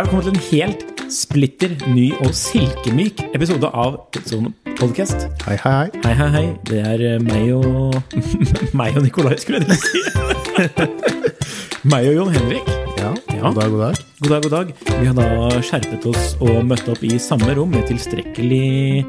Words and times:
Her 0.00 0.06
kommer 0.08 0.24
til 0.24 0.32
en 0.32 0.44
helt 0.46 1.00
splitter 1.12 1.72
ny 1.92 2.06
og 2.24 2.30
silkemyk 2.32 3.18
episode 3.36 3.68
av 3.68 3.98
Tidssone 4.14 4.48
Podcast. 4.78 5.26
Hei, 5.44 5.58
hei, 5.60 5.72
hei. 5.74 5.90
Hei, 6.06 6.12
hei, 6.16 6.28
hei. 6.32 6.44
Det 6.70 6.78
er 6.88 7.02
eh, 7.04 7.16
meg 7.20 7.50
og 7.52 7.98
Meg 8.80 8.96
og 8.96 9.04
Nikolai, 9.04 9.34
skulle 9.42 9.60
jeg 9.60 9.76
si. 9.76 10.00
meg 11.92 12.08
og 12.08 12.16
Jon 12.16 12.32
Henrik. 12.32 12.70
Ja, 12.96 13.10
Ja. 13.34 13.42
God 13.50 13.60
dag, 13.60 13.74
god 13.74 13.84
dag. 13.84 14.00
God 14.22 14.32
dag, 14.32 14.46
god 14.46 14.56
dag. 14.56 14.72
Vi 15.02 15.10
har 15.10 15.20
da 15.20 15.60
skjerpet 15.68 16.08
oss 16.14 16.32
og 16.40 16.64
møtt 16.70 16.88
opp 16.88 17.04
i 17.04 17.12
samme 17.20 17.52
rom 17.60 17.76
med 17.76 17.84
tilstrekkelig 17.92 19.04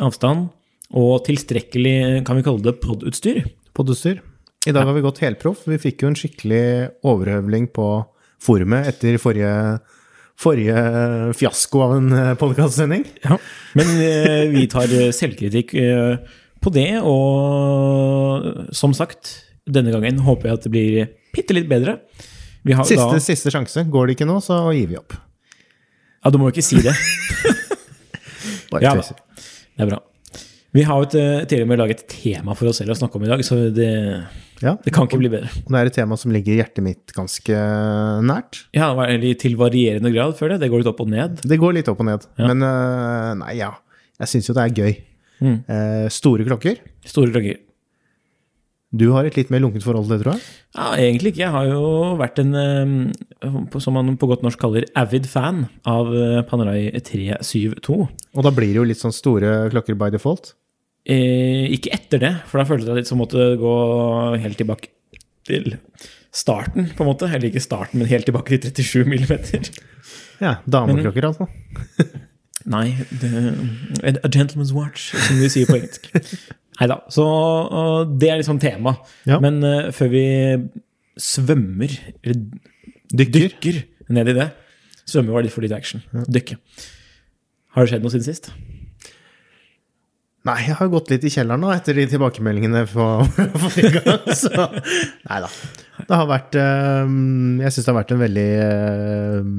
avstand 0.00 0.48
og 0.96 1.20
tilstrekkelig, 1.28 2.24
kan 2.24 2.40
vi 2.40 2.48
kalle 2.48 2.64
det, 2.64 2.78
podutstyr. 2.80 3.44
Podutstyr. 3.76 4.24
I 4.64 4.72
dag 4.72 4.88
har 4.88 4.96
vi 4.96 5.04
gått 5.04 5.20
helproff. 5.20 5.68
Vi 5.68 5.82
fikk 5.84 6.08
jo 6.08 6.14
en 6.14 6.20
skikkelig 6.24 6.66
overhøvling 7.04 7.68
på 7.76 7.92
forumet 8.40 8.88
etter 8.88 9.20
forrige, 9.20 9.52
forrige 10.40 10.74
fiasko 11.36 11.82
av 11.84 11.96
en 11.98 12.10
podkastsending. 12.40 13.04
Ja. 13.26 13.36
Men 13.78 13.90
eh, 14.00 14.46
vi 14.52 14.66
tar 14.72 14.90
eh, 14.96 15.10
selvkritikk 15.14 15.74
eh, 15.78 16.36
på 16.60 16.72
det, 16.74 16.90
og 17.04 18.72
som 18.76 18.94
sagt, 18.96 19.34
denne 19.68 19.92
gangen 19.94 20.20
håper 20.24 20.50
jeg 20.50 20.58
at 20.58 20.66
det 20.66 20.72
blir 20.74 21.08
bitte 21.34 21.56
litt 21.56 21.68
bedre. 21.70 21.98
Vi 22.66 22.76
har 22.76 22.88
Siste, 22.88 23.08
da, 23.08 23.20
siste 23.24 23.52
sjanse. 23.52 23.86
Går 23.88 24.10
det 24.10 24.18
ikke 24.18 24.28
nå, 24.28 24.40
så 24.44 24.62
gir 24.76 24.90
vi 24.90 24.98
opp. 25.00 25.16
ja, 25.16 26.32
du 26.32 26.36
må 26.40 26.50
jo 26.50 26.56
ikke 26.56 26.66
si 26.66 26.80
det. 26.84 26.96
Bare 28.70 28.84
Ja 28.84 28.94
tøyser. 28.96 29.20
Det 29.76 29.86
er 29.86 29.92
bra. 29.94 30.02
Vi 30.76 30.84
har 30.86 31.02
jo 31.02 31.18
eh, 31.18 31.44
til 31.50 31.64
og 31.64 31.68
med 31.70 31.80
laget 31.80 32.04
et 32.04 32.12
tema 32.12 32.54
for 32.54 32.70
oss 32.70 32.78
selv 32.78 32.94
å 32.94 32.98
snakke 32.98 33.18
om 33.18 33.24
i 33.26 33.30
dag, 33.30 33.42
så 33.46 33.56
det, 33.74 33.88
Ja. 34.62 34.76
det 34.84 34.92
kan 34.94 35.08
ikke 35.08 35.18
bli 35.18 35.30
bedre. 35.32 35.48
Og 35.64 35.72
det 35.74 35.80
er 35.80 35.90
et 35.90 35.96
tema 35.98 36.18
som 36.20 36.30
ligger 36.34 36.60
hjertet 36.60 36.84
mitt 36.84 37.14
ganske 37.16 37.56
nært. 38.22 38.64
Ja, 38.76 38.92
eller 39.06 39.34
til 39.40 39.56
varierende 39.58 40.12
grad 40.14 40.36
før 40.38 40.54
det. 40.54 40.60
Det 40.62 40.70
går 40.70 40.84
litt 40.84 40.92
opp 40.92 41.00
og 41.02 41.10
ned. 41.10 41.40
Det 41.42 41.58
går 41.58 41.74
litt 41.80 41.88
opp 41.90 42.00
og 42.04 42.06
ned. 42.06 42.26
Ja. 42.38 42.50
Men 42.52 42.62
øh, 42.62 43.32
nei, 43.42 43.56
ja. 43.58 43.72
Jeg 44.20 44.28
syns 44.34 44.50
jo 44.50 44.54
det 44.54 44.66
er 44.68 44.76
gøy. 44.76 44.94
Mm. 45.40 45.58
Eh, 45.72 46.06
store 46.12 46.44
klokker. 46.46 46.78
Store 47.08 47.32
klokker. 47.32 47.58
Du 48.90 49.04
har 49.14 49.26
et 49.26 49.36
litt 49.38 49.50
mer 49.54 49.62
lunkent 49.62 49.84
forhold 49.86 50.08
til 50.08 50.16
det, 50.16 50.24
tror 50.24 50.34
jeg. 50.34 50.46
Ja, 50.74 50.86
egentlig 50.98 51.30
ikke. 51.30 51.44
Jeg 51.44 51.54
har 51.54 51.66
jo 51.70 51.82
vært 52.18 52.40
en, 52.42 52.56
eh, 52.58 53.52
som 53.78 53.94
man 53.94 54.16
på 54.18 54.26
godt 54.26 54.42
norsk 54.42 54.58
kaller, 54.58 54.86
avid 54.98 55.28
fan 55.30 55.68
av 55.86 56.10
eh, 56.10 56.40
Panerai 56.48 56.88
372. 57.06 58.00
Og 58.34 58.46
da 58.46 58.50
blir 58.54 58.72
det 58.72 58.80
jo 58.80 58.88
litt 58.90 59.02
sånn 59.02 59.14
store 59.14 59.68
klokker 59.70 59.98
by 59.98 60.10
default. 60.16 60.56
Eh, 61.06 61.70
ikke 61.76 61.94
etter 61.94 62.24
det, 62.24 62.32
for 62.50 62.58
da 62.58 62.66
følte 62.66 62.90
jeg 62.90 62.98
litt 62.98 63.10
som 63.10 63.22
måtte 63.22 63.52
gå 63.60 63.76
helt 64.42 64.58
tilbake 64.58 64.90
til 65.46 65.76
starten, 66.34 66.90
på 66.90 67.06
en 67.06 67.12
måte. 67.12 67.30
Eller 67.30 67.52
ikke 67.52 67.62
starten, 67.62 68.02
men 68.02 68.10
helt 68.10 68.26
tilbake 68.26 68.58
til 68.58 68.74
37 68.74 69.06
millimeter. 69.06 69.70
Ja, 70.42 70.58
dameklokker, 70.66 71.30
altså. 71.30 71.46
Nei, 72.70 72.90
The, 73.22 73.54
a 74.24 74.28
gentleman's 74.28 74.74
watch, 74.74 75.12
som 75.14 75.38
de 75.40 75.48
sier 75.52 75.70
på 75.70 75.78
engelsk. 75.78 76.10
Nei 76.80 76.88
da. 76.88 77.00
Så 77.12 77.24
det 78.16 78.30
er 78.32 78.40
liksom 78.40 78.60
tema. 78.62 78.96
Ja. 79.28 79.40
Men 79.42 79.60
uh, 79.64 79.90
før 79.94 80.12
vi 80.14 80.24
svømmer, 81.20 81.92
eller 82.24 82.40
Dykker. 83.10 83.50
dykker 83.50 83.80
ned 84.14 84.30
i 84.30 84.34
det 84.36 84.50
Svømme 85.10 85.34
var 85.34 85.42
litt 85.42 85.52
for 85.52 85.64
lite 85.64 85.74
action. 85.74 86.02
Dykke. 86.30 86.56
Har 87.74 87.82
det 87.82 87.92
skjedd 87.92 88.04
noe 88.04 88.12
siden 88.14 88.28
sist? 88.28 88.52
Nei, 90.48 90.56
jeg 90.64 90.76
har 90.78 90.88
gått 90.88 91.10
litt 91.12 91.24
i 91.28 91.30
kjelleren 91.32 91.60
nå 91.60 91.68
etter 91.74 91.98
de 91.98 92.06
tilbakemeldingene 92.08 92.86
for 92.88 93.26
forrige 93.64 94.00
gang. 94.00 94.28
Så 94.32 94.52
nei 94.54 95.40
da. 95.44 95.50
Det 96.00 96.16
har 96.16 96.28
vært 96.30 96.56
eh, 96.56 97.10
Jeg 97.60 97.74
syns 97.74 97.84
det 97.84 97.90
har 97.90 97.98
vært 97.98 98.14
en 98.14 98.22
veldig 98.22 98.46
eh, 98.64 99.50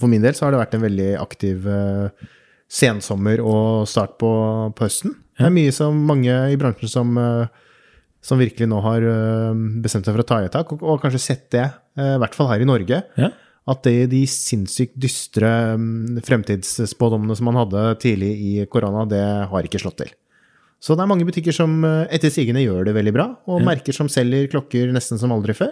For 0.00 0.08
min 0.08 0.24
del 0.24 0.38
så 0.38 0.46
har 0.46 0.54
det 0.54 0.62
vært 0.62 0.78
en 0.78 0.86
veldig 0.86 1.10
aktiv 1.20 1.68
eh, 1.68 2.30
sensommer 2.72 3.42
og 3.44 3.84
start 3.90 4.16
på, 4.22 4.32
på 4.72 4.86
høsten. 4.88 5.18
Det 5.38 5.46
er 5.48 5.54
mye 5.54 5.72
som 5.74 5.96
mange 6.08 6.32
i 6.52 6.58
bransjen 6.60 6.90
som, 6.90 7.12
eh, 7.18 7.46
som 8.22 8.40
virkelig 8.40 8.68
nå 8.68 8.80
har 8.84 9.04
eh, 9.08 9.62
bestemt 9.84 10.06
seg 10.06 10.14
for 10.14 10.24
å 10.24 10.28
ta 10.28 10.40
i 10.42 10.48
et 10.48 10.54
tak, 10.54 10.72
og, 10.74 10.82
og 10.84 11.00
kanskje 11.02 11.22
sett 11.22 11.46
det, 11.54 11.64
eh, 11.98 12.14
i 12.16 12.20
hvert 12.22 12.36
fall 12.36 12.50
her 12.52 12.62
i 12.64 12.68
Norge 12.68 13.02
Ja. 13.18 13.30
at 13.72 13.82
det, 13.86 14.10
de 14.12 14.24
sinnssykt 14.28 14.98
dystre 15.00 15.50
mm, 15.78 16.20
fremtidsspådommene 16.26 17.36
som 17.38 17.48
man 17.48 17.60
hadde 17.62 17.84
tidlig 18.02 18.32
i 18.36 18.52
korona, 18.70 19.06
det 19.08 19.22
har 19.50 19.68
ikke 19.68 19.80
slått 19.80 20.02
til. 20.02 20.12
Så 20.82 20.96
det 20.98 21.04
er 21.04 21.12
mange 21.12 21.24
butikker 21.28 21.54
som 21.54 21.76
etter 22.10 22.32
sigende 22.34 22.64
gjør 22.64 22.88
det 22.88 22.96
veldig 22.96 23.12
bra, 23.14 23.28
og 23.46 23.62
merker 23.62 23.94
som 23.94 24.08
selger 24.10 24.48
klokker 24.50 24.90
nesten 24.90 25.20
som 25.20 25.30
aldri 25.30 25.54
før. 25.54 25.70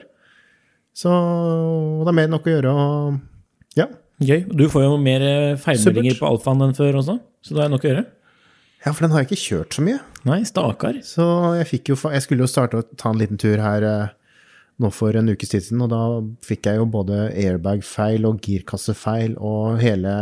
Så 0.94 1.10
det 1.10 2.12
er 2.12 2.14
mer 2.14 2.28
enn 2.28 2.34
nok 2.36 2.46
å 2.46 2.52
gjøre, 2.54 2.70
og 2.70 3.74
ja. 3.78 3.88
Gøy. 4.22 4.44
Du 4.54 4.68
får 4.70 4.84
jo 4.84 4.94
mer 5.02 5.24
feilmeldinger 5.58 6.14
på 6.20 6.28
alfaen 6.30 6.62
enn 6.68 6.76
før 6.78 7.00
også, 7.02 7.16
så 7.42 7.56
det 7.56 7.64
er 7.64 7.72
nok 7.72 7.86
å 7.86 7.90
gjøre. 7.90 8.04
Ja, 8.84 8.94
for 8.94 9.04
den 9.04 9.12
har 9.12 9.22
jeg 9.22 9.30
ikke 9.30 9.42
kjørt 9.44 9.76
så 9.76 9.84
mye. 9.84 9.98
Nei, 10.28 10.40
stakkar. 10.48 11.00
Så 11.04 11.24
jeg 11.58 11.82
jo, 11.90 11.96
jeg 12.14 12.24
skulle 12.24 12.46
jo 12.46 12.50
starte 12.50 12.80
å 12.80 12.86
ta 12.96 13.12
en 13.12 13.20
liten 13.20 13.40
tur 13.40 13.60
her 13.60 13.84
eh, 13.84 14.14
nå 14.80 14.88
for 14.94 15.16
en 15.16 15.28
ukes 15.28 15.52
tid 15.52 15.66
siden, 15.66 15.82
og 15.84 15.90
da 15.92 16.00
fikk 16.46 16.70
jeg 16.70 16.80
jo 16.80 16.86
både 16.88 17.26
airbag-feil 17.36 18.24
og 18.28 18.40
girkassefeil 18.46 19.36
og 19.36 19.76
hele, 19.82 20.14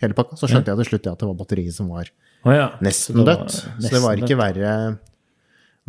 hele 0.00 0.16
pakka. 0.16 0.38
Så 0.40 0.48
skjønte 0.48 0.72
jeg 0.72 0.80
til 0.80 0.90
slutt 0.94 1.10
at 1.12 1.20
det 1.20 1.28
var 1.28 1.36
batteriet 1.42 1.76
som 1.76 1.90
var 1.92 2.08
oh, 2.08 2.54
ja. 2.56 2.70
nesten 2.84 3.20
dødt. 3.28 3.52
Så 3.52 3.92
det 3.92 4.00
var 4.00 4.22
ikke 4.22 4.38
verre, 4.40 4.72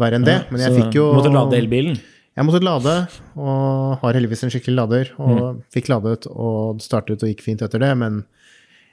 verre 0.03 0.19
enn 0.19 0.27
det. 0.27 0.41
Men 0.51 0.65
jeg 0.65 0.75
fikk 0.81 0.99
jo 0.99 1.07
Måtte 1.15 1.31
lade 1.31 1.61
elbilen. 1.61 1.95
Jeg 2.31 2.47
måtte 2.47 2.61
lade, 2.63 2.93
og 3.39 3.97
har 4.03 4.15
heldigvis 4.15 4.45
en 4.47 4.51
skikkelig 4.53 4.77
lader. 4.77 5.09
Og 5.19 5.39
Mm. 5.41 5.63
fikk 5.71 5.89
ladet, 5.91 6.27
og 6.31 6.79
startet 6.83 7.23
og 7.23 7.31
gikk 7.31 7.43
fint 7.43 7.63
etter 7.63 7.79
det. 7.79 7.91
Men 7.99 8.21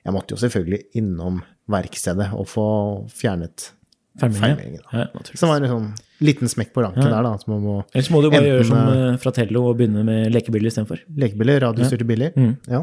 jeg 0.09 0.15
måtte 0.17 0.35
jo 0.35 0.41
selvfølgelig 0.41 0.81
innom 0.99 1.43
verkstedet 1.69 2.31
og 2.33 2.47
få 2.49 2.65
fjernet 3.13 3.71
feilmeldingen. 4.19 4.81
Ja. 4.93 5.07
Så 5.29 5.45
det 5.45 5.49
var 5.51 5.63
en 5.63 5.71
sånn 5.71 5.89
liten 6.25 6.51
smekk 6.51 6.73
på 6.75 6.83
ranken 6.83 7.05
Ja. 7.05 7.11
der, 7.13 7.23
da. 7.29 7.37
Som 7.39 7.53
man 7.55 7.63
må 7.63 7.75
Ellers 7.95 8.09
må 8.11 8.23
du 8.25 8.31
bare 8.33 8.49
gjøre 8.49 8.65
som 8.67 8.79
eh, 8.91 9.17
Fratello 9.23 9.67
og 9.71 9.77
begynne 9.79 10.03
med 10.07 10.33
lekebiler 10.35 10.67
istedenfor. 10.73 11.03
lekebiler, 11.17 11.61
radiostyrte 11.69 12.07
biler. 12.09 12.33
Mm. 12.35 12.57
Ja. 12.67 12.83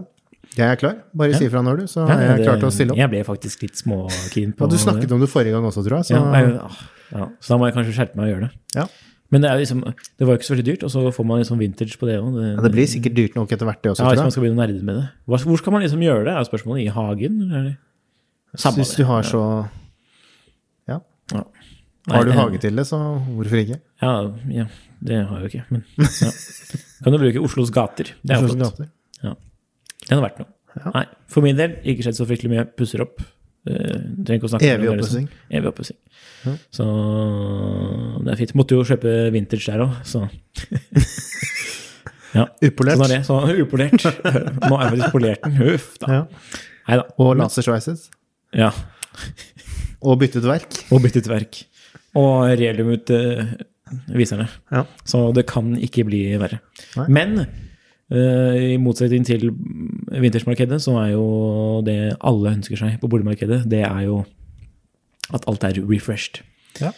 Jeg 0.55 0.69
er 0.71 0.75
klar. 0.79 0.95
Bare 1.13 1.33
si 1.35 1.47
ifra 1.49 1.59
når 1.65 1.81
du, 1.81 1.83
så 1.91 2.05
Ja, 2.07 2.15
er 2.15 2.27
jeg 2.29 2.37
det- 2.37 2.45
klar 2.47 2.59
til 2.61 2.67
å 2.69 2.71
stille 2.71 2.91
opp. 2.93 2.97
Jeg 3.01 3.09
ble 3.11 3.23
faktisk 3.27 3.61
litt 3.65 3.75
småkeen 3.75 4.53
på 4.55 4.61
Og 4.63 4.69
du 4.71 4.77
snakket 4.77 5.11
om 5.11 5.19
det 5.19 5.27
forrige 5.29 5.51
gang 5.51 5.65
også, 5.65 5.83
tror 5.83 5.97
jeg. 5.99 6.05
Så 6.05 6.15
ja, 6.15 6.21
jeg, 6.39 6.53
ah, 6.61 6.77
ja, 7.11 7.25
Så 7.41 7.47
da 7.49 7.57
må 7.57 7.65
jeg 7.67 7.75
kanskje 7.75 7.93
skjerpe 7.97 8.15
meg 8.15 8.29
og 8.29 8.31
gjøre 8.35 8.47
det. 8.47 8.51
ja. 8.75 8.87
Men 9.35 9.43
det, 9.43 9.51
liksom, 9.59 9.81
det 9.83 10.23
var 10.23 10.35
jo 10.35 10.39
ikke 10.39 10.47
så 10.47 10.53
veldig 10.55 10.65
dyrt, 10.69 10.83
og 10.87 10.91
så 10.93 11.01
får 11.11 11.25
man 11.27 11.41
liksom 11.41 11.59
vintage 11.59 11.97
på 11.99 12.07
det 12.07 12.13
òg. 12.21 12.35
Ja, 12.39 12.61
det 12.63 12.71
blir 12.71 12.87
sikkert 12.87 13.17
dyrt 13.17 13.33
nok 13.35 13.51
etter 13.51 13.67
hvert, 13.67 13.81
det 13.83 13.91
også, 13.91 14.05
ja, 14.05 14.13
hvis 14.13 14.23
man 14.23 14.31
skal 14.31 14.45
begynne 14.45 14.55
å 14.55 14.63
nerde 14.63 14.85
med 14.87 14.99
det. 15.01 15.07
Hvor 15.27 15.59
skal 15.59 15.75
man 15.75 15.83
liksom 15.83 16.03
gjøre 16.05 16.23
det? 16.29 16.35
Er 16.39 16.47
spørsmålet 16.47 16.85
i 16.85 16.93
hagen? 16.95 17.41
Eller? 17.49 17.73
er 18.55 18.63
Samme 18.63 18.79
Hvis 18.85 18.93
du 18.95 19.03
har 19.09 19.27
så 19.27 19.41
Ja. 20.87 21.01
Ja. 21.33 21.43
Nei, 22.05 22.15
Har 22.15 22.23
du 22.23 22.31
det- 22.31 22.37
hage 22.39 22.61
til 22.61 22.75
det, 22.79 22.85
så 22.87 22.97
hvorfor 23.25 23.59
ikke? 23.59 23.79
Ja, 24.01 24.13
ja, 24.53 24.65
det 25.03 25.27
har 25.27 25.39
jeg 25.41 25.43
jo 25.43 25.51
ikke. 25.51 25.65
Men 25.73 25.83
ja. 26.21 26.31
kan 27.03 27.11
du 27.11 27.17
bruke 27.17 27.41
Oslos 27.41 27.71
gater. 27.73 28.13
Det 28.23 28.31
er 28.37 28.45
Oslos 28.45 28.61
gater. 28.61 28.91
Ja. 29.23 29.33
Det 30.05 30.13
hadde 30.13 30.25
vært 30.29 30.39
noe. 30.39 30.51
Ja. 30.75 30.91
Nei, 30.93 31.05
for 31.27 31.41
min 31.41 31.57
del 31.57 31.79
ikke 31.83 32.05
skjedd 32.05 32.19
så 32.19 32.27
fryktelig 32.29 32.51
mye. 32.53 32.65
Pusser 32.77 33.01
opp. 33.01 33.23
Eh, 33.65 33.97
trenger 34.25 34.37
ikke 34.37 34.49
å 34.49 34.51
snakke 34.53 34.71
Evig 34.75 34.89
oppussing. 34.91 35.25
liksom. 35.25 35.53
Evig 35.57 35.69
oppussing. 35.71 35.97
Ja. 36.45 36.53
Så 36.77 36.85
det 38.25 38.33
er 38.35 38.39
fint. 38.43 38.55
Måtte 38.59 38.77
jo 38.77 38.85
kjøpe 38.85 39.13
vintage 39.33 39.65
der 39.65 39.85
òg, 39.87 39.95
så 40.05 40.25
Ja. 42.35 42.49
Upolert. 42.65 42.99
Sånn 42.99 43.05
er 43.07 43.13
det. 43.13 43.21
Så 43.27 43.37
upolert. 43.63 44.01
Nå 44.03 44.75
er 44.75 44.81
jeg 44.83 44.91
faktisk 44.91 45.13
polert 45.13 45.45
den. 45.45 45.55
Huff 45.61 45.93
da. 46.01 46.17
Ja. 46.89 46.97
Og 47.21 47.31
lasersveises. 47.39 48.09
Ja. 48.55 48.73
Og 50.03 50.19
byttet 50.21 50.43
verk. 50.45 50.81
Og 50.91 50.99
byttet 51.05 51.29
verk. 51.31 51.61
Og 52.19 52.51
relium 52.59 52.91
ut 52.91 53.11
uh, 53.15 53.55
viserne. 54.11 54.49
Ja. 54.73 54.83
Så 55.07 55.29
det 55.35 55.45
kan 55.49 55.73
ikke 55.79 56.03
bli 56.07 56.25
verre. 56.41 56.59
Nei. 56.99 57.07
Men 57.17 57.37
i 58.15 58.77
motsetning 58.81 59.25
til 59.27 59.49
vintersmarkedet, 60.11 60.79
så 60.83 60.95
er 61.03 61.11
jo 61.13 61.25
det 61.85 61.97
alle 62.19 62.53
ønsker 62.57 62.79
seg 62.79 62.97
på 63.01 63.09
boligmarkedet, 63.11 63.63
det 63.71 63.83
er 63.87 64.01
jo 64.07 64.21
at 65.33 65.45
alt 65.49 65.63
er 65.67 65.79
refreshed. 65.89 66.41
Ja. 66.81 66.91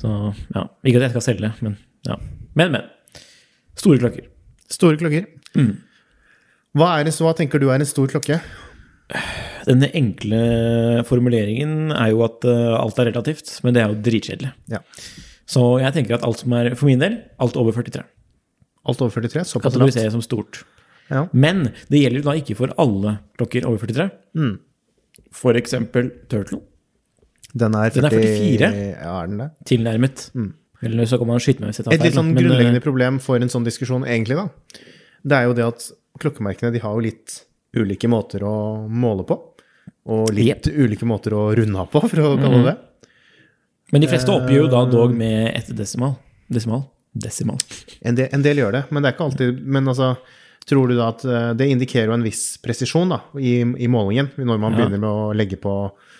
Så 0.00 0.08
ja, 0.54 0.66
ikke 0.84 1.00
at 1.00 1.06
jeg 1.08 1.14
skal 1.16 1.26
selge, 1.28 1.52
men 1.64 1.76
ja. 2.08 2.16
Men, 2.54 2.72
men. 2.76 2.86
Store 3.76 3.98
klokker. 3.98 4.28
Store 4.70 4.96
klokker. 5.00 5.26
Mm. 5.58 5.72
Hva, 6.78 6.92
er 7.00 7.04
det, 7.08 7.14
så- 7.14 7.26
hva 7.26 7.34
tenker 7.38 7.58
du 7.62 7.68
er 7.70 7.78
en 7.82 7.86
stor 7.86 8.06
klokke? 8.10 8.40
Den 9.66 9.82
enkle 9.94 10.38
formuleringen 11.08 11.92
er 11.92 12.10
jo 12.14 12.22
at 12.24 12.44
eh, 12.48 12.72
alt 12.78 12.98
er 12.98 13.10
relativt, 13.10 13.52
men 13.64 13.74
det 13.76 13.82
er 13.82 13.92
jo 13.92 14.00
dritkjedelig. 14.06 14.50
Ja. 14.72 14.80
Så 15.46 15.62
jeg 15.82 15.92
tenker 15.92 16.16
at 16.16 16.24
alt 16.24 16.40
som 16.40 16.54
er, 16.56 16.72
for 16.78 16.88
min 16.88 17.02
del, 17.02 17.18
alt 17.42 17.56
over 17.60 17.72
43. 17.76 18.02
Alt 18.84 19.02
over 19.04 19.14
43? 19.16 19.44
Såpass 19.48 19.54
lavt? 19.54 19.72
Kategoriseres 19.72 20.14
som 20.16 20.24
stort. 20.24 20.64
Ja. 21.12 21.26
Men 21.32 21.66
det 21.92 22.00
gjelder 22.00 22.24
da 22.24 22.36
ikke 22.40 22.56
for 22.58 22.72
alle 22.80 23.18
klokker 23.38 23.66
over 23.68 23.80
43. 23.84 24.08
Mm. 24.38 24.54
For 25.34 25.58
eksempel 25.58 26.10
Turtle. 26.32 26.60
Den 27.54 27.76
er, 27.78 27.90
40, 27.94 28.02
Den 28.02 28.06
er 28.08 28.14
44? 28.14 28.70
Ja, 28.98 29.14
er 29.14 29.28
den 29.30 29.42
det? 29.44 29.48
Tilnærmet. 29.70 30.28
Eller 30.84 31.06
så 31.06 31.18
kan 31.20 31.30
man 31.30 31.42
skyte 31.42 31.62
meg 31.62 31.70
hvis 31.70 31.80
jeg 31.80 31.86
tar 31.86 31.94
feil. 31.94 32.00
Et 32.00 32.08
litt 32.08 32.16
sånn 32.18 32.32
men, 32.32 32.40
grunnleggende 32.40 32.80
men, 32.80 32.84
problem 32.84 33.20
for 33.22 33.40
en 33.40 33.52
sånn 33.52 33.66
diskusjon, 33.66 34.06
egentlig, 34.08 34.40
da, 34.40 34.80
det 35.24 35.36
er 35.38 35.46
jo 35.48 35.54
det 35.56 35.66
at 35.68 35.86
klokkemerkene 36.20 36.72
de 36.74 36.82
har 36.82 36.96
jo 36.96 37.04
litt 37.04 37.36
ulike 37.78 38.10
måter 38.10 38.44
å 38.46 38.54
måle 38.90 39.26
på. 39.28 39.38
Og 40.14 40.34
litt 40.36 40.66
ulike 40.68 41.06
måter 41.08 41.36
å 41.36 41.46
runde 41.56 41.80
av 41.80 41.88
på, 41.92 42.02
for 42.10 42.24
å 42.24 42.34
kalle 42.40 42.60
det 42.60 42.72
det. 42.72 43.10
Men 43.94 44.02
de 44.02 44.10
fleste 44.10 44.34
oppgir 44.34 44.64
jo 44.64 44.68
da 44.72 44.82
dog 44.90 45.14
med 45.16 45.52
ett 45.54 45.70
desimal. 45.76 46.16
Desimal? 47.14 47.60
En 48.02 48.16
del, 48.18 48.28
en 48.34 48.42
del 48.42 48.58
gjør 48.58 48.72
det, 48.74 48.82
men 48.90 49.02
det 49.04 49.10
er 49.10 49.14
ikke 49.16 49.26
alltid 49.28 49.60
Men 49.70 49.86
altså, 49.92 50.08
tror 50.66 50.88
du 50.90 50.96
da 50.98 51.10
at 51.12 51.22
eh, 51.24 51.50
Det 51.60 51.68
indikerer 51.70 52.08
jo 52.10 52.16
en 52.16 52.24
viss 52.26 52.56
presisjon 52.64 53.12
da, 53.14 53.20
i, 53.38 53.60
i 53.62 53.86
målingen, 53.90 54.32
når 54.40 54.58
man 54.58 54.72
Ja. 54.74 54.80
begynner 54.80 54.98
med 55.04 55.08
å 55.10 55.32
legge 55.36 55.56
på, 55.62 55.74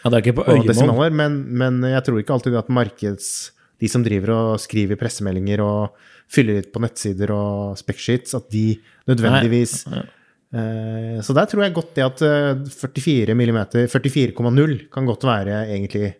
Ja, 0.05 0.11
det 0.12 0.20
er 0.20 0.23
ikke 0.26 0.37
på 0.38 0.44
på 0.46 0.58
desimaler, 0.69 1.11
men, 1.11 1.41
men 1.58 1.81
jeg 1.91 2.05
tror 2.06 2.20
ikke 2.23 2.37
alltid 2.38 2.55
at 2.62 2.69
markeds... 2.70 3.50
De 3.82 3.88
som 3.91 4.05
driver 4.06 4.31
og 4.31 4.61
skriver 4.62 4.96
pressemeldinger 4.96 5.61
og 5.61 5.96
fyller 6.31 6.61
ut 6.62 6.69
på 6.73 6.81
nettsider 6.81 7.32
og 7.35 7.75
specsheets, 7.76 8.32
at 8.38 8.47
de 8.55 8.79
nødvendigvis 9.11 9.81
Nei. 9.90 10.05
Eh, 10.55 11.19
Så 11.26 11.35
der 11.35 11.49
tror 11.50 11.64
jeg 11.64 11.75
godt 11.75 11.90
det 11.99 12.05
at 12.06 12.23
eh, 12.23 12.62
44 12.70 13.35
mm, 13.35 13.58
44,0 13.90 14.76
kan 14.94 15.08
godt 15.11 15.26
være 15.26 15.64
egentlig 15.75 16.12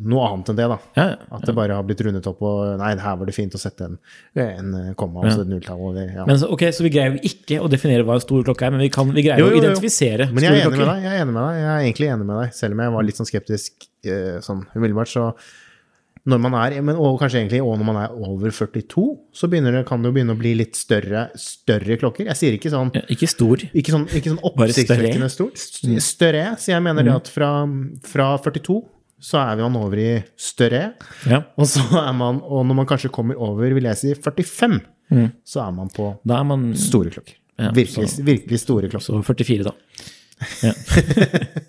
noe 0.00 0.26
annet 0.30 0.50
enn 0.52 0.58
det, 0.58 0.66
da. 0.70 0.76
Ja, 0.96 1.04
ja. 1.12 1.16
At 1.36 1.44
det 1.48 1.54
bare 1.56 1.76
har 1.76 1.84
blitt 1.86 2.00
rundet 2.06 2.26
opp 2.30 2.40
og 2.46 2.60
Nei, 2.80 2.92
her 3.00 3.16
var 3.20 3.28
det 3.28 3.34
fint 3.36 3.54
å 3.56 3.60
sette 3.60 3.88
en, 3.90 3.96
en 4.40 4.74
eh, 4.78 4.90
komma 4.98 5.24
og 5.24 5.32
så 5.32 5.44
et 5.44 5.50
nulltall. 5.50 5.98
Men 6.28 6.40
så, 6.40 6.50
ok, 6.54 6.66
så 6.74 6.86
vi 6.86 6.92
greier 6.94 7.16
jo 7.16 7.22
ikke 7.30 7.60
å 7.60 7.70
definere 7.70 8.06
hva 8.08 8.16
en 8.16 8.24
stor 8.24 8.44
klokke 8.46 8.68
er, 8.68 8.74
men 8.74 8.84
vi, 8.86 8.90
kan, 8.92 9.10
vi 9.12 9.26
greier 9.26 9.42
Jo, 9.42 9.50
jo, 9.50 9.56
å 9.56 9.58
jo. 9.58 9.64
identifisere 9.64 10.30
Men 10.32 10.46
jeg 10.46 10.56
er 10.56 10.68
enig 10.68 10.78
med 10.78 10.86
deg. 10.88 11.08
Jeg 11.08 11.12
er 11.16 11.24
enig 11.24 11.34
med 11.34 11.42
deg. 11.42 11.58
Jeg 11.60 11.72
er 11.72 11.88
egentlig 11.88 12.12
enig 12.14 12.28
med 12.28 12.38
deg, 12.42 12.54
selv 12.60 12.76
om 12.76 12.84
jeg 12.84 12.94
var 12.96 13.08
litt 13.08 13.20
sånn 13.20 13.28
skeptisk 13.28 13.90
eh, 14.06 14.38
sånn 14.44 14.62
umiddelbart. 14.76 15.12
Så 15.12 15.26
når 16.30 16.40
man 16.44 16.54
er, 16.60 16.76
men, 16.84 16.98
og 17.00 17.18
kanskje 17.20 17.40
egentlig 17.40 17.62
og 17.64 17.78
når 17.80 17.88
man 17.88 17.98
er 18.02 18.14
over 18.16 18.52
42, 18.52 19.04
så 19.32 19.48
det, 19.50 19.60
kan 19.88 20.02
det 20.02 20.10
jo 20.10 20.16
begynne 20.16 20.36
å 20.36 20.40
bli 20.40 20.52
litt 20.58 20.76
større, 20.76 21.28
større 21.40 21.96
klokker. 22.00 22.28
Jeg 22.28 22.40
sier 22.40 22.56
ikke 22.56 22.72
sånn 22.72 22.92
ikke 23.08 23.28
stor. 23.30 23.64
Ikke 23.72 23.94
sånn, 23.94 24.06
ikke 24.12 24.34
sånn 24.34 24.42
oppsiktsvekkende 24.50 25.30
stor. 25.32 25.52
Større. 26.04 26.46
Så 26.60 26.74
jeg 26.74 26.84
mener 26.84 27.08
det 27.08 27.14
at 27.14 27.30
fra, 27.32 27.52
fra 28.04 28.34
42 28.44 28.80
så 29.20 29.38
er 29.42 29.60
man 29.60 29.76
over 29.76 29.98
i 30.00 30.08
større. 30.40 30.92
Ja. 31.28 31.42
Og 31.60 31.68
så 31.68 31.82
er 32.00 32.12
man, 32.16 32.40
og 32.42 32.64
når 32.68 32.78
man 32.82 32.88
kanskje 32.88 33.10
kommer 33.12 33.36
over, 33.40 33.74
vil 33.76 33.84
jeg 33.90 33.98
si 34.00 34.14
45, 34.16 34.80
så 35.44 35.64
er 35.66 35.74
man 35.76 35.90
på 35.92 36.12
er 36.30 36.44
man 36.46 36.70
store 36.78 37.10
klokker. 37.12 37.36
Ja, 37.60 37.70
virkelig, 37.76 38.08
virkelig 38.24 38.60
store 38.62 38.88
klokker. 38.88 39.04
så 39.04 39.20
44, 39.26 39.66
da. 39.68 39.74
Ja. 40.64 40.72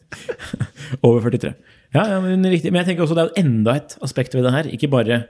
Over 1.03 1.21
43. 1.29 1.53
Ja, 1.95 2.05
ja, 2.07 2.17
men 2.23 2.43
riktig. 2.47 2.71
Men 2.71 2.81
jeg 2.81 2.91
tenker 2.91 3.05
også 3.05 3.17
det 3.17 3.25
er 3.27 3.41
enda 3.43 3.75
et 3.79 3.95
aspekt 4.05 4.35
ved 4.37 4.45
det 4.47 4.53
her. 4.55 4.69
Ikke 4.71 4.89
bare 4.91 5.21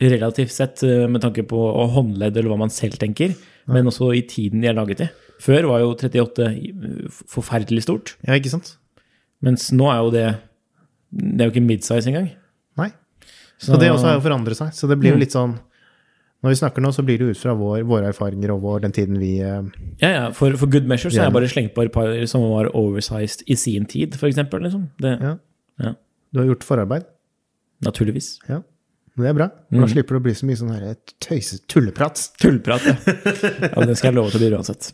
relativt 0.00 0.52
sett 0.54 0.80
eh, 0.86 1.04
med 1.12 1.20
tanke 1.24 1.44
på 1.48 1.58
håndledd 1.92 2.38
eller 2.40 2.52
hva 2.54 2.60
man 2.62 2.72
selv 2.72 2.96
tenker, 3.00 3.34
men 3.68 3.88
også 3.90 4.12
i 4.16 4.22
tiden 4.28 4.62
de 4.64 4.70
er 4.70 4.76
laget 4.78 5.02
i. 5.04 5.08
Før 5.44 5.68
var 5.68 5.82
jo 5.82 5.90
38 5.92 6.48
forferdelig 7.28 7.84
stort, 7.84 8.14
Ja, 8.26 8.36
ikke 8.36 8.52
sant? 8.52 8.76
mens 9.44 9.70
nå 9.72 9.86
er 9.88 10.00
jo 10.04 10.10
det 10.12 10.24
Det 11.10 11.40
er 11.42 11.48
jo 11.50 11.54
ikke 11.54 11.66
midsize 11.66 12.06
engang. 12.10 12.30
Nei. 12.78 12.90
Så, 13.58 13.74
Og 13.74 13.80
det 13.82 13.90
også 13.90 14.06
har 14.08 14.14
jo 14.18 14.22
forandret 14.24 14.56
seg. 14.56 14.70
Så 14.72 14.88
det 14.88 14.96
blir 15.00 15.10
jo 15.12 15.16
Mm. 15.18 15.20
litt 15.24 15.32
sånn 15.36 15.58
Når 16.42 16.48
vi 16.54 16.56
snakker 16.56 16.80
nå, 16.80 16.88
så 16.96 17.02
blir 17.04 17.18
det 17.18 17.26
ut 17.34 17.36
fra 17.36 17.52
vår, 17.52 17.82
våre 17.84 18.06
erfaringer 18.08 18.48
og 18.54 18.62
vår, 18.62 18.80
den 18.80 18.92
tiden 18.96 19.18
vi 19.20 19.40
eh, 19.44 19.60
Ja, 20.00 20.08
ja, 20.08 20.30
for, 20.32 20.54
for 20.56 20.66
good 20.72 20.86
measure 20.88 21.10
så 21.12 21.18
har 21.20 21.26
jeg 21.28 21.34
bare 21.34 21.48
slengt 21.52 21.74
på 21.74 21.82
et 21.84 21.92
par 21.92 22.08
som 22.26 22.40
var 22.48 22.70
oversized 22.72 23.42
i 23.46 23.54
sin 23.60 23.84
tid, 23.84 24.14
eksempel. 24.16 24.62
Liksom. 24.64 24.86
Det, 24.98 25.18
Ja. 25.20 25.34
ja. 25.84 25.92
Du 26.32 26.38
har 26.40 26.46
gjort 26.46 26.64
forarbeid. 26.64 27.04
Naturligvis. 27.84 28.38
Ja. 28.48 28.62
Det 29.18 29.26
er 29.28 29.34
bra. 29.36 29.48
For 29.68 29.76
Mm. 29.76 29.80
Da 29.84 29.86
slipper 29.92 30.16
du 30.16 30.20
å 30.20 30.22
bli 30.22 30.32
så 30.32 30.46
mye 30.48 30.56
sånn 30.56 30.72
her 30.72 30.96
tøyse 31.20 31.58
tulleprat. 31.68 32.30
Tulleprat, 32.40 32.86
ja. 32.86 32.96
ja. 33.76 33.84
Det 33.84 33.96
skal 33.98 34.12
jeg 34.12 34.14
love 34.16 34.30
til 34.32 34.40
å 34.40 34.44
bli 34.46 34.56
uansett. 34.56 34.92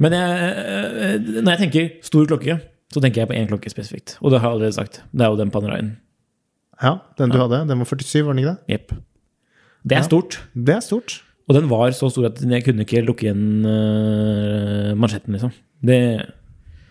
Men 0.00 0.12
jeg, 0.12 0.50
eh, 0.64 1.18
når 1.42 1.50
jeg 1.58 1.60
tenker 1.66 1.90
stor 2.08 2.24
klokke, 2.30 2.56
så 2.90 2.98
tenker 3.02 3.20
jeg 3.22 3.28
på 3.30 3.36
én 3.38 3.46
klokke 3.50 3.70
spesifikt. 3.70 4.16
Og 4.20 4.30
det 4.32 4.40
har 4.40 4.48
jeg 4.50 4.54
allerede 4.58 4.74
sagt. 4.76 4.94
Det 5.14 5.22
er 5.24 5.28
jo 5.30 5.36
den 5.38 5.50
Paneraien. 5.54 5.90
Ja, 6.82 6.92
den 7.20 7.30
du 7.30 7.38
hadde, 7.38 7.62
den 7.68 7.78
var 7.82 7.86
47, 7.86 8.24
var 8.26 8.32
den 8.34 8.42
ikke 8.42 8.54
det? 8.54 8.60
Jepp. 8.74 8.88
Det 9.84 9.92
er 9.96 10.00
Ja. 10.02 10.06
stort. 10.08 10.40
Det 10.54 10.74
er 10.74 10.80
stort. 10.80 11.22
Og 11.48 11.54
den 11.54 11.68
var 11.68 11.90
så 11.90 12.08
stor 12.10 12.26
at 12.30 12.40
jeg 12.40 12.64
kunne 12.64 12.80
ikke 12.86 13.04
lukke 13.04 13.22
igjen 13.26 13.64
uh, 13.66 14.94
mansjetten, 14.94 15.32
liksom. 15.34 15.52
Det, 15.82 16.26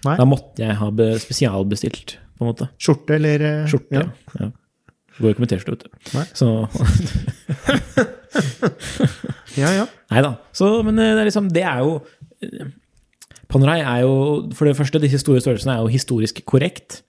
da 0.03 0.25
måtte 0.25 0.59
jeg 0.63 0.75
ha 0.79 0.89
spesialbestilt, 1.19 2.17
på 2.37 2.43
en 2.45 2.49
måte. 2.51 2.67
Skjorte 2.79 3.13
eller 3.15 3.41
eh, 3.41 3.65
Skjorte. 3.69 3.93
Ja. 3.93 3.99
Ja. 4.39 4.45
ja. 4.45 4.49
Går 5.19 5.29
ikke 5.33 5.39
med 5.43 5.49
T-skjorte, 5.51 5.75
vet 5.75 5.83
du. 5.83 5.89
Nei. 6.15 6.25
Så 6.33 6.47
ja, 9.59 9.71
ja. 9.75 9.85
Nei 10.11 10.21
da. 10.25 10.33
Men 10.85 10.99
eh, 10.99 11.13
det 11.15 11.21
er 11.23 11.29
liksom 11.29 11.49
Det 11.53 11.63
er 11.65 11.79
jo 11.83 11.91
eh, 12.45 12.67
Panerai 13.49 13.79
er 13.81 14.01
jo 14.05 14.49
For 14.53 14.65
det 14.69 14.75
første, 14.77 14.99
disse 15.01 15.19
store 15.23 15.41
størrelsene 15.41 15.73
er 15.75 15.81
jo 15.81 15.89
historisk 15.89 16.43
korrekt 16.45 16.99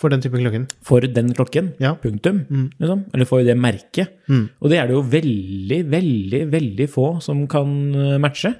For 0.00 0.08
den 0.08 0.22
type 0.24 0.38
klokken. 0.40 0.64
for 0.82 1.00
den 1.04 1.34
klokken. 1.36 1.74
Ja. 1.78 1.90
Punktum. 2.00 2.38
Liksom. 2.80 3.02
Eller 3.12 3.26
for 3.28 3.42
det 3.44 3.56
merket. 3.60 4.08
Mm. 4.32 4.46
Og 4.62 4.70
det 4.72 4.78
er 4.80 4.86
det 4.88 4.94
jo 4.96 5.02
veldig, 5.12 5.80
veldig, 5.92 6.40
veldig 6.54 6.86
få 6.88 7.20
som 7.20 7.42
kan 7.52 7.68
eh, 7.94 8.16
matche. 8.18 8.54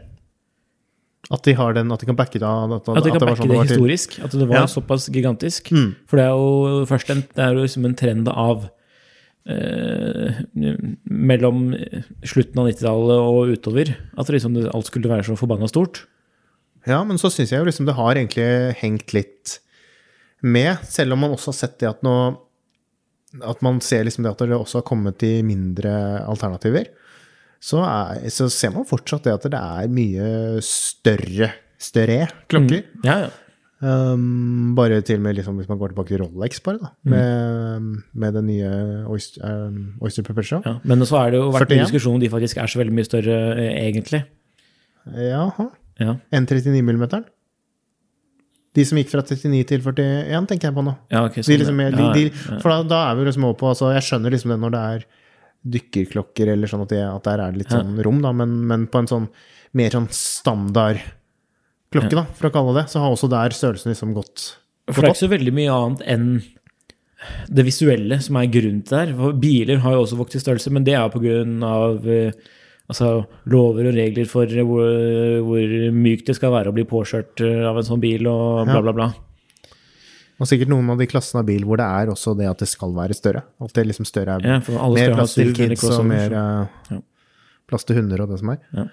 At 1.32 1.42
de 1.46 1.54
har 1.56 1.72
den, 1.72 1.88
at 1.92 2.00
de 2.02 2.06
kan 2.10 2.16
backe 2.18 2.36
det 2.36 2.44
av 2.44 2.72
at, 2.76 2.88
At 2.92 3.04
de 3.06 3.10
kan 3.14 3.20
var 3.24 3.30
backe 3.32 3.40
sånn 3.46 3.48
det 3.54 3.56
til. 3.62 3.72
historisk. 3.72 4.18
At 4.24 4.32
det 4.36 4.48
var 4.50 4.60
Ja. 4.60 4.66
såpass 4.68 5.08
gigantisk. 5.08 5.72
Mm. 5.72 5.94
For 6.06 6.16
det 6.20 6.26
er 6.26 6.36
jo 6.36 6.84
først 6.90 7.10
en, 7.16 7.24
det 7.32 7.38
er 7.46 7.54
jo 7.56 7.64
liksom 7.64 7.84
en 7.88 7.94
trend 7.96 8.28
av 8.28 8.68
eh, 9.48 10.40
mellom 11.08 11.70
slutten 12.26 12.60
av 12.60 12.68
90-tallet 12.68 13.24
og 13.32 13.52
utover. 13.56 13.94
At 14.18 14.28
liksom, 14.28 14.60
alt 14.74 14.86
skulle 14.92 15.08
være 15.08 15.24
så 15.24 15.38
forbanna 15.40 15.68
stort. 15.70 16.04
Ja, 16.88 17.02
men 17.04 17.18
så 17.20 17.28
syns 17.32 17.52
jeg 17.52 17.60
jo 17.60 17.68
liksom 17.68 17.88
det 17.88 17.96
har 17.98 18.16
egentlig 18.16 18.46
hengt 18.80 19.12
litt 19.16 19.58
med, 20.40 20.80
selv 20.88 21.12
om 21.14 21.20
man 21.24 21.34
også 21.34 21.52
har 21.52 21.58
sett 21.58 21.76
det 21.82 21.90
at 21.90 22.00
nå 22.06 22.14
At 23.46 23.60
man 23.62 23.82
ser 23.84 24.06
liksom 24.06 24.24
det 24.24 24.32
at 24.32 24.40
det 24.48 24.56
også 24.56 24.80
har 24.80 24.88
kommet 24.88 25.22
i 25.22 25.36
mindre 25.46 25.92
alternativer. 26.26 26.88
Så, 27.62 27.78
er, 27.84 28.24
så 28.32 28.48
ser 28.50 28.72
man 28.74 28.88
fortsatt 28.88 29.28
det 29.28 29.36
at 29.36 29.44
det 29.52 29.60
er 29.60 29.92
mye 29.92 30.24
større, 30.64 31.52
større 31.78 32.24
klokker. 32.50 32.88
Ja, 33.06 33.20
ja. 33.26 33.30
Um, 33.80 34.74
bare 34.76 34.98
til 35.00 35.16
og 35.16 35.22
med 35.24 35.38
liksom, 35.38 35.56
hvis 35.56 35.68
man 35.70 35.78
går 35.80 35.92
tilbake 35.92 36.12
til 36.12 36.20
Rolex, 36.20 36.58
bare, 36.60 36.80
da. 36.82 36.90
Med, 37.08 37.86
med 38.12 38.34
den 38.36 38.50
nye 38.50 38.72
Oyster, 39.08 39.40
um, 39.46 39.94
Oyster 40.04 40.26
Perpetual. 40.26 40.60
Ja, 40.66 40.74
men 40.84 41.06
så 41.08 41.16
har 41.16 41.30
det 41.32 41.40
jo 41.40 41.46
vært 41.54 41.70
41. 41.70 41.78
en 41.78 41.86
diskusjon 41.86 42.18
om 42.18 42.20
de 42.20 42.32
faktisk 42.32 42.60
er 42.60 42.68
så 42.68 42.80
veldig 42.82 42.96
mye 42.98 43.08
større 43.08 43.38
eh, 43.54 43.70
egentlig. 43.86 44.24
Jaha. 45.16 45.70
Ja, 46.00 46.16
enn 46.32 46.48
39 46.48 46.82
mm. 46.82 47.04
De 48.78 48.84
som 48.86 48.98
gikk 49.00 49.10
fra 49.10 49.22
39 49.26 49.64
til 49.66 49.80
41, 49.82 50.46
tenker 50.50 50.68
jeg 50.68 50.76
på 50.76 50.84
nå. 50.86 50.94
ja 51.10 51.24
ok. 51.26 51.40
De 51.40 51.46
sånn, 51.46 51.62
liksom, 51.62 51.80
er- 51.82 51.96
de, 51.96 52.10
de, 52.16 52.58
for 52.62 52.70
da, 52.70 52.82
da 52.86 53.00
er 53.08 53.18
vi 53.18 53.26
liksom 53.26 53.48
over 53.48 53.58
på 53.58 53.70
altså, 53.72 53.90
Jeg 53.96 54.06
skjønner 54.06 54.34
liksom 54.34 54.54
det 54.54 54.60
når 54.62 54.74
det 54.76 54.82
er 54.94 55.08
dykkerklokker 55.74 56.52
eller 56.54 56.70
sånn 56.70 56.84
at, 56.86 56.92
det, 56.94 57.00
at 57.04 57.26
der 57.26 57.42
er 57.44 57.52
det 57.52 57.60
litt 57.60 57.72
sånn 57.74 57.98
rom, 58.06 58.22
da, 58.24 58.30
men, 58.32 58.54
men 58.70 58.86
på 58.88 59.02
en 59.02 59.10
sånn 59.10 59.26
mer 59.76 59.92
sånn 59.92 60.06
standard 60.14 61.02
klokke, 61.92 62.14
da, 62.16 62.24
for 62.38 62.48
å 62.48 62.52
kalle 62.54 62.76
det, 62.78 62.86
så 62.88 63.02
har 63.02 63.12
også 63.12 63.28
der 63.28 63.52
størrelsen 63.54 63.92
liksom 63.92 64.14
gått 64.16 64.46
For 64.88 65.02
det 65.02 65.10
er 65.10 65.14
ikke 65.14 65.24
så 65.26 65.34
veldig 65.34 65.54
mye 65.58 65.74
annet 65.74 66.06
enn 66.14 66.30
det 67.52 67.66
visuelle 67.66 68.16
som 68.24 68.38
er 68.40 68.48
grunnen 68.48 68.80
til 68.86 68.96
det 68.96 69.02
her. 69.10 69.34
Biler 69.42 69.82
har 69.84 69.98
jo 69.98 70.06
også 70.06 70.16
vokst 70.16 70.38
i 70.38 70.40
størrelse, 70.40 70.72
men 70.72 70.86
det 70.86 70.94
er 70.96 71.12
eh, 71.12 72.38
altså, 72.90 73.08
lover 73.50 73.88
og 73.90 73.96
regler 73.96 74.28
for 74.30 74.50
hvor, 74.66 74.92
hvor 75.46 75.74
mykt 75.96 76.28
det 76.30 76.36
skal 76.38 76.52
være 76.54 76.72
å 76.72 76.76
bli 76.76 76.84
påkjørt 76.90 77.42
eh, 77.46 77.64
av 77.70 77.78
en 77.80 77.86
sånn 77.86 78.02
bil, 78.02 78.26
og 78.30 78.66
bla, 78.70 78.80
bla, 78.84 78.94
bla. 78.96 79.08
Og 80.40 80.48
sikkert 80.48 80.70
noen 80.72 80.88
av 80.92 81.00
de 81.00 81.04
klassene 81.10 81.42
av 81.42 81.48
bil 81.50 81.66
hvor 81.68 81.76
det 81.80 81.84
er 81.84 82.08
også 82.14 82.32
det 82.38 82.46
at 82.48 82.62
det 82.62 82.68
skal 82.70 82.94
være 82.96 83.16
større. 83.16 83.42
At 83.60 83.74
det 83.76 83.84
liksom 83.90 84.06
større 84.08 84.38
er 84.38 84.46
Ja, 84.48 84.60
mer 84.96 85.12
plass 85.18 85.34
til 85.36 85.50
kids 85.56 85.84
og 85.90 86.06
mer 86.08 86.32
så- 86.32 86.40
eh, 86.40 86.94
Ja. 86.96 87.00
plass 87.68 87.84
til 87.84 87.96
hunder 88.00 88.22
og 88.24 88.30
det 88.32 88.38
som 88.40 88.54
er. 88.54 88.58
Ja. 88.72 88.86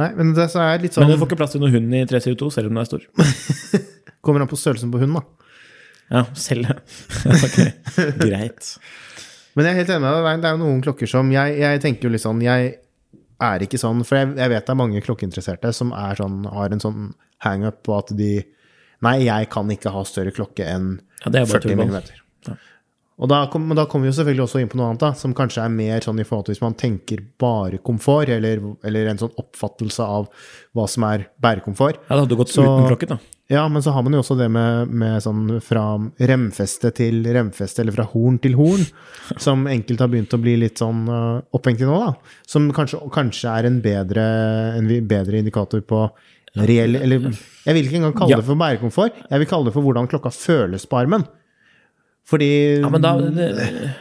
Nei, 0.00 0.08
men 0.16 0.32
det 0.34 0.46
så 0.52 0.62
er 0.62 0.78
litt 0.80 0.94
sånn 0.94 1.04
Men 1.06 1.18
du 1.18 1.20
får 1.20 1.28
ikke 1.28 1.40
plass 1.42 1.52
til 1.52 1.60
noen 1.60 1.74
hund 1.74 1.94
i 1.98 2.04
3CO2, 2.06 2.48
selv 2.54 2.70
om 2.70 2.74
den 2.78 2.82
er 2.82 2.88
stor. 2.88 3.04
Kommer 4.24 4.40
an 4.44 4.48
på 4.48 4.56
størrelsen 4.56 4.92
på 4.92 5.00
hunden, 5.02 5.18
da. 5.20 5.24
Ja, 6.10 6.24
selv 6.34 6.70
Ok, 7.44 7.58
greit. 8.22 8.72
Men 9.56 9.66
jeg 9.66 9.72
er 9.72 9.80
helt 9.80 9.92
enig 9.94 10.04
med 10.04 10.16
deg. 10.26 10.42
Det 10.42 10.48
er 10.48 10.54
jo 10.56 10.62
noen 10.62 10.84
klokker 10.84 11.10
som 11.10 11.32
Jeg, 11.34 11.58
jeg 11.58 11.82
tenker 11.82 12.06
jo 12.06 12.14
litt 12.14 12.22
sånn 12.22 12.42
Jeg 12.44 12.72
er 13.42 13.64
ikke 13.64 13.80
sånn 13.80 14.04
For 14.06 14.20
jeg, 14.20 14.32
jeg 14.38 14.52
vet 14.52 14.66
det 14.66 14.74
er 14.74 14.78
mange 14.78 15.02
klokkeinteresserte 15.04 15.72
som 15.76 15.94
er 15.96 16.20
sånn, 16.20 16.44
har 16.50 16.74
en 16.74 16.82
sånn 16.82 17.12
hangup 17.46 17.82
på 17.86 17.96
at 17.98 18.14
de 18.16 18.32
Nei, 19.00 19.16
jeg 19.24 19.48
kan 19.52 19.70
ikke 19.72 19.92
ha 19.94 20.02
større 20.04 20.32
klokke 20.36 20.66
enn 20.68 20.90
Ja, 21.24 21.32
det 21.32 21.40
er 21.40 21.48
bare 21.48 21.62
40 21.64 21.78
mm. 21.80 21.94
Ja. 22.48 22.56
Og 23.20 23.28
da, 23.28 23.42
kom, 23.52 23.66
da 23.76 23.84
kommer 23.84 24.08
vi 24.08 24.14
jo 24.14 24.16
selvfølgelig 24.16 24.46
også 24.46 24.60
inn 24.62 24.70
på 24.72 24.78
noe 24.80 24.86
annet, 24.90 25.02
da, 25.02 25.10
som 25.18 25.34
kanskje 25.36 25.64
er 25.66 25.74
mer 25.74 26.00
sånn 26.04 26.22
i 26.22 26.24
forhold 26.24 26.46
til 26.46 26.54
hvis 26.54 26.62
man 26.64 26.76
tenker 26.80 27.20
bare 27.40 27.80
komfort, 27.84 28.32
eller, 28.32 28.62
eller 28.86 29.10
en 29.10 29.20
sånn 29.20 29.34
oppfattelse 29.40 30.06
av 30.06 30.30
hva 30.76 30.86
som 30.88 31.04
er 31.10 31.26
bærekomfort. 31.42 32.00
Ja, 32.06 32.14
det 32.14 32.22
hadde 32.24 32.40
gått 32.40 32.54
Så- 32.54 32.64
uten 32.64 32.88
klokke, 32.88 33.10
da. 33.12 33.20
Ja, 33.50 33.64
men 33.68 33.82
så 33.82 33.90
har 33.90 34.04
man 34.06 34.14
jo 34.14 34.20
også 34.22 34.36
det 34.38 34.46
med, 34.54 34.92
med 34.94 35.20
sånn 35.24 35.56
fra 35.66 35.82
remfeste 36.22 36.92
til 36.94 37.24
remfeste, 37.34 37.82
eller 37.82 37.96
fra 37.96 38.06
horn 38.12 38.38
til 38.38 38.54
horn, 38.54 38.84
som 39.44 39.66
enkelte 39.66 40.06
har 40.06 40.12
begynt 40.12 40.36
å 40.36 40.40
bli 40.40 40.54
litt 40.62 40.78
sånn 40.78 41.02
uh, 41.10 41.42
opphengt 41.52 41.82
i 41.82 41.88
nå, 41.88 41.96
da. 41.98 42.36
Som 42.46 42.70
kanskje, 42.72 43.02
kanskje 43.10 43.50
er 43.50 43.66
en 43.68 43.80
bedre, 43.82 44.28
en 44.78 44.86
bedre 45.10 45.42
indikator 45.42 45.82
på 45.82 46.06
reell 46.58 46.96
Eller 46.98 47.28
jeg 47.30 47.74
vil 47.76 47.84
ikke 47.86 47.98
engang 48.00 48.14
kalle 48.16 48.38
det 48.40 48.46
for 48.46 48.58
bærekomfort. 48.58 49.18
Jeg 49.28 49.42
vil 49.42 49.50
kalle 49.50 49.68
det 49.68 49.74
for 49.74 49.86
hvordan 49.86 50.08
klokka 50.10 50.32
føles 50.34 50.86
på 50.86 50.98
armen. 50.98 51.26
Fordi 52.28 52.80
Ja, 52.80 52.88
men 52.92 53.00
da 53.02 53.14
det, 53.20 53.94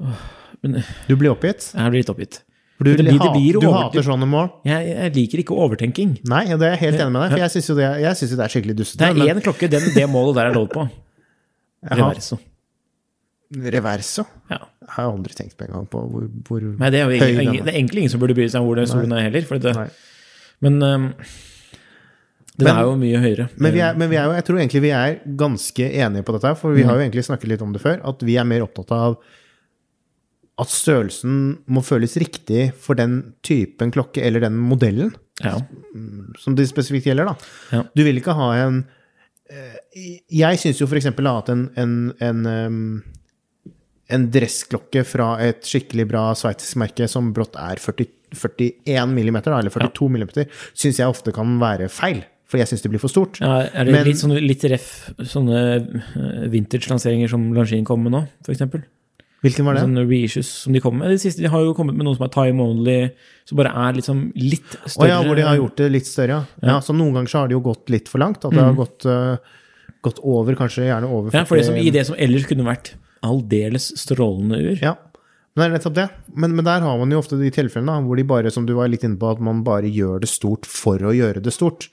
Åh, 0.00 0.22
men 0.62 0.82
du 1.08 1.14
blir 1.16 1.30
oppgitt. 1.34 1.72
Jeg 1.74 1.90
blir 1.92 2.00
litt 2.02 2.10
oppgitt. 2.10 2.40
For 2.78 2.84
du, 2.84 2.96
Det 2.96 3.04
blir- 3.06 3.18
ha- 3.20 3.60
du 3.60 3.68
hater 3.70 4.02
sånne 4.02 4.26
mål. 4.26 4.48
Jeg, 4.66 4.88
jeg 4.90 5.12
liker 5.14 5.38
ikke 5.44 5.54
overtenking. 5.54 6.16
Nei, 6.26 6.44
det 6.46 6.58
er 6.62 6.74
jeg 6.74 6.80
helt 6.80 7.00
enig 7.04 7.12
med 7.12 7.22
deg. 7.22 7.30
For 7.30 7.38
jeg 7.44 7.50
syns 7.54 7.68
jo, 7.68 7.74
det- 7.78 8.00
jeg 8.02 8.16
synes 8.16 8.30
jo 8.30 8.36
det 8.36 8.44
er 8.44 8.52
skikkelig 8.54 8.76
dustete. 8.80 9.14
Det 9.14 9.28
er 9.28 9.34
én 9.34 9.42
klokke, 9.44 9.68
den, 9.70 9.82
det 9.94 10.08
målet 10.10 10.34
der 10.34 10.46
er 10.50 10.54
lov 10.54 10.68
på. 10.72 10.88
Reverso. 11.84 12.38
Reverso? 13.54 14.24
Ja. 14.50 14.58
Jeg 14.84 14.90
har 14.96 15.12
aldri 15.12 15.34
tenkt 15.36 15.56
på 15.56 15.66
en 15.68 15.72
gang 15.76 15.86
på 15.88 16.00
hvor, 16.10 16.26
hvor 16.48 16.60
Nei, 16.80 16.90
det 16.90 17.00
er 17.00 17.04
jo 17.06 17.18
høy 17.20 17.36
den 17.36 17.48
er. 17.48 17.64
det 17.64 17.74
er 17.74 17.78
egentlig 17.78 17.98
ingen 18.02 18.10
som 18.10 18.20
burde 18.20 18.34
bry 18.34 18.48
seg 18.48 18.60
om 18.60 18.66
hvor 18.66 18.76
det 18.80 18.88
solen 18.90 19.12
er 19.14 19.22
heller. 19.28 19.58
Det, 19.62 19.90
men 20.64 20.82
um, 20.82 21.06
den 22.54 22.68
Men- 22.68 22.76
er 22.76 22.82
jo 22.86 22.96
mye 22.96 23.20
høyere. 23.22 23.48
Men, 23.58 23.72
vi 23.74 23.80
er, 23.82 23.96
men 23.98 24.10
vi 24.10 24.16
er 24.16 24.28
jo, 24.28 24.34
jeg 24.36 24.44
tror 24.46 24.58
egentlig 24.60 24.82
vi 24.84 24.92
er 24.94 25.16
ganske 25.40 25.86
enige 25.90 26.22
på 26.26 26.34
dette, 26.36 26.52
for 26.60 26.76
vi 26.76 26.84
har 26.86 26.94
jo 26.94 27.02
egentlig 27.02 27.24
snakket 27.26 27.50
litt 27.50 27.64
om 27.66 27.72
det 27.74 27.82
før, 27.82 27.98
at 28.06 28.22
vi 28.22 28.36
er 28.38 28.46
mer 28.46 28.62
opptatt 28.62 28.92
av 28.94 29.16
at 30.62 30.70
størrelsen 30.70 31.38
må 31.66 31.82
føles 31.82 32.14
riktig 32.20 32.68
for 32.78 32.94
den 32.94 33.34
typen 33.42 33.90
klokke 33.90 34.22
eller 34.22 34.44
den 34.44 34.54
modellen 34.54 35.10
ja. 35.42 35.56
som 36.38 36.54
det 36.54 36.68
spesifikt 36.70 37.08
gjelder. 37.08 37.32
da. 37.32 37.34
Ja. 37.74 37.82
Du 37.90 38.04
vil 38.06 38.20
ikke 38.20 38.36
ha 38.38 38.52
en 38.62 38.84
eh, 39.50 40.20
Jeg 40.30 40.60
syns 40.62 40.78
jo 40.78 40.86
f.eks. 40.86 41.10
at 41.10 41.50
en, 41.50 41.64
en, 41.74 41.96
en, 42.22 43.02
en 44.14 44.28
dressklokke 44.30 45.02
fra 45.08 45.32
et 45.42 45.66
skikkelig 45.66 46.06
bra 46.12 46.28
sveitsisk 46.38 46.78
merke 46.84 47.10
som 47.10 47.32
brått 47.34 47.58
er 47.58 47.82
40, 47.82 48.06
41 48.38 49.10
millimeter, 49.10 49.50
da, 49.50 49.58
eller 49.58 49.74
42 49.74 50.06
millimeter, 50.14 50.46
syns 50.70 51.02
jeg 51.02 51.10
ofte 51.10 51.34
kan 51.34 51.58
være 51.58 51.90
feil. 51.90 52.22
For 52.50 52.60
jeg 52.60 52.68
syns 52.70 52.82
det 52.84 52.90
blir 52.92 53.00
for 53.02 53.08
stort. 53.12 53.38
Ja, 53.40 53.62
er 53.66 53.86
det 53.88 53.92
Men- 53.94 54.04
litt, 54.06 54.20
sånne, 54.20 54.40
litt 54.44 54.64
ref 54.68 54.88
sånne 55.18 55.60
eh, 55.80 56.48
vintage-lanseringer 56.52 57.30
som 57.32 57.46
Langin 57.56 57.84
kom 57.88 58.02
med 58.04 58.12
nå, 58.12 58.26
f.eks.? 58.44 58.62
Hvilken 59.44 59.66
var 59.66 59.76
det? 59.76 59.82
Sånne 59.84 60.04
reissues 60.08 60.48
som 60.64 60.72
de 60.72 60.80
kom 60.80 60.96
med. 60.96 61.10
De 61.12 61.18
siste 61.20 61.42
de 61.44 61.50
har 61.52 61.60
jo 61.60 61.74
kommet 61.76 61.96
med 61.96 62.06
noen 62.06 62.16
som 62.16 62.24
er 62.24 62.32
time 62.32 62.64
only, 62.64 63.10
som 63.44 63.58
bare 63.60 63.72
er 63.76 63.98
liksom 63.98 64.22
litt 64.40 64.76
Å 64.78 64.88
større. 64.88 65.08
ja, 65.10 65.18
hvor 65.20 65.36
de 65.36 65.44
har 65.44 65.58
gjort 65.58 65.76
det 65.82 65.88
litt 65.92 66.08
større, 66.08 66.28
ja. 66.38 66.44
ja. 66.64 66.76
Så 66.80 66.96
noen 66.96 67.12
ganger 67.12 67.28
så 67.28 67.42
har 67.42 67.48
det 67.48 67.56
jo 67.58 67.60
gått 67.60 67.92
litt 67.92 68.08
for 68.08 68.22
langt. 68.24 68.40
At 68.44 68.56
det 68.56 68.62
har 68.64 68.72
gått, 68.78 69.04
uh, 69.04 69.36
gått 70.04 70.20
over, 70.24 70.56
kanskje 70.56 70.86
gjerne 70.88 71.10
over 71.10 71.28
40 71.28 71.36
Ja, 71.36 71.44
for 71.50 71.60
det 71.60 71.66
som, 71.68 71.76
I 71.76 71.90
det 71.92 72.06
som 72.08 72.16
ellers 72.16 72.46
kunne 72.48 72.64
vært 72.64 72.94
aldeles 73.24 73.90
strålende 74.00 74.62
ur. 74.64 74.78
Ja, 74.80 74.94
men 75.54 75.62
det 75.62 75.66
er 75.68 75.74
nettopp 75.76 75.94
det. 75.94 76.04
Men, 76.34 76.56
men 76.58 76.66
der 76.66 76.82
har 76.82 76.98
man 76.98 77.12
jo 77.14 77.20
ofte 77.22 77.38
de 77.38 77.50
tilfellene 77.54 77.94
da, 77.94 78.02
hvor 78.02 78.18
de 78.18 78.26
bare, 78.26 78.50
som 78.50 78.66
du 78.66 78.72
var 78.74 78.90
litt 78.90 79.04
inne 79.06 79.20
på, 79.20 79.30
at 79.30 79.42
man 79.44 79.62
bare 79.66 79.86
gjør 79.86 80.24
det 80.24 80.30
stort 80.32 80.66
for 80.66 80.98
å 80.98 81.14
gjøre 81.14 81.42
det 81.44 81.54
stort. 81.54 81.86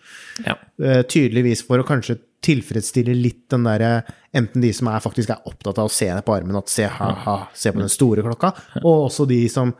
Ja. 0.48 0.56
Uh, 0.82 1.04
tydeligvis 1.06 1.62
for 1.68 1.82
å 1.82 1.86
kanskje 1.86 2.18
tilfredsstille 2.42 3.14
litt 3.14 3.44
den 3.54 3.68
derre 3.70 4.02
Enten 4.34 4.64
de 4.64 4.70
som 4.74 4.88
er 4.88 5.02
faktisk 5.04 5.30
er 5.34 5.48
opptatt 5.50 5.78
av 5.82 5.90
å 5.90 5.92
se 5.92 6.06
det 6.08 6.22
på 6.24 6.32
armen, 6.32 6.56
at 6.56 6.72
se, 6.72 6.86
ha, 6.88 7.10
ha, 7.26 7.34
se 7.52 7.74
på 7.76 7.82
den 7.82 7.92
store 7.92 8.24
klokka, 8.24 8.54
og 8.80 9.10
også 9.10 9.26
de 9.28 9.42
som 9.52 9.74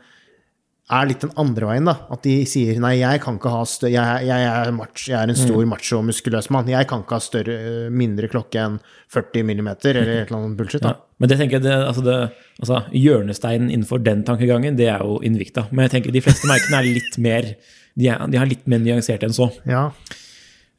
er 0.92 1.06
litt 1.08 1.22
den 1.22 1.32
andre 1.38 1.68
veien, 1.68 1.86
da. 1.86 1.94
At 2.12 2.24
de 2.26 2.34
sier 2.48 2.80
nei, 2.82 2.96
jeg 2.98 3.20
kan 3.22 3.38
ikke 3.38 3.52
ha 3.52 3.60
større 3.68 3.92
jeg, 3.94 4.24
jeg, 4.28 4.46
er 4.50 4.72
macho, 4.76 5.04
jeg 5.12 5.18
er 5.20 5.30
en 5.30 5.38
stor 5.38 5.62
macho, 5.70 6.00
muskuløs 6.04 6.50
mann. 6.52 6.70
Jeg 6.72 6.88
kan 6.90 7.04
ikke 7.04 7.18
ha 7.18 7.22
større, 7.22 7.58
mindre 7.94 8.28
klokke 8.32 8.60
enn 8.60 8.80
40 9.14 9.46
millimeter, 9.48 9.96
eller 10.00 10.24
et 10.24 10.32
eller 10.32 10.40
annet 10.40 10.58
bullshit. 10.58 10.82
Ja. 10.82 10.96
da. 10.96 11.20
Men 11.22 11.30
det 11.30 11.38
tenker 11.38 11.58
jeg, 11.60 11.66
det, 11.68 11.76
altså 11.86 12.02
det, 12.04 12.16
altså 12.58 12.82
hjørnesteinen 12.98 13.70
innenfor 13.70 14.02
den 14.02 14.26
tankegangen, 14.26 14.76
det 14.80 14.90
er 14.90 15.06
jo 15.06 15.20
Invicta. 15.24 15.68
Men 15.70 15.86
jeg 15.86 15.96
tenker 15.96 16.16
de 16.16 16.24
fleste 16.24 16.50
merkene 16.50 16.82
er 16.82 16.90
litt 16.98 17.22
mer 17.22 17.54
de, 17.94 18.08
er, 18.08 18.20
de 18.32 18.40
har 18.40 18.48
litt 18.48 18.66
mer 18.70 18.82
nyansert 18.82 19.24
enn 19.26 19.34
så. 19.36 19.48
Ja. 19.68 19.88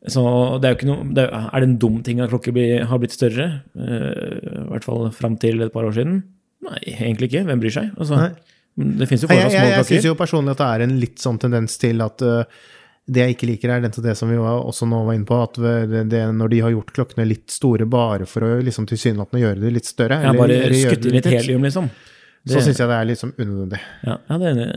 Så 0.09 0.23
det 0.59 0.67
er 0.67 0.73
jo 0.73 0.79
ikke 0.81 0.89
noe 0.89 1.05
det 1.15 1.27
er, 1.29 1.45
er 1.47 1.63
det 1.63 1.69
en 1.69 1.77
dum 1.79 1.99
ting 2.03 2.19
at 2.19 2.31
klokker 2.33 2.55
blir, 2.55 2.83
har 2.89 2.99
blitt 2.99 3.15
større? 3.15 3.49
Uh, 3.77 4.65
I 4.65 4.69
hvert 4.73 4.87
fall 4.87 5.07
fram 5.15 5.37
til 5.39 5.63
et 5.63 5.73
par 5.73 5.87
år 5.87 5.95
siden? 5.95 6.23
Nei, 6.63 6.79
egentlig 6.95 7.29
ikke. 7.31 7.45
Hvem 7.47 7.61
bryr 7.63 7.75
seg? 7.75 7.93
Altså, 7.95 8.19
Nei. 8.19 8.57
Det 8.73 9.07
fins 9.09 9.25
jo 9.25 9.29
fortsatt 9.29 9.53
jeg, 9.53 9.59
jeg, 9.59 9.73
jeg 9.77 9.89
syns 9.89 10.07
jo 10.07 10.15
personlig 10.17 10.55
at 10.55 10.61
det 10.63 10.69
er 10.69 10.85
en 10.87 10.95
litt 11.01 11.19
sånn 11.21 11.37
tendens 11.41 11.75
til 11.81 12.01
at 12.01 12.23
uh, 12.25 12.63
det 13.03 13.25
jeg 13.25 13.35
ikke 13.35 13.47
liker, 13.49 13.73
er 13.73 13.83
det, 13.83 13.91
det 13.99 14.13
som 14.15 14.29
vi 14.31 14.37
også 14.39 14.87
nå 14.87 15.01
var 15.09 15.17
inne 15.17 15.27
på, 15.27 15.37
at 15.43 15.57
det, 15.59 16.05
det, 16.11 16.21
når 16.37 16.53
de 16.53 16.59
har 16.63 16.71
gjort 16.71 16.93
klokkene 16.95 17.25
litt 17.27 17.51
store 17.51 17.87
bare 17.89 18.27
for 18.29 18.47
å 18.47 18.51
liksom 18.63 18.87
tilsynelatende 18.87 19.41
gjøre 19.43 19.59
det 19.59 19.73
litt 19.75 19.89
større 19.89 20.21
Ja, 20.23 20.31
bare 20.37 20.61
eller 20.69 20.77
skutt 20.79 21.09
inn 21.09 21.17
litt 21.17 21.27
helium, 21.27 21.67
liksom. 21.67 21.89
Så 22.47 22.63
syns 22.63 22.79
jeg 22.79 22.89
det 22.91 22.99
er 22.99 23.19
sånn 23.19 23.35
unødvendig. 23.35 23.81
Ja, 24.07 24.15
ja, 24.29 24.37
det. 24.39 24.69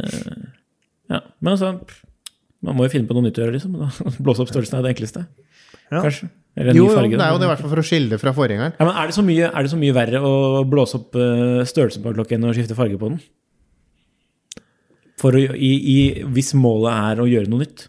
Ja, 1.11 1.21
men 1.39 1.53
altså 1.53 1.73
Man 2.67 2.79
må 2.79 2.87
jo 2.87 2.93
finne 2.93 3.07
på 3.07 3.15
noe 3.15 3.27
nytt 3.29 3.39
å 3.39 3.45
gjøre, 3.45 3.55
liksom. 3.55 3.79
Blåse 4.27 4.43
opp 4.43 4.51
størrelsen 4.51 4.81
er 4.81 4.87
det 4.87 4.93
enkleste. 4.97 5.23
Ja. 5.93 6.03
Kanskje. 6.03 6.29
Eller 6.57 6.73
en 6.73 6.79
Jo, 6.81 6.87
ny 6.89 7.13
jo, 7.13 7.19
det 7.19 7.23
er 7.23 7.35
jo 7.35 7.39
det 7.39 7.47
i 7.47 7.51
hvert 7.53 7.63
fall 7.63 7.73
for 7.77 7.83
å 7.83 7.87
skille 7.87 8.11
det 8.15 8.19
fra 8.19 8.33
forgjengeren. 8.35 8.75
Ja, 8.79 8.87
men 8.89 8.97
er 8.97 9.11
det, 9.11 9.15
så 9.15 9.23
mye, 9.23 9.51
er 9.53 9.67
det 9.67 9.71
så 9.71 9.79
mye 9.79 9.95
verre 9.95 10.23
å 10.25 10.37
blåse 10.67 10.99
opp 10.99 11.19
eh, 11.21 11.63
størrelsen 11.69 12.03
på 12.03 12.11
en 12.11 12.17
klokke 12.17 12.39
enn 12.39 12.49
å 12.49 12.55
skifte 12.57 12.79
farge 12.79 12.99
på 12.99 13.11
den? 13.13 13.21
For 15.21 15.37
å, 15.37 15.41
i, 15.41 15.71
i, 15.77 15.99
hvis 16.33 16.53
målet 16.59 16.93
er 16.93 17.23
å 17.23 17.29
gjøre 17.31 17.51
noe 17.53 17.65
nytt? 17.65 17.87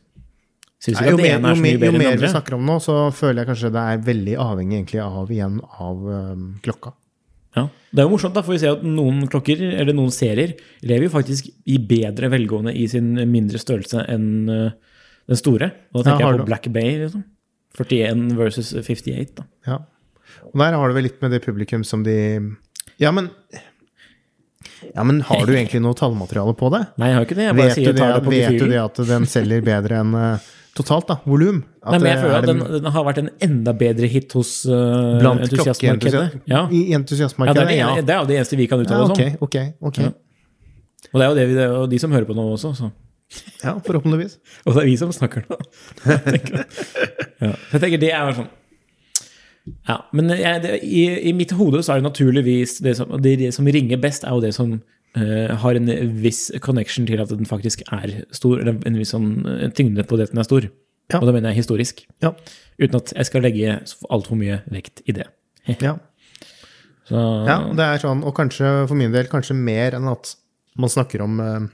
Nei, 0.87 0.93
jo, 1.09 1.17
at 1.17 1.19
det 1.19 1.23
mer, 1.25 1.33
ene 1.33 1.49
jo, 1.49 1.51
er 1.51 1.57
så 1.57 1.63
mer, 1.63 1.73
jo 1.73 1.89
enn 1.89 2.03
vi 2.03 2.21
du 2.21 2.31
snakker 2.31 2.55
om 2.55 2.67
nå, 2.69 2.77
så 2.83 2.95
føler 3.15 3.41
jeg 3.41 3.49
kanskje 3.49 3.71
det 3.75 3.83
er 3.91 4.03
veldig 4.05 4.35
avhengig 4.39 4.77
egentlig 4.77 5.01
av, 5.03 5.31
igjen 5.33 5.57
av 5.83 6.05
um, 6.05 6.43
klokka. 6.63 6.93
Ja. 7.57 7.63
Det 7.89 8.03
er 8.03 8.05
jo 8.05 8.13
morsomt, 8.13 8.35
da, 8.37 8.43
for 8.45 8.53
vi 8.53 8.61
ser 8.61 8.77
at 8.77 8.85
noen 8.85 9.25
klokker, 9.31 9.63
eller 9.81 9.97
noen 9.97 10.13
serier, 10.13 10.53
lever 10.85 11.07
jo 11.07 11.13
faktisk 11.15 11.49
i 11.49 11.79
bedre 11.89 12.29
velgående 12.31 12.75
i 12.77 12.85
sin 12.91 13.09
mindre 13.31 13.59
størrelse 13.59 14.05
enn 14.13 14.29
uh, 14.47 14.69
den 15.27 15.41
store. 15.41 15.71
Og 15.91 16.03
da 16.03 16.11
tenker 16.11 16.23
ja, 16.23 16.31
jeg 16.31 16.43
på 16.43 16.49
Black 16.51 16.69
Bay, 16.77 16.93
liksom. 17.01 17.25
41 17.77 18.37
versus 18.37 18.71
58, 18.77 19.33
da. 19.37 19.47
Ja. 19.67 19.81
Og 20.47 20.61
der 20.61 20.77
har 20.77 20.89
du 20.89 20.95
vel 20.95 21.07
litt 21.09 21.19
med 21.23 21.33
det 21.33 21.43
publikum 21.43 21.83
som 21.87 22.03
de 22.05 22.17
Ja, 23.01 23.11
men 23.13 23.29
Ja, 24.93 25.03
men 25.03 25.21
har 25.25 25.45
du 25.47 25.53
egentlig 25.55 25.81
noe 25.83 25.97
tallmateriale 25.97 26.53
på 26.57 26.69
det? 26.73 26.83
Nei, 27.01 27.09
jeg 27.11 27.17
har 27.17 27.25
ikke 27.27 27.37
det. 27.39 27.47
Jeg 27.47 27.57
bare 27.57 27.67
Vet 27.67 27.75
du 27.77 27.81
sier 27.81 27.93
det, 27.93 28.01
tar 28.01 28.13
det 28.13 28.23
på 28.27 28.33
vet 28.33 28.59
du 28.61 28.67
det 28.71 28.79
at 28.83 29.01
den 29.09 29.25
selger 29.29 29.63
bedre 29.65 29.99
enn 30.03 30.13
eh, 30.19 30.45
totalt, 30.77 31.07
da? 31.09 31.15
Volum? 31.25 31.63
Nei, 31.87 31.97
men 31.97 32.07
jeg 32.11 32.19
føler 32.21 32.35
er 32.35 32.43
at 32.43 32.49
den, 32.51 32.61
den- 32.75 32.91
har 32.93 33.07
vært 33.07 33.21
en 33.23 33.29
enda 33.47 33.73
bedre 33.73 34.09
hit 34.11 34.35
hos 34.37 34.51
uh, 34.69 35.17
Blant 35.21 35.41
entusiastmarkedet. 35.47 36.23
Ja. 36.45 36.65
I 36.69 36.83
ja, 36.83 36.91
det 36.91 36.99
entusiastmarkedet? 37.01 37.67
det, 37.71 37.77
Ja. 37.79 37.89
det 38.01 38.13
er 38.15 38.21
jo 38.21 38.29
det 38.29 38.37
eneste 38.41 38.59
vi 38.59 38.67
kan 38.69 38.83
uttale 38.83 39.07
oss 39.07 39.15
ok, 39.15 39.23
om. 39.25 39.37
ok, 39.47 39.57
ok. 39.89 39.99
Ja. 40.05 40.13
Og 41.13 41.19
det 41.19 41.25
er 41.25 41.29
jo 41.31 41.35
det 41.39 41.47
vi, 41.49 41.57
det 41.57 41.67
de 41.95 41.99
som 42.03 42.13
hører 42.13 42.27
på 42.29 42.35
nå 42.37 42.45
også. 42.53 42.73
Så. 42.77 42.91
Ja, 43.63 43.73
forhåpentligvis. 43.83 44.37
Og 44.65 44.75
det 44.75 44.83
er 44.83 44.87
vi 44.91 44.95
som 44.99 45.11
snakker 45.15 45.43
nå. 45.49 45.57
ja. 47.41 47.51
Så 47.69 47.77
jeg 47.77 47.81
tenker 47.83 48.01
det 48.01 48.13
er 48.13 48.33
sånn 48.37 48.49
Ja, 49.87 49.97
men 50.15 50.31
jeg, 50.33 50.61
det, 50.63 50.77
i, 50.83 51.05
i 51.29 51.33
mitt 51.35 51.53
hode 51.57 51.81
så 51.83 51.93
er 51.93 52.01
det 52.01 52.09
naturligvis 52.09 52.77
det 52.85 52.97
som, 52.99 53.13
det, 53.21 53.37
det 53.41 53.53
som 53.55 53.67
ringer 53.67 53.99
best, 54.01 54.25
er 54.27 54.35
jo 54.35 54.43
det 54.43 54.53
som 54.55 54.75
uh, 54.77 55.53
har 55.63 55.79
en 55.79 55.91
viss 56.23 56.47
connection 56.63 57.07
til 57.09 57.23
at 57.23 57.31
den 57.33 57.49
faktisk 57.49 57.83
er 57.87 58.21
stor, 58.35 58.59
eller 58.61 58.79
en 58.87 58.99
viss 58.99 59.13
sånn 59.15 59.31
eh, 59.47 59.71
tyngde 59.75 60.05
på 60.07 60.19
det 60.19 60.29
at 60.29 60.35
den 60.35 60.43
er 60.43 60.49
stor. 60.49 60.69
Ja. 61.07 61.21
Og 61.21 61.29
da 61.29 61.33
mener 61.35 61.53
jeg 61.53 61.61
historisk. 61.61 62.03
Ja. 62.23 62.33
Uten 62.81 62.99
at 62.99 63.13
jeg 63.15 63.29
skal 63.29 63.45
legge 63.47 63.79
altfor 64.11 64.39
mye 64.39 64.61
vekt 64.73 65.03
i 65.07 65.15
det. 65.17 65.29
Ja. 65.83 65.97
Så, 67.07 67.15
ja, 67.47 67.61
det 67.71 67.85
er 67.85 68.01
sånn, 68.01 68.19
og 68.27 68.33
kanskje 68.35 68.67
for 68.89 68.99
min 68.99 69.13
del 69.13 69.29
kanskje 69.31 69.55
mer 69.55 69.95
enn 69.95 70.09
at 70.11 70.33
man 70.75 70.91
snakker 70.91 71.21
om 71.23 71.37
eh, 71.39 71.67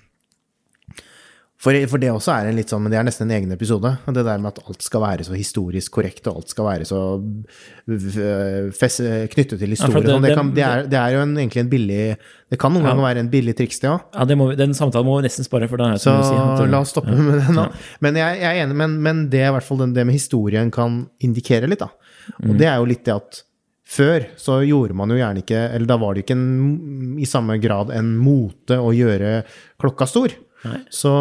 for, 1.64 1.78
for 1.88 2.02
det 2.02 2.10
også 2.12 2.34
er 2.36 2.50
en 2.50 2.58
litt 2.60 2.72
sånn, 2.74 2.82
men 2.84 2.92
det 2.92 2.98
er 3.00 3.06
nesten 3.08 3.30
en 3.30 3.36
egen 3.38 3.52
episode. 3.56 3.94
Det 4.06 4.24
der 4.28 4.42
med 4.44 4.52
at 4.52 4.60
alt 4.68 4.84
skal 4.84 5.00
være 5.06 5.24
så 5.24 5.36
historisk 5.38 5.94
korrekt, 5.96 6.26
og 6.28 6.42
alt 6.42 6.52
skal 6.52 6.66
være 6.68 6.88
så 6.90 7.00
v- 7.88 9.28
knyttet 9.32 9.60
til 9.60 9.70
Ja, 9.74 9.88
det- 9.88 10.04
Det, 10.04 10.22
det, 10.22 10.36
kan, 10.36 10.50
er, 10.58 10.84
det 10.88 11.00
er 11.00 11.10
jo 11.16 11.22
en, 11.22 11.36
egentlig 11.38 11.62
en 11.64 11.70
billig 11.70 12.18
Det 12.52 12.60
kan 12.60 12.72
noen 12.74 12.84
Ja. 12.84 12.90
ganger 12.92 13.04
være 13.08 13.20
en 13.20 13.30
billig 13.30 13.56
triks, 13.58 13.80
det 13.80 13.90
òg. 13.90 14.02
ja, 14.14 14.26
det 14.26 14.38
må, 14.38 14.56
den 14.56 14.74
samtalen 14.74 15.06
må 15.08 15.16
vi 15.22 15.28
nesten 15.28 15.44
spare, 15.46 15.68
for 15.68 15.78
Den 15.78 15.88
her, 15.92 15.98
Så 15.98 16.60
det- 16.60 16.70
la 16.70 16.80
oss 16.82 16.90
stoppe 16.92 17.10
med 17.16 17.40
den 17.48 17.56
nå. 17.56 17.72
Men 18.02 18.16
jeg, 18.16 18.40
jeg 18.42 18.58
er 18.60 18.66
enig, 18.68 18.76
men, 18.76 19.02
men 19.02 19.30
det 19.30 19.40
i 19.48 19.52
hvert 19.52 19.64
fall 19.64 19.78
den, 19.78 19.94
det 19.94 20.06
med 20.06 20.14
historien 20.14 20.70
kan 20.72 21.08
indikere 21.22 21.68
litt, 21.68 21.80
da. 21.80 21.90
Mm. 22.44 22.50
Og 22.52 22.58
det 22.58 22.68
er 22.68 22.76
jo 22.78 22.86
litt 22.86 23.04
det 23.06 23.16
at 23.16 23.44
før 23.86 24.26
så 24.38 24.62
gjorde 24.66 24.94
man 24.96 25.10
jo 25.10 25.16
gjerne 25.18 25.42
ikke 25.44 25.74
Eller 25.76 25.86
da 25.86 25.98
var 25.98 26.14
det 26.16 26.24
ikke 26.26 26.32
en, 26.38 27.18
i 27.20 27.26
samme 27.26 27.60
grad 27.60 27.90
en 27.92 28.16
mote 28.18 28.78
å 28.80 28.94
gjøre 28.96 29.44
klokka 29.80 30.08
stor. 30.08 30.30
Så, 30.94 31.12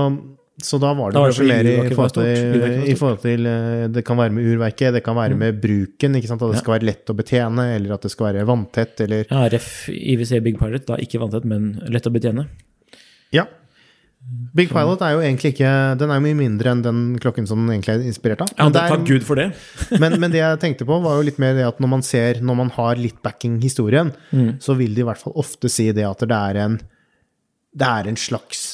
så 0.63 0.79
da 0.79 0.93
var 0.95 1.11
det 1.11 1.17
Da 1.17 1.23
var 1.25 1.33
det 1.33 1.37
kanskje 1.39 1.47
mer 1.51 1.71
i 1.71 1.95
forhold, 1.95 2.13
til, 2.19 2.67
i 2.93 2.95
forhold 2.99 3.23
til 3.25 3.49
Det 3.97 4.05
kan 4.07 4.21
være 4.21 4.35
med 4.37 4.51
urverket, 4.53 4.93
det 4.95 5.03
kan 5.07 5.17
være 5.19 5.39
med 5.39 5.59
bruken. 5.63 6.15
At 6.19 6.45
det 6.45 6.61
skal 6.61 6.77
være 6.77 6.89
lett 6.91 7.11
å 7.11 7.17
betjene, 7.19 7.65
eller 7.77 7.97
at 7.97 8.05
det 8.07 8.13
skal 8.15 8.31
være 8.33 8.45
vanntett, 8.49 9.01
eller 9.07 9.25
Ja, 9.31 9.47
RF 9.49 9.89
IWC 9.95 10.39
Big 10.45 10.61
Pirate, 10.61 10.87
da 10.93 11.01
ikke 11.03 11.19
vanntett, 11.25 11.45
men 11.49 11.73
lett 11.91 12.07
å 12.07 12.15
betjene. 12.15 12.47
Ja. 13.33 13.47
Big 14.55 14.69
Pilot 14.71 15.01
er 15.03 15.17
jo 15.17 15.23
egentlig 15.25 15.51
ikke 15.57 15.71
Den 15.99 16.13
er 16.13 16.21
jo 16.21 16.23
mye 16.29 16.37
mindre 16.39 16.71
enn 16.71 16.83
den 16.85 16.99
klokken 17.19 17.47
som 17.51 17.65
den 17.65 17.73
egentlig 17.75 17.97
er 17.97 18.05
inspirert 18.07 18.45
av. 18.45 18.53
Ja, 18.55 18.69
Men, 18.69 18.77
takk 18.77 19.03
Gud 19.09 19.25
for 19.27 19.35
det. 19.41 19.49
men, 20.03 20.15
men 20.23 20.31
det 20.31 20.39
jeg 20.39 20.61
tenkte 20.63 20.87
på, 20.87 21.01
var 21.03 21.17
jo 21.19 21.25
litt 21.27 21.41
mer 21.43 21.57
det 21.59 21.65
at 21.67 21.81
når 21.83 21.91
man 21.97 22.05
ser 22.07 22.39
Når 22.39 22.55
man 22.61 22.71
har 22.77 23.01
litt 23.03 23.19
backing 23.25 23.59
historien, 23.65 24.13
Mm. 24.31 24.61
så 24.63 24.77
vil 24.79 24.95
de 24.95 25.03
i 25.03 25.05
hvert 25.09 25.19
fall 25.19 25.35
ofte 25.43 25.69
si 25.69 25.89
det 25.93 26.07
at 26.07 26.23
det 26.23 26.39
er 26.39 26.61
en 26.69 26.79
Det 27.75 27.89
er 27.89 28.09
en 28.13 28.17
slags 28.17 28.72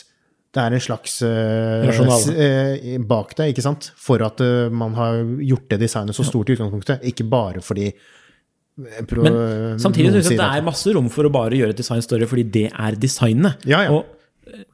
det 0.54 0.62
er 0.64 0.74
en 0.78 0.80
slags 0.80 1.18
eh, 1.22 1.88
eh, 2.32 2.98
bak 3.04 3.34
det, 3.36 3.50
ikke 3.52 3.62
sant? 3.66 3.90
For 4.00 4.22
at 4.24 4.40
uh, 4.40 4.68
man 4.72 4.94
har 4.96 5.18
gjort 5.44 5.68
det 5.74 5.80
designet 5.84 6.16
så 6.16 6.24
stort 6.24 6.48
i 6.48 6.56
utgangspunktet. 6.56 7.04
Ikke 7.10 7.26
bare 7.28 7.60
fordi 7.62 7.90
eh, 7.92 9.02
pro- 9.06 9.22
Men 9.26 9.78
samtidig 9.82 10.12
syns 10.16 10.30
jeg 10.32 10.38
at 10.40 10.44
det 10.44 10.60
er 10.62 10.68
masse 10.70 10.94
rom 10.96 11.10
for 11.12 11.28
å 11.28 11.32
bare 11.34 11.58
gjøre 11.58 11.74
et 11.76 11.82
design 11.82 12.00
større, 12.04 12.26
fordi 12.30 12.46
det 12.54 12.68
er 12.72 12.96
designet. 12.96 13.66
Ja, 13.68 13.82
ja. 13.84 13.92
Og, 13.98 14.14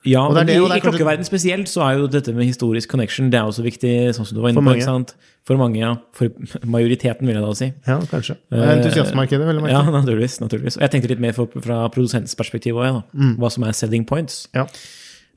ja, 0.07 0.21
Og 0.29 0.37
det 0.37 0.45
er 0.45 0.47
det, 0.53 0.57
i, 0.63 0.77
i 0.79 0.83
klokkeverden 0.85 1.27
spesielt 1.27 1.67
så 1.67 1.83
er 1.83 1.97
jo 1.99 2.05
dette 2.07 2.31
med 2.37 2.47
historisk 2.47 2.93
connection 2.93 3.27
det 3.33 3.41
er 3.41 3.49
også 3.51 3.65
viktig, 3.67 3.91
sånn 4.15 4.29
som 4.29 4.37
du 4.39 4.43
var 4.45 4.53
inne 4.53 4.61
For 4.61 4.63
på. 4.63 4.69
mange. 4.71 4.79
ikke 4.85 4.87
sant? 4.93 5.15
For 5.51 5.59
mange, 5.59 5.81
ja. 5.83 5.91
For 6.15 6.31
majoriteten, 6.77 7.27
vil 7.27 7.35
jeg 7.35 7.43
da 7.43 7.55
si. 7.59 7.73
Ja, 7.91 7.97
kanskje. 8.13 8.37
Entusiastmarkedet, 8.55 9.49
vel 9.51 9.59
å 9.59 9.65
Eh, 9.67 9.73
Ja, 9.75 9.83
naturligvis. 9.91 10.39
naturligvis. 10.45 10.79
Og 10.79 10.87
jeg 10.87 10.95
tenkte 10.95 11.11
litt 11.17 11.25
mer 11.27 11.35
fra 11.35 11.81
produsentens 11.91 12.39
perspektiv 12.39 12.79
òg, 12.79 12.87
ja. 12.93 13.03
Mm. 13.19 13.35
hva 13.43 13.51
som 13.51 13.67
er 13.67 13.75
selling 13.75 14.07
points. 14.07 14.45
Ja. 14.55 14.69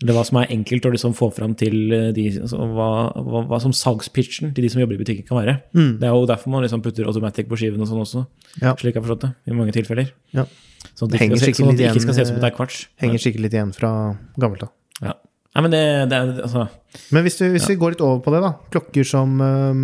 Eller 0.04 0.14
hva 0.14 0.24
som 0.28 0.38
er 0.38 0.52
enkelt 0.54 0.86
å 0.86 0.92
liksom 0.94 1.16
få 1.18 1.32
fram 1.34 1.56
til 1.58 1.76
eh, 1.96 2.10
de 2.14 2.28
altså, 2.44 2.60
hva, 2.76 2.90
hva, 3.18 3.42
hva 3.50 3.60
som 3.64 3.74
salgspitchen 3.74 4.52
til 4.54 4.68
de 4.68 4.70
som 4.70 4.82
jobber 4.84 4.98
i 4.98 5.02
butikken 5.02 5.26
kan 5.26 5.40
være. 5.40 5.56
Mm. 5.74 5.96
Det 6.02 6.06
er 6.10 6.14
jo 6.14 6.28
derfor 6.30 6.54
man 6.54 6.66
liksom 6.66 6.84
putter 6.86 7.10
automatic 7.10 7.50
på 7.50 7.58
skiven 7.58 7.82
og 7.82 7.90
sånn 7.90 8.04
også, 8.04 8.26
Ja. 8.62 8.76
slik 8.78 8.94
jeg 8.94 9.02
har 9.02 9.08
forstått 9.08 9.26
det, 9.26 9.32
i 9.50 9.58
mange 9.58 9.74
tilfeller. 9.74 10.12
Ja. 10.38 10.46
Sånn 10.94 11.10
at 11.10 11.18
det 11.18 11.24
ikke, 11.26 11.40
skal, 11.42 11.58
sånn 11.58 11.72
at 11.74 11.80
det 11.80 11.88
litt 11.88 11.98
ikke 11.98 12.06
skal 12.06 12.14
se 12.14 12.22
ut 12.22 12.26
igjen, 12.28 12.34
som 12.36 12.44
det 12.44 12.52
er 12.52 12.56
kvarts. 12.60 12.78
Henger 13.02 13.24
skikkelig 13.24 13.48
litt 13.48 13.58
igjen 13.58 13.74
fra 13.74 13.92
gammelt 14.38 14.68
av. 14.68 14.72
Ja. 15.02 15.18
Nei, 15.58 15.64
men 15.66 15.74
det, 15.74 15.82
det 16.12 16.18
er 16.18 16.32
altså 16.46 16.68
Men 17.16 17.26
hvis, 17.26 17.38
du, 17.40 17.48
hvis 17.50 17.66
vi 17.72 17.76
går 17.82 17.96
litt 17.96 18.02
over 18.06 18.22
på 18.22 18.34
det, 18.36 18.42
da. 18.46 18.54
Klokker 18.74 19.06
som 19.08 19.40
eh, 19.42 19.84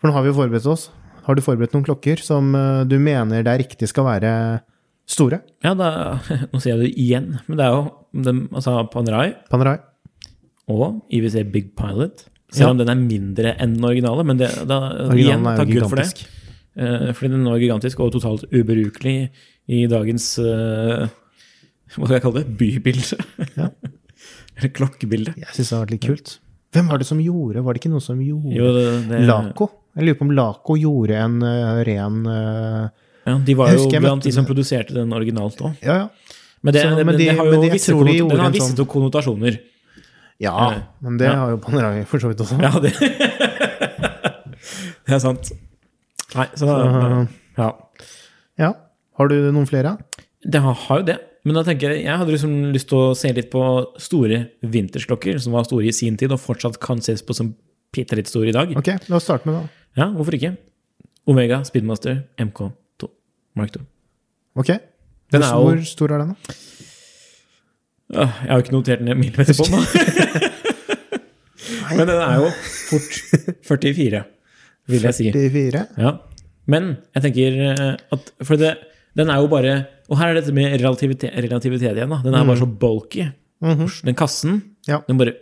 For 0.00 0.10
nå 0.10 0.14
har 0.16 0.24
vi 0.26 0.32
jo 0.32 0.36
forberedt 0.40 0.66
oss. 0.70 0.88
Har 1.28 1.38
du 1.38 1.42
forberedt 1.44 1.74
noen 1.76 1.86
klokker 1.86 2.18
som 2.22 2.50
eh, 2.58 2.82
du 2.90 2.96
mener 2.98 3.46
det 3.46 3.52
er 3.52 3.62
riktig 3.62 3.88
skal 3.90 4.08
være 4.08 4.32
store? 5.06 5.38
Ja, 5.62 5.76
da, 5.78 6.18
nå 6.50 6.58
sier 6.58 6.74
jeg 6.74 6.82
det 6.82 6.90
igjen, 6.98 7.36
men 7.46 7.60
det 7.60 7.68
er 7.68 7.76
jo 7.76 7.84
den, 8.14 8.44
altså 8.54 8.76
Panerai 8.92 9.34
Panerai? 9.50 9.78
og 10.70 11.02
IWC 11.12 11.42
Big 11.52 11.74
Pilot. 11.76 12.24
Selv 12.54 12.68
Ja. 12.68 12.70
om 12.70 12.78
den 12.78 12.88
er 12.88 12.94
mindre 12.94 13.56
enn 13.58 13.74
den 13.74 13.84
originale, 13.84 14.24
men 14.24 14.38
det, 14.38 14.48
da, 14.68 15.10
igjen, 15.12 15.42
takk 15.42 15.66
ta 15.68 15.74
jo 15.74 15.88
for 15.90 15.96
det. 16.00 16.26
Eh, 16.76 17.12
fordi 17.12 17.30
den 17.30 17.44
var 17.44 17.58
gigantisk 17.58 18.00
og 18.00 18.12
totalt 18.14 18.46
ubrukelig 18.50 19.30
i 19.70 19.84
dagens 19.86 20.38
uh, 20.42 21.06
Hva 21.94 22.08
skal 22.08 22.16
jeg 22.16 22.24
kalle 22.24 22.42
det? 22.42 22.56
Bybilde? 22.58 23.18
Ja. 23.54 23.68
Eller 24.58 24.72
klokkebilde. 24.74 25.34
Jeg 25.38 25.54
syns 25.54 25.70
det 25.70 25.76
har 25.76 25.84
vært 25.84 25.94
litt 25.94 26.06
kult. 26.08 26.32
Hvem 26.74 26.90
var 26.90 26.98
det 26.98 27.06
som 27.06 27.20
gjorde 27.22 27.62
var 27.62 27.74
det 27.74 27.82
ikke 27.82 27.92
noen 27.92 28.02
som 28.02 28.18
gjorde 28.22 28.54
Jo, 28.56 28.70
det, 28.74 28.86
det, 29.10 29.20
Laco? 29.28 29.68
Jeg 29.94 30.08
lurer 30.08 30.18
på 30.18 30.26
om 30.26 30.32
Laco 30.34 30.76
gjorde 30.78 31.20
en 31.22 31.36
uh, 31.46 31.82
ren 31.86 32.16
uh, 32.26 32.88
Ja, 33.24 33.36
de 33.46 33.54
var 33.58 33.74
jo 33.76 33.86
blant 33.92 34.26
de 34.26 34.32
som 34.34 34.46
produserte 34.48 34.96
den 34.96 35.14
originalt 35.14 35.62
òg. 35.62 35.78
Ja, 35.86 36.04
ja. 36.04 36.40
Men, 36.64 36.72
det, 36.72 36.80
Så, 36.82 36.96
det, 36.96 37.04
men 37.06 37.16
de- 37.18 37.24
det 37.28 37.36
har 37.36 37.44
jo 37.44 37.50
men 37.52 37.60
de- 37.66 37.70
visse, 37.74 37.92
tror 37.92 38.04
de 38.08 38.14
gjorde 38.18 38.36
den 38.38 38.44
har 38.46 38.50
visse 38.54 38.72
sånn- 38.74 38.88
konnotasjoner. 38.88 39.58
Ja, 40.40 40.80
men 41.04 41.16
det 41.20 41.26
Ja. 41.28 41.34
har 41.36 41.50
jo 41.52 41.58
Panerai 41.62 42.04
for 42.08 42.18
så 42.18 42.28
vidt 42.32 42.40
også. 42.40 42.56
Ja, 42.60 42.72
det 42.80 42.92
Det 45.04 45.12
er 45.14 45.20
sant. 45.22 45.50
Nei, 46.34 46.46
så 46.56 46.66
Så, 46.66 47.28
Ja. 47.58 47.68
ja. 48.58 48.70
Har 49.18 49.28
du 49.28 49.36
noen 49.52 49.66
flere? 49.68 49.96
Det 50.42 50.60
har, 50.60 50.74
har 50.74 50.98
jo 51.02 51.06
det. 51.12 51.18
Men 51.44 51.54
da 51.58 51.62
tenker 51.62 51.92
jeg, 51.92 52.04
jeg 52.06 52.16
hadde 52.18 52.32
liksom 52.32 52.72
lyst 52.72 52.88
til 52.88 52.98
å 52.98 53.14
se 53.16 53.30
litt 53.36 53.50
på 53.52 53.62
store 54.00 54.48
vintersklokker, 54.64 55.38
som 55.40 55.52
var 55.52 55.64
store 55.68 55.86
i 55.86 55.92
sin 55.92 56.16
tid, 56.16 56.32
og 56.32 56.40
fortsatt 56.40 56.80
kan 56.80 56.98
ses 57.04 57.22
på 57.22 57.34
som 57.36 57.52
bitte 57.92 58.16
litt 58.16 58.26
store 58.26 58.48
i 58.48 58.52
dag. 58.56 58.72
Ok, 58.76 58.88
la 59.08 59.16
oss 59.20 59.24
starte 59.28 59.46
med 59.46 59.60
det. 59.60 59.68
Ja, 60.00 60.08
hvorfor 60.10 60.32
ikke? 60.34 60.56
Omega 61.28 61.60
Speedmaster 61.64 62.24
MK2 62.40 63.08
Mark 63.56 63.70
2. 63.76 63.80
Ok. 64.56 64.70
Den 65.32 65.42
er 65.42 65.48
jo- 65.54 65.62
hvor 65.70 65.84
stor 65.84 66.12
er 66.14 66.18
den, 66.18 66.28
da? 66.34 66.36
Jeg 68.14 68.26
har 68.28 68.58
jo 68.58 68.62
ikke 68.62 68.72
notert 68.76 69.00
ned 69.02 69.14
millimeter 69.16 69.54
på 69.54 69.64
den. 69.64 69.84
Men 71.96 72.06
den 72.08 72.18
er 72.20 72.34
jo 72.42 72.48
fort 72.90 73.14
44, 73.66 74.20
vil 74.92 75.02
jeg 75.08 75.14
si. 75.16 75.30
44? 75.32 75.82
Ja. 75.98 76.10
Men 76.70 76.90
jeg 77.14 77.22
tenker 77.26 77.50
eh, 77.72 77.96
at 78.14 78.22
For 78.44 78.54
det, 78.60 78.74
den 79.16 79.30
er 79.32 79.40
jo 79.42 79.48
bare 79.52 79.72
Og 80.08 80.18
her 80.20 80.28
er 80.32 80.36
dette 80.38 80.52
med 80.56 80.76
relativitet, 80.80 81.32
relativitet 81.44 81.92
igjen. 81.96 82.10
da. 82.12 82.18
Den 82.24 82.34
er 82.36 82.44
bare 82.48 82.60
så 82.60 82.68
bulky. 82.68 83.24
Mhm. 83.64 83.88
Den 84.04 84.14
kassen, 84.18 84.62
Ja. 84.88 84.98
den 85.08 85.18
bare 85.20 85.34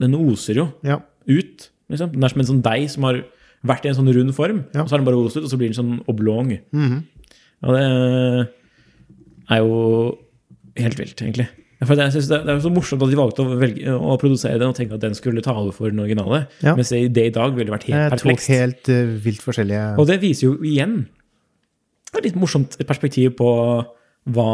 Den 0.00 0.14
oser 0.14 0.54
jo 0.54 0.68
Ja. 0.84 0.98
ut. 1.28 1.70
Liksom. 1.90 2.12
Den 2.12 2.24
er 2.24 2.28
som 2.28 2.40
en 2.40 2.46
sånn 2.46 2.62
deig 2.62 2.90
som 2.90 3.02
har 3.04 3.22
vært 3.64 3.84
i 3.84 3.88
en 3.88 3.94
sånn 3.94 4.12
rund 4.14 4.34
form, 4.34 4.64
Ja. 4.74 4.82
og 4.82 4.88
så 4.88 4.92
har 4.94 4.98
den 4.98 5.04
bare 5.06 5.16
ost 5.16 5.36
ut, 5.36 5.44
og 5.44 5.50
så 5.50 5.56
blir 5.58 5.68
den 5.72 5.78
sånn 5.78 6.02
oblong. 6.08 6.58
Mhm. 6.72 7.02
Og 7.62 7.74
det 7.74 8.48
er 9.50 9.60
jo 9.62 9.78
helt 10.80 10.98
vilt, 10.98 11.20
egentlig. 11.20 11.48
For 11.84 11.98
jeg 12.00 12.14
synes 12.14 12.28
det, 12.30 12.38
er 12.48 12.56
jo 12.56 12.62
så 12.64 12.70
morsomt 12.72 13.02
at 13.04 13.10
de 13.10 13.18
valgte 13.18 13.44
å, 13.44 13.56
velge, 13.60 13.92
å 13.92 14.14
produsere 14.20 14.60
den 14.60 14.70
og 14.70 14.76
tenke 14.78 14.96
at 14.96 15.02
den 15.02 15.16
skulle 15.18 15.42
ta 15.44 15.52
over 15.58 15.74
for 15.74 15.92
den 15.92 16.00
originale. 16.00 16.44
Ja. 16.64 16.76
Mens 16.78 16.92
det, 16.94 17.02
det 17.16 17.26
i 17.28 17.34
dag 17.34 17.56
ville 17.56 17.74
vært 17.74 17.88
helt 17.90 18.14
To 18.14 18.16
perplekst. 18.16 18.52
helt 18.54 18.90
uh, 18.92 19.12
vilt 19.26 19.44
forskjellige 19.44 19.82
Og 20.00 20.08
det 20.08 20.20
viser 20.22 20.46
jo 20.48 20.54
igjen 20.64 21.02
et 22.14 22.28
litt 22.28 22.36
morsomt 22.38 22.76
perspektiv 22.86 23.32
på 23.40 23.48
hva, 24.34 24.50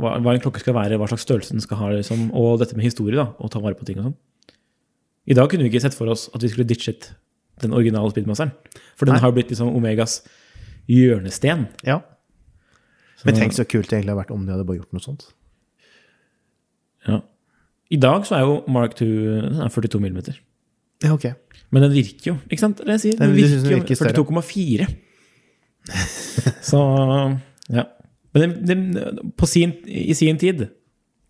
hva, 0.00 0.14
hva 0.24 0.32
en 0.32 0.40
klokke 0.42 0.62
skal 0.62 0.74
være, 0.78 0.96
hva 0.98 1.08
slags 1.10 1.26
størrelse 1.26 1.54
den 1.54 1.62
skal 1.62 1.78
ha, 1.78 1.90
liksom, 1.92 2.30
og 2.34 2.56
dette 2.62 2.74
med 2.74 2.86
historie, 2.86 3.18
da, 3.20 3.28
og 3.38 3.52
ta 3.52 3.60
vare 3.62 3.76
på 3.78 3.86
ting 3.86 4.00
og 4.00 4.08
sånn. 4.08 4.16
I 5.30 5.36
dag 5.36 5.50
kunne 5.52 5.66
vi 5.66 5.70
ikke 5.70 5.84
sett 5.84 5.96
for 5.96 6.10
oss 6.12 6.26
at 6.34 6.42
vi 6.42 6.50
skulle 6.52 6.66
ditchet 6.68 7.12
den 7.62 7.76
originale 7.76 8.10
Speedmasteren. 8.10 8.52
For 8.98 9.06
den 9.06 9.18
Nei. 9.18 9.22
har 9.22 9.36
blitt 9.36 9.52
liksom 9.52 9.70
Omegas 9.76 10.22
hjørnesten. 10.90 11.68
Ja. 11.86 12.00
Men 13.24 13.34
tenk 13.38 13.52
så 13.56 13.64
kult 13.64 13.88
det 13.90 13.98
egentlig 13.98 14.12
har 14.14 14.20
vært 14.22 14.32
om 14.34 14.44
de 14.46 14.52
hadde 14.52 14.66
bare 14.68 14.78
gjort 14.80 14.92
noe 14.96 15.04
sånt. 15.04 15.26
Ja. 17.08 17.20
I 17.92 17.98
dag 18.00 18.24
så 18.28 18.36
er 18.38 18.44
jo 18.46 18.54
Mark 18.72 18.94
2 18.98 19.06
er 19.64 19.68
42 19.72 20.00
millimeter. 20.02 20.38
Ja, 21.04 21.12
ok. 21.14 21.26
Men 21.74 21.82
den 21.86 21.92
virker 21.94 22.30
jo, 22.32 22.36
ikke 22.50 22.60
sant? 22.62 22.78
Det 22.80 22.94
jeg 22.96 23.00
sier. 23.00 23.18
Den- 23.20 23.34
virker, 23.36 23.60
den 23.60 23.70
virker 23.74 23.96
virker 23.98 24.24
jo 24.24 24.32
42,4. 24.40 24.86
Så 26.64 26.80
ja. 27.74 27.84
Men 28.34 28.42
den, 28.42 28.54
den, 28.66 29.32
på 29.38 29.46
sin, 29.46 29.72
i 29.86 30.14
sin 30.16 30.38
tid 30.40 30.66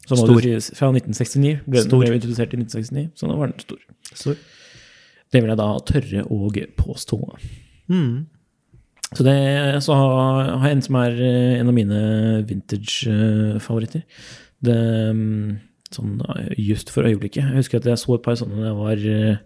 så 0.07 0.17
må 0.17 0.27
Stor. 0.27 0.41
Du, 0.41 0.61
fra 0.77 0.91
1969 0.93 1.65
ble 1.65 1.81
den 1.81 1.89
Stor. 1.89 2.05
ble 2.05 2.17
introdusert 2.19 2.53
i 2.55 2.59
1969, 2.61 3.11
så 3.17 3.29
nå 3.29 3.37
var 3.41 3.51
den 3.53 3.61
stor. 3.65 3.79
stor. 4.13 4.37
Det 5.33 5.41
vil 5.43 5.51
jeg 5.53 5.59
da 5.59 5.69
tørre 5.89 6.25
å 6.29 6.51
påstå. 6.79 7.19
mm. 7.89 8.27
Så, 9.15 9.23
det, 9.27 9.35
så 9.85 9.95
har 9.95 10.67
jeg 10.67 10.75
en 10.77 10.83
som 10.83 10.97
er 10.99 11.15
eh, 11.23 11.55
en 11.61 11.71
av 11.71 11.77
mine 11.77 11.99
vintage-favoritter. 12.49 14.03
Mm, 14.65 15.59
sånn 15.95 16.15
eh, 16.35 16.53
just 16.59 16.91
for 16.91 17.07
øyeblikket. 17.07 17.45
Jeg 17.45 17.61
husker 17.63 17.79
at 17.83 17.89
jeg 17.91 18.01
så 18.01 18.17
et 18.17 18.25
par 18.25 18.39
sånne 18.41 18.59
da 18.63 18.71
jeg 18.73 18.79
var 18.79 19.03
eh, 19.11 19.43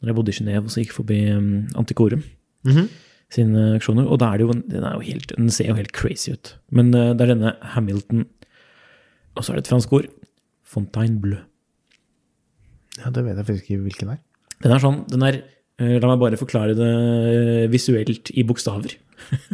Når 0.00 0.10
jeg 0.10 0.16
bodde 0.18 0.32
i 0.32 0.36
Genéve 0.38 0.64
og 0.68 0.72
så 0.72 0.82
gikk 0.84 0.94
forbi 0.96 1.20
mm, 1.32 1.54
Antikorum 1.80 2.22
Mhm. 2.68 2.88
sine 3.32 3.60
auksjoner. 3.78 4.04
Og 4.10 4.18
da 4.20 4.26
er 4.34 4.38
det 4.40 4.44
jo, 4.46 4.52
den, 4.52 4.84
er 4.84 4.92
jo 4.98 5.04
helt, 5.06 5.30
den 5.36 5.48
ser 5.54 5.70
jo 5.70 5.76
helt 5.78 5.92
crazy 5.96 6.32
ut. 6.34 6.54
Men 6.70 6.90
eh, 6.94 7.14
det 7.16 7.24
er 7.24 7.32
denne 7.34 7.54
Hamilton 7.74 8.26
Og 9.36 9.44
så 9.46 9.52
er 9.52 9.56
det 9.60 9.64
et 9.64 9.70
fransk 9.72 9.92
ord. 9.96 10.08
Fontaine 10.66 11.20
Bleu. 11.22 11.38
Ja, 13.00 13.08
det 13.10 13.24
vet 13.24 13.38
jeg 13.40 13.46
faktisk 13.48 13.70
ikke 13.70 13.84
hvilken 13.86 14.10
er. 14.12 14.20
Den 14.60 14.74
er 14.76 14.82
sånn 14.82 15.00
den 15.08 15.22
er, 15.24 15.38
eh, 15.40 15.56
La 15.80 16.10
meg 16.10 16.20
bare 16.20 16.36
forklare 16.40 16.74
det 16.76 16.88
eh, 16.90 17.66
visuelt 17.72 18.28
i 18.36 18.44
bokstaver. 18.44 18.92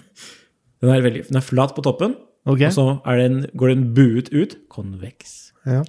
den, 0.83 0.91
er 0.91 1.05
veldig, 1.05 1.27
den 1.29 1.39
er 1.39 1.45
flat 1.47 1.75
på 1.77 1.85
toppen, 1.87 2.17
okay. 2.49 2.67
og 2.67 2.75
så 2.75 2.87
er 3.07 3.21
den, 3.23 3.37
går 3.55 3.73
den 3.75 3.85
buet 3.95 4.33
ut. 4.35 4.57
Konveks. 4.73 5.37
Ja. 5.67 5.85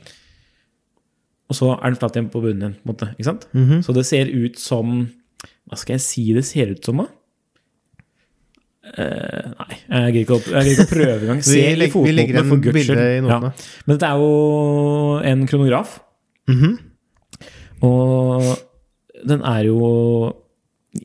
Og 1.47 1.55
så 1.57 1.71
er 1.77 1.89
den 1.89 1.97
flat 1.97 2.17
igjen 2.19 2.29
på 2.33 2.41
bunnen 2.43 2.61
igjen. 2.61 2.75
måte, 2.85 3.09
ikke 3.15 3.29
sant? 3.31 3.47
Mhm. 3.55 3.81
Så 3.87 3.95
det 3.97 4.05
ser 4.09 4.29
ut 4.29 4.57
som 4.59 4.97
Hva 5.67 5.77
skal 5.79 5.95
jeg 5.97 6.03
si 6.05 6.23
det 6.35 6.43
ser 6.47 6.69
ut 6.75 6.83
som, 6.85 7.01
da? 7.01 7.07
Uh, 8.87 9.49
nei, 9.59 9.75
jeg 9.89 10.13
gidder 10.13 10.21
ikke, 10.21 10.35
å- 10.37 10.61
ikke 10.63 10.83
å 10.85 10.89
prøve 10.91 11.15
engang. 11.25 11.41
Se 11.47 11.57
Vi, 11.57 11.63
i 11.73 11.75
legg, 11.75 11.95
vi 12.05 12.13
legger 12.13 12.37
en 12.39 12.51
bilde 12.63 13.07
i 13.17 13.17
notene. 13.25 13.49
Ja. 13.51 13.81
Men 13.83 13.97
dette 13.97 14.11
er 14.13 14.21
jo 14.21 15.17
en 15.27 15.43
kronograf. 15.49 15.97
Mhm. 16.47 16.77
Og 17.83 18.45
den 19.27 19.43
er 19.45 19.67
jo 19.67 19.77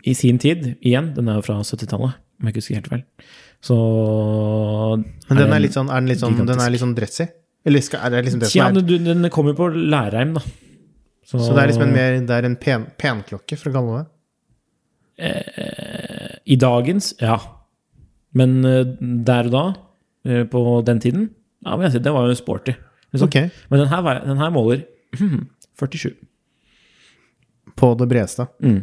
i 0.08 0.14
sin 0.16 0.38
tid, 0.40 0.74
igjen, 0.80 1.12
den 1.16 1.28
er 1.28 1.40
jo 1.40 1.46
fra 1.46 1.58
70-tallet, 1.61 2.18
om 2.40 2.48
jeg 2.48 2.54
ikke 2.54 2.62
husker 2.62 2.78
helt 2.80 2.90
feil. 2.92 3.04
Så 3.62 3.76
Men 5.28 5.38
den 5.38 5.54
er 5.54 5.62
litt 5.62 5.76
sånn, 5.76 5.90
er 5.92 6.02
den 6.02 6.11
litt 6.11 6.22
sånn, 6.22 6.38
den 6.48 6.62
er 6.62 6.72
litt 6.72 6.82
sånn 6.82 6.96
dressy? 6.96 7.28
Eller 7.68 7.85
skal, 7.85 8.02
er 8.06 8.16
det 8.16 8.24
liksom 8.26 8.42
det 8.42 8.50
som 8.50 8.58
er 8.58 8.80
Ja, 8.80 9.04
den 9.12 9.28
kommer 9.30 9.54
jo 9.54 9.61
på 9.61 9.68
Lærheim, 9.70 10.35
da. 10.38 10.42
Så 11.28 11.38
det 11.54 11.62
er 11.62 11.70
liksom 11.70 11.85
en 11.87 11.94
mer 11.94 12.16
Det 12.26 12.35
er 12.35 12.48
en 12.48 12.56
pen, 12.61 12.88
penklokke, 12.98 13.56
å 13.56 13.74
kalle 13.74 14.00
det 14.00 14.08
Eh, 15.22 16.30
I 16.44 16.56
dagens, 16.56 17.12
ja. 17.20 17.37
Men 18.35 18.64
eh, 18.64 18.82
der 19.28 19.50
og 19.50 19.52
da, 19.54 19.64
eh, 20.26 20.44
på 20.48 20.62
den 20.87 21.02
tiden, 21.04 21.28
ja, 21.62 21.76
men 21.76 21.87
jeg 21.87 21.94
sier, 21.94 22.04
det 22.08 22.14
var 22.16 22.26
jo 22.26 22.38
sporty. 22.38 22.74
Liksom. 23.12 23.28
Okay. 23.28 23.50
Men 23.70 23.85
den 23.85 23.92
her, 23.92 24.22
den 24.24 24.40
her 24.40 24.50
måler 24.50 24.82
47. 25.78 26.16
På 27.82 27.92
det 27.98 28.06
bredeste. 28.10 28.46
Mm. 28.62 28.80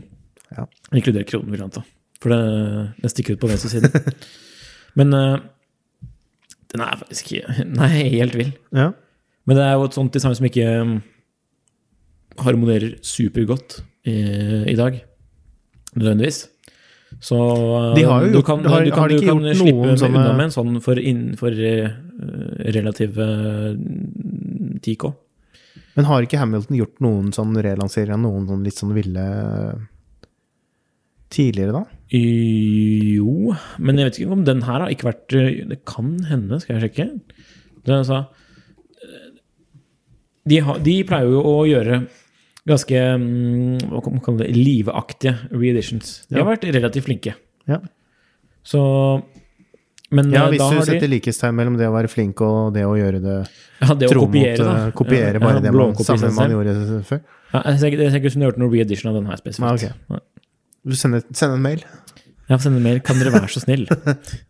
Ja. 0.57 0.65
Inkluderer 0.97 1.27
kronen, 1.29 1.49
vil 1.53 1.61
jeg 1.61 1.69
anta. 1.69 1.83
For 2.19 2.33
det, 2.33 2.39
den 2.99 3.11
stikker 3.13 3.37
ut 3.37 3.41
på 3.45 3.49
venstre 3.51 3.71
siden. 3.71 4.15
Men 4.99 5.13
uh, 5.15 5.37
den 6.73 6.83
er 6.83 6.97
faktisk 6.99 7.31
Nei, 7.37 7.53
Den 7.63 7.79
er 7.85 7.93
helt 8.19 8.35
vill. 8.35 8.51
Ja. 8.75 8.89
Men 9.47 9.57
det 9.57 9.63
er 9.65 9.77
jo 9.79 9.87
et 9.87 9.95
sånt 9.97 10.13
design 10.13 10.35
som 10.37 10.45
ikke 10.49 10.67
harmonerer 12.39 12.97
supergodt 13.03 13.79
i, 14.07 14.15
i 14.71 14.75
dag. 14.79 14.99
Nødvendigvis. 15.97 16.43
Så 17.25 17.37
De 17.97 18.03
har 18.05 18.27
jo 18.27 18.33
du 18.35 18.41
kan, 18.45 18.61
har- 18.69 18.83
du 18.85 18.91
kan, 18.91 18.99
har 19.01 19.09
de 19.09 19.17
du 19.19 19.25
kan 19.25 19.39
slippe 19.57 19.87
med 19.87 19.97
sånne- 19.97 20.19
unna 20.21 20.35
med 20.37 20.45
en 20.45 20.53
sånn 20.53 20.75
for, 20.85 20.99
innenfor 21.01 21.55
for 21.55 21.63
eh, 21.65 21.89
relative 22.77 23.17
eh, 23.17 23.73
10K. 24.85 25.09
Men 25.99 26.07
har 26.07 26.23
ikke 26.23 26.39
Hamilton 26.39 26.77
gjort 26.77 27.01
noen 27.03 27.31
sånn 27.35 27.57
relansering 27.59 28.15
av 28.15 28.21
noen 28.23 28.45
sånn 28.47 28.61
litt 28.63 28.77
sånn 28.79 28.93
ville 28.95 29.23
tidligere, 31.29 31.73
da? 31.75 31.81
Jo, 32.15 33.51
men 33.83 33.99
jeg 33.99 34.07
vet 34.07 34.19
ikke 34.21 34.37
om 34.37 34.45
den 34.47 34.63
her 34.63 34.85
har 34.85 34.93
ikke 34.93 35.09
vært 35.09 35.35
eh, 35.37 35.59
Det 35.67 35.81
kan 35.85 36.15
hende, 36.29 36.61
skal 36.63 36.77
jeg 36.77 36.87
sjekke. 36.87 37.43
Det 37.83 37.97
altså, 37.99 38.21
eh, 39.03 39.27
de, 40.47 40.61
har, 40.69 40.79
de 40.87 40.95
pleier 41.09 41.35
jo 41.35 41.43
å 41.51 41.53
gjøre 41.67 41.99
ganske 42.69 43.03
mm, 43.19 43.91
hva 43.91 44.01
kan 44.05 44.15
man 44.15 44.23
kalle 44.23 44.45
det, 44.45 44.55
liveaktige 44.55 45.35
reeditions. 45.51 46.15
De 46.31 46.39
har 46.39 46.47
vært 46.47 46.69
relativt 46.71 47.09
flinke. 47.09 47.35
Ja. 47.67 47.83
Så 48.63 48.81
Men 50.11 50.31
Ja, 50.33 50.45
eh, 50.45 50.49
hvis 50.55 50.59
da 50.61 50.69
du 50.71 50.75
har 50.79 50.85
de 50.85 50.91
setter 50.91 51.11
likhetstegn 51.11 51.53
mellom 51.53 51.75
det 51.77 51.85
å 51.85 51.93
være 51.93 52.09
flink 52.09 52.41
og 52.41 52.73
det 52.73 52.81
å 52.87 52.95
gjøre 52.97 53.19
det 53.21 53.35
ja, 53.43 53.93
det 53.93 54.07
å 54.07 54.13
tro 54.13 54.23
mot 54.25 54.31
kopiere, 54.31 54.57
da. 54.65 54.71
eh, 54.87 54.91
Kopiere 54.97 55.33
Ja, 55.37 55.41
bare 55.43 55.59
ja, 55.59 55.65
det 55.67 55.73
man, 55.75 55.93
samme 55.95 56.31
man 56.33 56.53
gjorde 56.55 57.03
før. 57.05 57.19
Ja, 57.53 57.61
jeg 57.67 57.79
ser 57.79 57.87
ikke- 57.91 58.25
ut 58.25 58.31
som 58.33 58.39
du 58.41 58.45
har 58.45 58.51
gjort 58.51 58.61
noen 58.63 58.73
reedition 58.73 59.09
av 59.11 59.15
den 59.21 59.29
her 59.29 59.37
spesifikt. 59.37 59.83
Ja, 59.83 59.89
ok. 59.93 60.09
Nei. 60.09 60.19
Du 60.89 60.95
sender, 60.95 61.21
sender 61.33 61.55
en 61.59 61.61
mail. 61.61 61.83
Ja, 62.49 62.57
send 62.57 62.75
en 62.77 62.83
mail. 62.83 62.99
Kan 63.05 63.19
dere 63.19 63.31
være 63.35 63.49
så 63.53 63.61
snill? 63.61 63.85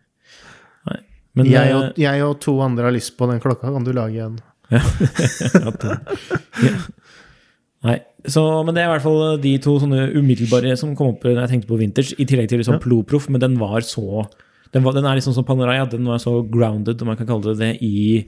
Nei. 0.87 0.99
Men 1.35 1.45
Jeg 1.51 1.71
eh, 1.71 1.75
og, 1.75 1.97
jeg 1.99 2.23
og 2.23 2.39
to 2.39 2.55
andre 2.63 2.83
har 2.87 2.95
lyst 2.95 3.17
på 3.19 3.27
den 3.29 3.39
klokka. 3.43 3.73
Kan 3.75 3.83
du 3.83 3.91
lage 3.91 4.23
en? 4.29 4.39
Ja, 4.69 4.79
ja. 6.63 6.73
Nei, 7.87 7.95
så, 8.27 8.41
men 8.67 8.75
det 8.75 8.81
er 8.83 8.89
i 8.89 8.91
hvert 8.91 9.05
fall 9.05 9.37
de 9.41 9.53
to 9.63 9.77
sånne 9.79 10.09
umiddelbare 10.19 10.73
som 10.79 10.91
kom 10.99 11.13
opp 11.13 11.23
når 11.23 11.37
jeg 11.45 11.51
tenkte 11.53 11.69
på 11.71 11.77
vintage, 11.79 12.15
i 12.19 12.25
tillegg 12.27 12.49
til 12.51 12.59
liksom 12.59 12.75
Ja. 12.75 12.81
Ploproff, 12.83 13.29
men 13.31 13.39
den 13.43 13.55
var 13.61 13.79
så 13.87 14.25
den, 14.73 14.83
var, 14.85 14.93
den 14.93 15.07
er 15.09 15.17
liksom 15.17 15.33
som 15.33 15.45
Panerai, 15.47 15.79
den 15.89 16.05
var 16.05 16.19
så 16.21 16.35
grounded, 16.45 17.01
om 17.01 17.09
man 17.11 17.17
kan 17.17 17.27
kalle 17.29 17.53
det 17.53 17.59
det, 17.59 17.71
i 17.85 18.19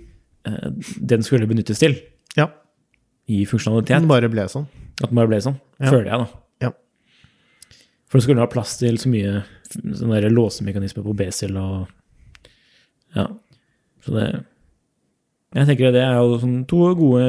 eh, 0.47 0.69
den 1.13 1.23
skulle 1.25 1.49
benyttes 1.49 1.81
til. 1.83 1.97
Ja. 2.37 2.47
I 3.29 3.43
funksjonalitet. 3.49 3.99
Den 4.01 4.09
bare 4.09 4.29
ble 4.31 4.47
sånn. 4.51 4.67
At 5.01 5.09
den 5.11 5.17
bare 5.19 5.29
ble 5.29 5.41
sånn. 5.43 5.59
Ja. 5.79 5.89
Føler 5.91 6.09
jeg, 6.09 6.23
da. 6.25 6.41
Ja. 6.67 6.71
For 8.09 8.19
det 8.19 8.25
skulle 8.25 8.43
ha 8.43 8.49
plass 8.51 8.77
til 8.81 8.97
så 9.01 9.11
mye 9.11 9.43
sånne 9.71 10.21
låsemekanismer 10.33 11.05
på 11.05 11.17
Bezel 11.17 11.57
og 11.61 11.91
Ja. 13.15 13.27
Så 14.01 14.15
det 14.15 14.25
Jeg 15.51 15.67
tenker 15.67 15.91
det 15.91 15.99
er 16.01 16.15
jo 16.15 16.37
sånn 16.39 16.61
to 16.67 16.77
gode 16.95 17.23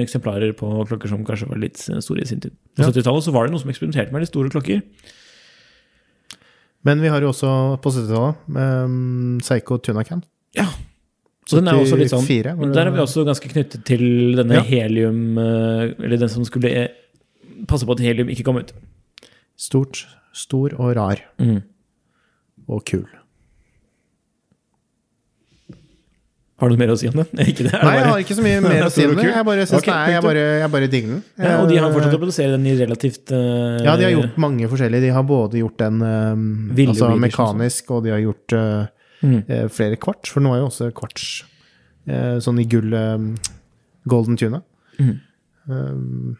eksemplarer 0.00 0.54
på 0.56 0.68
klokker 0.88 1.10
som 1.12 1.24
kanskje 1.28 1.48
var 1.50 1.58
litt 1.60 1.76
store 1.76 2.22
i 2.24 2.28
sin 2.28 2.40
tid. 2.40 2.54
På 2.74 2.82
Ja. 2.82 2.88
70-tallet 2.88 3.28
var 3.34 3.46
det 3.46 3.52
noen 3.52 3.60
som 3.60 3.70
eksperimenterte 3.70 4.12
med 4.12 4.24
litt 4.24 4.32
store 4.32 4.48
klokker. 4.48 4.80
Men 6.86 7.02
vi 7.02 7.10
har 7.10 7.24
jo 7.24 7.32
også 7.32 7.50
på 7.82 7.90
70-tallet 7.90 8.58
um, 8.86 9.38
Seiko 9.44 9.78
Tunacan. 9.82 10.22
Ja. 10.56 10.68
Så 11.46 11.60
den 11.60 11.70
er 11.70 11.78
også 11.78 11.98
litt 11.98 12.10
sånn 12.10 12.24
74, 12.26 12.56
Men 12.58 12.72
der 12.74 12.88
er 12.88 12.94
vi 12.94 13.02
også 13.04 13.22
ganske 13.26 13.50
knyttet 13.52 13.84
til 13.86 14.34
denne 14.38 14.56
Ja. 14.58 14.64
helium 14.66 15.36
eh, 15.38 15.92
Eller 16.02 16.18
den 16.18 16.30
som 16.32 16.42
skulle 16.46 16.72
eh, 16.74 16.88
passe 17.70 17.86
på 17.86 17.94
at 17.94 18.02
helium 18.02 18.30
ikke 18.32 18.46
kom 18.48 18.58
ut. 18.58 18.72
Stort, 19.56 20.02
stor 20.34 20.74
og 20.74 20.96
rar. 20.98 21.22
Mm. 21.38 21.60
Og 22.66 22.82
kul. 22.90 23.06
Har 26.56 26.70
du 26.70 26.72
noe 26.72 26.80
mer 26.80 26.92
å 26.94 26.96
si 26.96 27.08
om 27.10 27.18
det? 27.18 27.26
Ikke 27.52 27.66
det? 27.66 27.72
Nei, 27.74 27.94
jeg 27.98 28.04
har 28.08 28.22
ikke 28.22 28.36
så 28.38 28.44
mye 28.44 28.60
mer 28.64 28.86
å 28.86 28.92
si 28.94 29.04
om 29.04 29.12
det. 29.18 29.26
Jeg 29.28 29.46
bare, 29.48 29.66
synes 29.68 29.82
Ok, 29.82 29.90
det 29.90 30.14
jeg 30.14 30.24
bare, 30.24 30.44
jeg 30.62 30.70
bare 30.72 30.88
digger 30.92 31.10
den. 31.12 31.18
Ja, 31.36 31.56
og 31.60 31.68
de 31.68 31.80
har 31.82 31.92
fortsatt 31.92 32.16
å 32.16 32.20
produsere 32.22 32.54
den 32.54 32.64
i 32.70 32.72
relativt 32.78 33.34
uh, 33.34 33.76
Ja, 33.84 33.96
de 34.00 34.06
har 34.08 34.14
gjort 34.14 34.38
mange 34.40 34.70
forskjellige. 34.72 35.04
De 35.04 35.12
har 35.18 35.26
både 35.28 35.60
gjort 35.60 35.76
den 35.82 36.00
um, 36.00 36.46
altså 36.86 37.10
mekanisk, 37.20 37.92
og 37.92 38.06
de 38.06 38.14
har 38.14 38.24
gjort 38.24 38.56
uh, 38.56 39.12
mm. 39.20 39.38
flere 39.76 40.00
kvarts. 40.00 40.32
For 40.32 40.44
nå 40.44 40.54
er 40.54 40.62
jo 40.62 40.70
også 40.70 40.88
kvarts 40.96 41.28
uh, 42.08 42.40
sånn 42.40 42.64
i 42.64 42.66
gull 42.72 42.96
um, 42.96 43.30
golden 44.08 44.40
tuna. 44.40 44.64
Mm. 44.96 45.14
Um, 45.68 46.36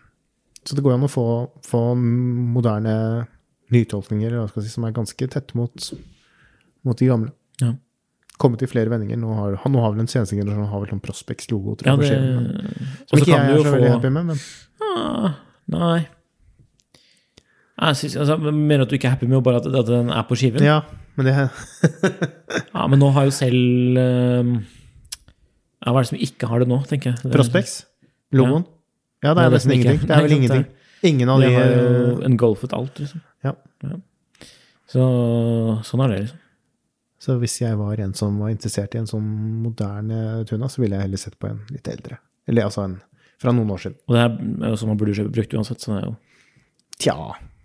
så 0.67 0.75
det 0.75 0.83
går 0.83 0.97
an 0.97 1.07
å 1.07 1.13
få, 1.13 1.27
få 1.67 1.91
moderne 1.95 3.27
nytolkninger 3.75 4.39
si, 4.55 4.71
som 4.73 4.87
er 4.87 4.95
ganske 4.97 5.29
tett 5.31 5.53
mot, 5.59 5.91
mot 6.87 6.99
de 6.99 7.11
gamle. 7.11 7.35
Ja. 7.61 7.75
Kommet 8.37 8.61
i 8.63 8.69
flere 8.69 8.91
vendinger. 8.93 9.17
Nå 9.21 9.33
har, 9.39 9.55
han 9.63 9.73
nå 9.73 9.81
har 9.81 9.95
vel 9.95 10.03
en 10.05 10.11
seneste 10.13 10.37
generasjon 10.37 10.69
har 10.69 10.83
vel 10.83 10.93
en 10.97 11.01
Prospex-logo, 11.01 11.77
tror 11.81 11.89
Ja, 11.89 11.95
jeg. 11.95 11.97
på 11.97 12.03
det 12.03 12.11
skjermen. 12.11 13.07
Som 13.09 13.23
ikke 13.23 13.33
jeg 13.33 13.41
er 13.41 13.57
så 13.57 13.65
få 13.65 13.73
veldig 13.79 13.93
happy 13.95 14.11
med, 14.13 14.31
men 14.33 14.39
ah, 14.85 15.31
Nei. 15.73 15.99
Jeg 17.77 17.97
synes, 18.01 18.17
altså, 18.23 18.37
mener 18.53 18.85
at 18.87 18.93
du 18.93 18.97
ikke 18.97 19.09
er 19.09 19.17
happy 19.17 19.27
med 19.29 19.43
bare 19.45 19.61
at, 19.61 19.67
at 19.69 19.89
den 19.89 20.09
er 20.13 20.23
på 20.29 20.37
skiven? 20.39 20.63
Ja. 20.65 20.79
ja. 20.81 21.03
Men 21.17 21.27
det 21.29 21.35
Ja, 21.41 22.87
Men 22.93 23.01
nå 23.01 23.11
har 23.17 23.25
jo 23.29 23.33
selv 23.33 23.99
eh, 24.01 24.55
ja, 25.85 25.91
Hva 25.93 25.99
er 26.01 26.05
det 26.05 26.11
som 26.13 26.21
ikke 26.29 26.49
har 26.53 26.61
det 26.65 26.69
nå, 26.69 26.83
tenker 26.89 27.15
jeg? 27.15 27.33
Prospects? 27.33 27.79
Logoen. 28.37 28.65
Ja, 29.25 29.33
det 29.37 29.45
er 29.47 29.53
nesten 29.57 29.73
ingenting. 29.77 30.09
Det 30.09 30.17
er 30.17 30.25
vel 30.27 30.37
ingenting. 30.39 30.67
Ingen 31.07 31.29
av 31.33 31.41
de 31.41 31.53
har 31.53 31.71
jo 31.73 31.85
eh, 32.19 32.25
engulfet 32.29 32.73
alt, 32.77 33.01
liksom. 33.01 33.21
Ja. 33.45 33.53
Så 34.93 35.05
sånn 35.87 36.03
er 36.05 36.13
det, 36.13 36.19
liksom. 36.27 36.43
Så 37.27 37.35
hvis 37.43 37.57
jeg 37.59 37.75
var 37.81 37.99
en 37.99 38.13
som 38.15 38.37
var 38.39 38.53
interessert 38.55 38.95
i 38.95 39.01
en 39.01 39.09
sånn 39.11 39.27
moderne 39.65 40.45
tuna, 40.47 40.69
så 40.71 40.83
ville 40.85 40.95
jeg 40.95 41.09
heller 41.09 41.19
sett 41.19 41.35
på 41.43 41.49
en 41.51 41.59
litt 41.75 41.89
eldre. 41.91 42.21
Eller 42.47 42.69
altså 42.69 42.85
en 42.87 43.01
fra 43.43 43.53
noen 43.53 43.73
år 43.75 43.83
siden. 43.83 43.99
Og 44.07 44.15
det 44.15 44.23
her 44.23 44.37
er 44.39 44.71
jo 44.71 44.79
sånn 44.81 44.93
man 44.93 45.01
burde 45.01 45.27
brukt 45.35 45.57
uansett, 45.59 45.83
så 45.83 45.93
det 45.93 45.99
er 45.99 46.07
jo 46.07 46.15
Tja. 46.97 47.17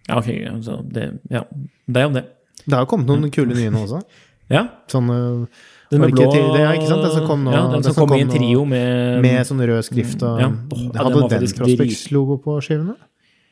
Ja, 0.10 0.18
ok, 0.18 0.28
så 0.66 0.82
det, 0.92 1.06
ja. 1.32 1.46
det 1.88 2.02
er 2.02 2.08
jo 2.10 2.16
det. 2.18 2.24
Det 2.66 2.76
har 2.76 2.88
kommet 2.90 3.08
noen 3.08 3.32
kule 3.32 3.56
nye 3.56 3.72
nå 3.74 3.86
også. 3.86 4.02
Ja. 4.52 4.66
Sånn 4.92 5.08
eh, 5.08 5.62
Den 5.94 6.02
med 6.04 6.12
blå 6.12 6.26
det 6.28 6.60
er 6.60 6.74
ikke 6.76 6.90
sant, 6.90 7.06
den 7.06 7.14
som 7.14 7.24
kom 7.30 7.46
nå- 7.46 7.54
Ja, 7.56 7.62
den 7.72 7.78
den 7.78 7.86
som 7.86 7.96
kom, 8.02 8.10
kom 8.12 8.18
i 8.20 8.26
en 8.26 8.34
trio 8.34 8.66
med 8.68 9.22
med 9.24 9.46
sånn 9.48 9.62
rød 9.64 9.86
skrift 9.88 10.26
og 10.28 10.42
Ja. 10.42 10.50
Hadde 10.50 10.76
ja, 10.76 10.90
den 10.92 11.00
Hadde 11.06 11.22
den 11.22 11.32
faktisk 11.32 11.62
Prospex-logo 11.62 12.36
på 12.44 12.58
skivene? 12.66 12.98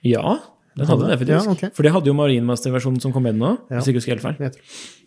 Ja, 0.04 0.34
den 0.78 0.86
hadde 0.88 1.08
det 1.10 1.18
faktisk. 1.20 1.46
Ja, 1.48 1.52
okay. 1.52 1.70
For 1.76 1.84
det 1.84 1.92
hadde 1.92 2.06
jo 2.08 2.14
Marinemaster-versjonen 2.14 3.02
som 3.02 3.12
kom 3.12 3.24
med 3.24 3.34
den 3.36 3.42
nå, 3.44 3.58
Ja. 3.70 3.78
hvis 3.80 3.88
ikke 3.92 4.00
husker 4.02 4.16
helt 4.18 4.26
feil. 4.40 4.52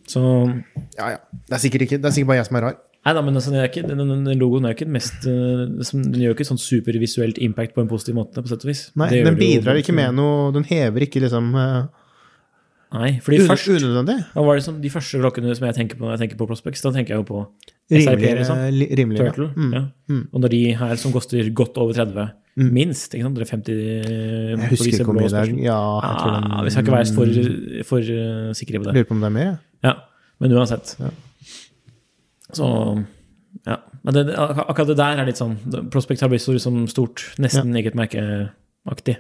Så 0.07 0.20
Ja, 0.98 1.11
ja. 1.14 1.18
Det 1.48 1.55
er 1.55 1.62
sikkert 1.62 1.83
ikke 1.87 1.98
Det 2.03 2.05
er 2.07 2.11
sikkert 2.16 2.27
bare 2.33 2.40
jeg 2.42 2.46
som 2.46 2.57
er 2.57 2.61
rar. 2.66 2.77
Nei 3.05 3.12
da, 3.14 3.20
men 3.22 3.35
altså, 3.35 3.51
ikke, 3.66 3.83
den, 3.87 3.98
den, 3.98 4.25
den 4.25 4.38
logoen 4.38 4.64
er 4.66 4.75
ikke 4.77 4.87
den 4.87 4.92
mest 4.94 5.25
eh, 5.27 5.62
Den 6.03 6.20
gjør 6.22 6.35
ikke 6.37 6.46
sånn 6.46 6.59
supervisuelt 6.62 7.38
impact 7.42 7.75
på 7.75 7.81
en 7.83 7.88
positiv 7.90 8.14
måte, 8.14 8.42
på 8.42 8.46
sett 8.51 8.62
og 8.62 8.70
vis. 8.70 8.90
Nei, 8.94 9.09
Det 9.11 9.25
den 9.27 9.38
bidrar 9.40 9.75
jo- 9.75 9.83
ikke 9.83 9.94
med 9.94 10.14
noe 10.14 10.53
Den 10.53 10.64
hever 10.64 11.01
ikke 11.07 11.22
liksom 11.25 11.55
uh, 11.55 11.87
Nei, 12.92 13.18
fordi 13.25 13.40
først 13.48 13.68
Unødvendig. 13.72 14.18
Hva 14.35 14.44
var 14.44 14.55
det 14.59 14.64
som, 14.66 14.81
De 14.83 14.90
første 14.92 15.18
klokkene 15.18 15.55
som 15.57 15.66
jeg 15.66 15.75
tenker 15.79 15.96
på 15.98 16.05
når 16.05 16.18
jeg 16.18 16.29
tenker 16.29 16.37
på 16.42 16.46
Prospects, 16.51 16.83
da 16.85 16.90
tenker 16.92 17.14
jeg 17.16 17.22
jo 17.22 17.29
på 17.31 17.46
SRP, 18.00 18.22
liksom. 18.38 18.61
Rimelig. 18.98 19.18
Turtle. 19.20 19.48
Mm. 19.57 19.72
Ja. 19.76 19.83
Mm. 20.09 20.22
Og 20.33 20.40
når 20.44 20.48
de 20.55 20.61
her 20.81 20.94
som 20.96 21.12
koster 21.12 21.50
godt 21.52 21.76
over 21.78 21.92
30, 21.92 22.31
Mm. 22.55 22.66
minst 22.76 23.14
ikke 23.14 23.22
sant? 23.24 23.35
Det 23.38 23.46
er 23.46 23.50
50 23.57 23.76
Jeg 24.61 24.68
husker 24.68 24.90
ikke 24.92 25.05
hvor 25.09 25.14
mye 25.16 25.28
det 25.33 25.38
er. 25.40 25.52
Ja, 25.64 25.76
jeg 26.05 26.16
tror 26.20 26.33
den, 26.35 26.50
Ah, 26.52 26.62
vi 26.66 26.70
skal 26.74 26.83
ikke 26.85 26.92
være 26.92 27.14
for, 27.16 27.85
for 27.88 27.98
uh, 28.12 28.52
sikre 28.52 28.76
på 28.78 28.85
det. 28.85 28.92
Lurer 28.98 29.07
på 29.09 29.14
om 29.16 29.20
det 29.22 29.28
er 29.31 29.37
mer. 29.38 29.55
Ja, 29.83 29.92
men 30.38 30.52
uansett. 30.52 30.92
Ja. 31.00 31.09
Så 32.52 32.66
ja. 33.66 33.76
Men 34.05 34.14
det, 34.14 34.24
akkurat 34.37 34.88
det 34.90 34.96
der 34.98 35.20
er 35.22 35.28
litt 35.28 35.38
sånn 35.40 35.55
Prospect 35.92 36.20
har 36.24 36.28
blitt 36.33 36.42
så 36.44 36.52
liksom 36.57 36.83
stort, 36.90 37.22
nesten 37.40 37.72
eget 37.78 37.94
merkeaktig. 37.96 39.16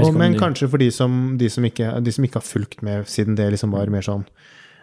Og, 0.00 0.14
men 0.16 0.32
de- 0.32 0.40
kanskje 0.40 0.68
for 0.72 0.80
de 0.80 0.88
som, 0.90 1.36
de, 1.38 1.50
som 1.52 1.64
ikke, 1.68 1.92
de 2.02 2.12
som 2.16 2.24
ikke 2.24 2.40
har 2.40 2.46
fulgt 2.46 2.82
med, 2.82 3.04
siden 3.06 3.36
det 3.36 3.50
liksom 3.52 3.70
var 3.74 3.86
mer 3.92 4.00
sånn 4.06 4.24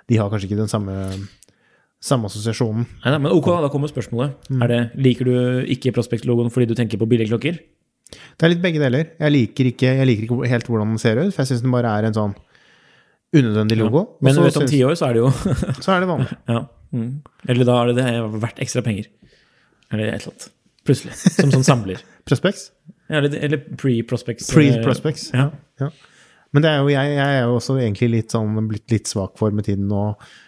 De 0.07 0.15
har 0.21 0.29
kanskje 0.29 0.47
ikke 0.51 0.61
den 0.61 0.69
samme, 0.69 0.93
samme 2.03 2.29
assosiasjonen. 2.29 2.85
Nei, 3.03 3.11
nei, 3.11 3.19
men 3.25 3.33
ok, 3.35 3.49
da 3.63 3.69
kommer 3.73 3.91
spørsmålet. 3.91 4.37
Mm. 4.49 4.61
Det, 4.71 4.79
liker 5.03 5.27
du 5.27 5.33
ikke 5.75 5.91
Prospect-logoen 5.97 6.51
fordi 6.53 6.69
du 6.71 6.75
tenker 6.77 7.01
på 7.01 7.07
billige 7.11 7.31
klokker? 7.33 7.57
Det 8.09 8.45
er 8.47 8.53
litt 8.53 8.61
begge 8.63 8.79
deler. 8.81 9.09
Jeg 9.19 9.33
liker 9.35 9.67
ikke, 9.73 9.89
jeg 9.99 10.07
liker 10.07 10.25
ikke 10.29 10.49
helt 10.53 10.69
hvordan 10.71 10.93
den 10.95 11.01
ser 11.01 11.19
ut, 11.19 11.33
for 11.35 11.43
jeg 11.43 11.51
syns 11.51 11.65
den 11.65 11.73
bare 11.75 11.91
er 11.99 12.07
en 12.07 12.15
sånn 12.15 12.37
unødvendig 13.35 13.77
logo. 13.77 14.05
Ja. 14.17 14.25
Men 14.29 14.39
vet, 14.45 14.57
om 14.57 14.69
ti 14.69 14.79
år 14.87 14.95
så 14.97 15.09
er 15.09 15.17
det 15.19 15.25
jo 15.25 15.29
så 15.85 15.93
er 15.93 16.05
det 16.05 16.09
vanlig. 16.09 16.37
ja. 16.49 16.63
mm. 16.95 17.09
Eller 17.51 17.67
da 17.69 17.75
er 17.83 17.91
det 17.91 17.97
det 17.99 18.15
verdt 18.41 18.63
ekstra 18.65 18.81
penger. 18.85 19.11
Eller 19.91 20.09
et 20.13 20.21
eller 20.23 20.31
annet. 20.33 20.47
Plutselig. 20.87 21.13
Som 21.35 21.51
sånn 21.53 21.67
samler. 21.67 22.01
Prospects. 22.29 22.69
Ja, 23.09 23.19
Eller, 23.19 23.35
eller 23.45 23.61
pre-prospects. 23.77 24.49
eh, 24.49 24.55
Pre-prospects. 24.55 25.27
Ja. 25.35 25.49
Men 26.53 26.63
det 26.65 26.69
er 26.71 26.79
jo, 26.81 26.89
jeg, 26.93 27.13
jeg 27.17 27.37
er 27.39 27.43
jo 27.45 27.55
også 27.59 27.75
egentlig 27.77 28.09
litt 28.15 28.33
sånn 28.33 28.55
blitt 28.69 28.89
litt 28.93 29.09
svak 29.09 29.35
for 29.37 29.53
med 29.53 29.67
tiden 29.67 29.85
nå. 29.89 30.03
eh, 30.09 30.45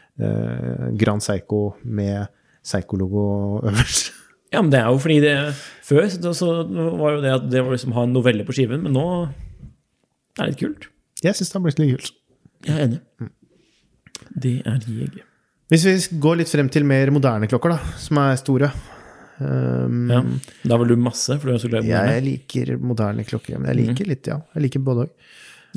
Grand 1.00 1.24
Seiko 1.24 1.76
med 1.84 2.28
Seiko-logo 2.68 3.62
øverst. 3.66 4.12
ja, 4.54 4.62
men 4.62 4.72
det 4.74 4.80
er 4.82 4.90
jo 4.92 5.00
fordi 5.02 5.20
det 5.24 5.36
Før 5.88 6.08
så, 6.12 6.34
så 6.38 6.50
var 7.00 7.18
jo 7.18 7.22
det 7.24 7.34
at 7.34 7.50
det 7.50 7.64
var 7.64 7.74
liksom 7.76 7.96
ha 7.98 8.04
en 8.06 8.14
novelle 8.16 8.46
på 8.48 8.56
skiven, 8.56 8.84
men 8.86 8.94
nå 8.96 9.06
er 10.38 10.46
det 10.46 10.52
litt 10.54 10.62
kult. 10.62 10.88
Jeg 11.24 11.38
syns 11.38 11.52
det 11.52 11.58
har 11.60 11.66
blitt 11.66 11.82
litt 11.82 11.96
kult. 11.98 12.16
Jeg 12.68 12.78
er 12.78 12.86
enig. 12.86 13.02
Det 14.42 14.56
er 14.70 14.80
jeg. 14.88 15.26
Hvis 15.72 15.86
vi 15.88 16.20
går 16.22 16.42
litt 16.42 16.52
frem 16.52 16.70
til 16.72 16.86
mer 16.88 17.12
moderne 17.14 17.50
klokker, 17.50 17.76
da, 17.76 17.98
som 18.00 18.20
er 18.22 18.40
store 18.42 18.72
Um, 19.42 20.04
Ja. 20.12 20.20
Da 20.70 20.78
var 20.78 20.86
du 20.86 20.92
masse, 21.02 21.34
for 21.40 21.50
du 21.50 21.56
er 21.56 21.58
så 21.58 21.70
glad 21.72 21.82
i 21.82 21.88
moderne. 21.88 22.12
Jeg 22.14 22.24
liker 22.28 22.76
moderne 22.78 23.24
klokker, 23.26 23.58
men 23.58 23.72
jeg 23.72 23.88
liker 23.88 24.10
litt, 24.12 24.28
ja. 24.30 24.36
Jeg 24.54 24.68
liker 24.68 24.84
både 24.86 25.08
òg. 25.08 25.30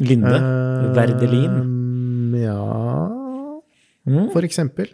Linde. 0.04 0.34
Verdelin. 0.92 1.60
Um, 1.62 2.34
ja 2.36 3.23
Mm. 4.08 4.28
For 4.34 4.44
eksempel. 4.46 4.90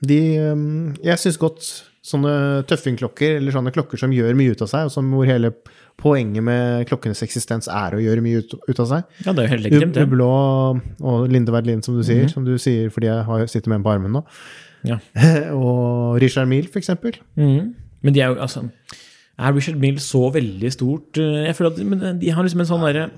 De 0.00 0.18
um, 0.50 0.94
Jeg 1.04 1.20
syns 1.20 1.36
godt 1.38 1.66
sånne 2.10 2.30
tøffingklokker, 2.64 3.36
eller 3.36 3.52
sånne 3.52 3.72
klokker 3.74 4.00
som 4.00 4.12
gjør 4.14 4.32
mye 4.38 4.54
ut 4.54 4.62
av 4.64 4.70
seg, 4.70 4.86
og 4.88 4.94
som 4.94 5.10
hvor 5.12 5.28
hele 5.28 5.50
poenget 6.00 6.40
med 6.46 6.86
klokkenes 6.88 7.20
eksistens 7.26 7.68
er 7.68 7.92
å 7.92 8.00
gjøre 8.00 8.22
mye 8.24 8.40
ut, 8.40 8.54
ut 8.64 8.80
av 8.80 8.88
seg. 8.88 9.04
Ja, 9.26 9.34
det 9.36 9.42
er 9.42 9.46
jo 9.50 9.52
helt 9.52 9.66
legitimt, 9.66 9.94
det. 9.98 10.06
Hublå 10.08 10.30
og 11.04 11.26
Linde 11.28 11.52
Verdelin, 11.52 11.82
som 11.84 11.98
du 11.98 12.02
sier. 12.06 12.24
mm. 12.24 12.32
Som 12.32 12.46
du 12.48 12.54
sier 12.62 12.88
fordi 12.94 13.10
jeg 13.10 13.26
har, 13.28 13.44
sitter 13.52 13.68
med 13.74 13.82
en 13.82 13.84
på 13.84 13.92
armen 13.92 14.16
nå. 14.16 14.24
Ja. 14.88 14.96
og 15.52 16.16
Richard 16.24 16.48
Mille, 16.48 16.72
for 16.72 16.80
eksempel. 16.80 17.20
Mm. 17.36 17.74
Men 18.00 18.16
de 18.16 18.22
er 18.24 18.32
jo 18.32 18.40
altså 18.40 18.62
Er 19.36 19.52
Richard 19.52 19.76
Mill 19.76 19.98
så 20.00 20.30
veldig 20.32 20.70
stort? 20.72 21.18
Eh, 21.20 21.44
Jeg 21.50 21.56
føler 21.58 21.74
at 21.74 21.84
men 21.84 22.20
de 22.20 22.32
har 22.32 22.44
liksom 22.48 22.64
en 22.64 22.70
sånn 22.72 22.86
derre 22.88 23.10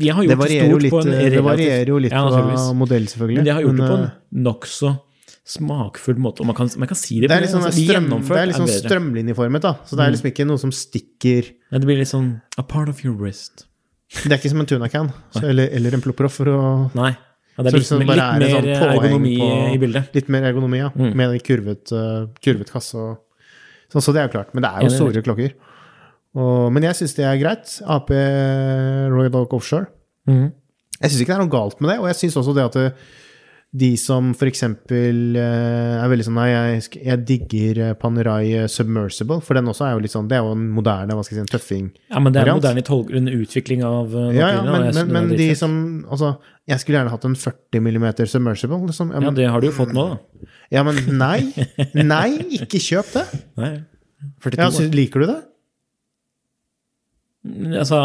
De 0.00 0.08
har 0.10 0.24
Det 0.24 0.28
gjort 0.28 0.32
det, 0.32 0.40
varierer 0.40 0.70
jo 0.70 0.78
stort 0.78 0.82
litt, 0.82 0.94
på 0.94 1.00
en 1.00 1.10
det 1.10 1.20
relativt 1.20 1.46
varierer 1.50 1.92
jo 1.92 2.00
litt 2.06 2.16
Ja, 2.16 2.24
på 2.26 2.74
modell, 2.80 3.06
selvfølgelig. 3.12 3.40
Men 3.40 3.48
de 3.48 3.54
har 3.54 3.64
gjort 3.66 3.80
det 3.80 3.86
på 3.86 3.96
Men, 4.00 4.10
en 4.10 4.44
nokså 4.48 4.92
smakfull 5.50 6.20
måte. 6.22 6.44
Og 6.44 6.50
man 6.50 6.56
kan, 6.58 6.70
man 6.78 6.90
kan 6.90 6.98
si 6.98 7.20
det, 7.20 7.30
Det 7.30 7.36
er 7.36 7.44
litt 7.46 7.52
sånn, 7.54 7.64
altså, 7.66 7.84
strøm, 7.86 8.10
det 8.28 8.38
er 8.38 8.50
litt 8.50 8.60
sånn 8.60 8.70
strømlinjeformet, 8.70 9.64
da. 9.64 9.72
Så 9.88 9.98
det 9.98 10.04
er 10.04 10.14
liksom 10.14 10.30
ikke 10.30 10.46
noe 10.46 10.62
som 10.62 10.74
stikker 10.74 11.50
Ja, 11.50 11.78
det 11.80 11.88
blir 11.88 11.98
litt 12.00 12.10
sånn 12.12 12.30
a 12.60 12.64
part 12.66 12.90
of 12.92 13.02
your 13.04 13.16
wrist. 13.16 13.66
Det 14.10 14.30
er 14.30 14.38
ikke 14.40 14.50
som 14.52 14.62
en 14.62 14.66
tunacan 14.66 15.12
eller, 15.38 15.70
eller 15.70 15.94
en 15.94 16.02
plopproff 16.02 16.40
for 16.40 16.50
å 16.50 16.60
Nei. 16.98 17.12
Ja, 17.56 17.64
det 17.66 17.72
er 17.72 17.78
liksom 17.78 18.02
litt 18.02 18.10
er 18.16 18.38
mer 18.40 18.52
sånn 18.54 18.68
ergonomi 18.88 19.34
på- 19.38 19.74
i 19.74 19.78
bildet. 19.82 20.14
Litt 20.16 20.28
mer 20.32 20.46
ergonomi, 20.48 20.78
ja. 20.80 20.90
Mm. 20.94 21.10
Med 21.14 21.34
en 21.34 21.42
kurvet, 21.44 21.92
uh, 21.92 22.26
kurvet 22.42 22.70
kasse 22.72 22.96
og 22.96 23.18
sånn. 23.92 24.00
Så 24.02 24.14
det 24.14 24.22
er 24.22 24.28
jo 24.28 24.32
klart. 24.38 24.54
Men 24.54 24.64
det 24.64 24.70
er 24.70 24.86
jo 24.86 24.92
store 24.94 25.22
klokker. 25.26 25.52
Og, 26.38 26.68
men 26.74 26.86
jeg 26.86 27.00
syns 27.00 27.16
det 27.16 27.26
er 27.26 27.40
greit. 27.40 27.72
AP 27.90 28.12
Royal 29.10 29.40
Oak 29.42 29.56
Offshore. 29.56 29.90
Mm. 30.30 30.50
Jeg 31.00 31.10
syns 31.10 31.24
ikke 31.24 31.32
det 31.32 31.38
er 31.38 31.42
noe 31.46 31.52
galt 31.52 31.80
med 31.80 31.94
det, 31.94 31.98
og 32.02 32.10
jeg 32.10 32.20
syns 32.20 32.38
også 32.38 32.54
det 32.54 32.68
at 32.68 32.76
det, 32.76 32.88
de 33.70 33.92
som 34.00 34.32
eksempel 34.34 35.36
eh, 35.38 35.92
er 35.94 36.08
veldig 36.10 36.24
sånn 36.26 36.34
Nei, 36.40 36.48
jeg, 36.50 36.86
jeg 37.06 37.22
digger 37.28 37.78
eh, 37.84 37.92
Panerai 37.98 38.64
Submersible, 38.70 39.38
for 39.46 39.54
den 39.54 39.70
også 39.70 39.86
er 39.86 39.92
jo 39.94 40.02
litt 40.02 40.14
sånn 40.14 40.26
Det 40.30 40.40
er 40.40 40.42
jo 40.42 40.56
en 40.56 40.64
moderne, 40.74 41.14
hva 41.14 41.22
skal 41.22 41.36
jeg 41.36 41.38
si, 41.38 41.44
en 41.46 41.52
tøffing. 41.52 41.84
Ja, 42.10 42.22
men 42.22 42.34
det 42.34 42.42
er 42.42 42.50
en 42.50 42.58
moderne 42.58 42.82
en 43.20 43.30
utvikling 43.30 43.84
av 43.86 44.16
uh, 44.16 44.32
Ja, 44.34 44.50
ja, 44.56 44.64
men, 44.66 44.88
men, 44.96 45.12
men 45.14 45.30
de 45.38 45.52
som 45.58 45.76
Altså, 46.10 46.32
jeg 46.66 46.82
skulle 46.82 46.98
gjerne 46.98 47.14
hatt 47.14 47.28
en 47.30 47.38
40 47.38 47.86
mm 47.86 48.08
Submersible, 48.24 48.80
liksom. 48.90 49.14
Ja, 49.14 49.22
Ja, 49.28 49.34
det 49.38 49.46
har 49.54 49.62
du 49.62 49.70
jo 49.70 49.76
fått 49.78 49.94
nå, 49.94 50.08
da. 50.16 50.50
ja, 50.74 50.84
men 50.86 50.98
nei. 51.20 51.38
Nei, 51.94 52.58
ikke 52.58 52.82
kjøp 52.82 53.14
det. 53.14 53.24
Nei. 53.62 53.72
42 54.42 54.58
Ja, 54.58 54.68
så, 54.74 54.90
liker 54.92 55.22
du 55.22 55.30
det? 55.30 55.38
Altså, 57.80 57.98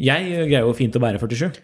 jeg 0.00 0.28
greier 0.48 0.64
jo 0.64 0.72
fint 0.76 0.94
å 0.96 1.02
bære 1.02 1.20
47. 1.20 1.58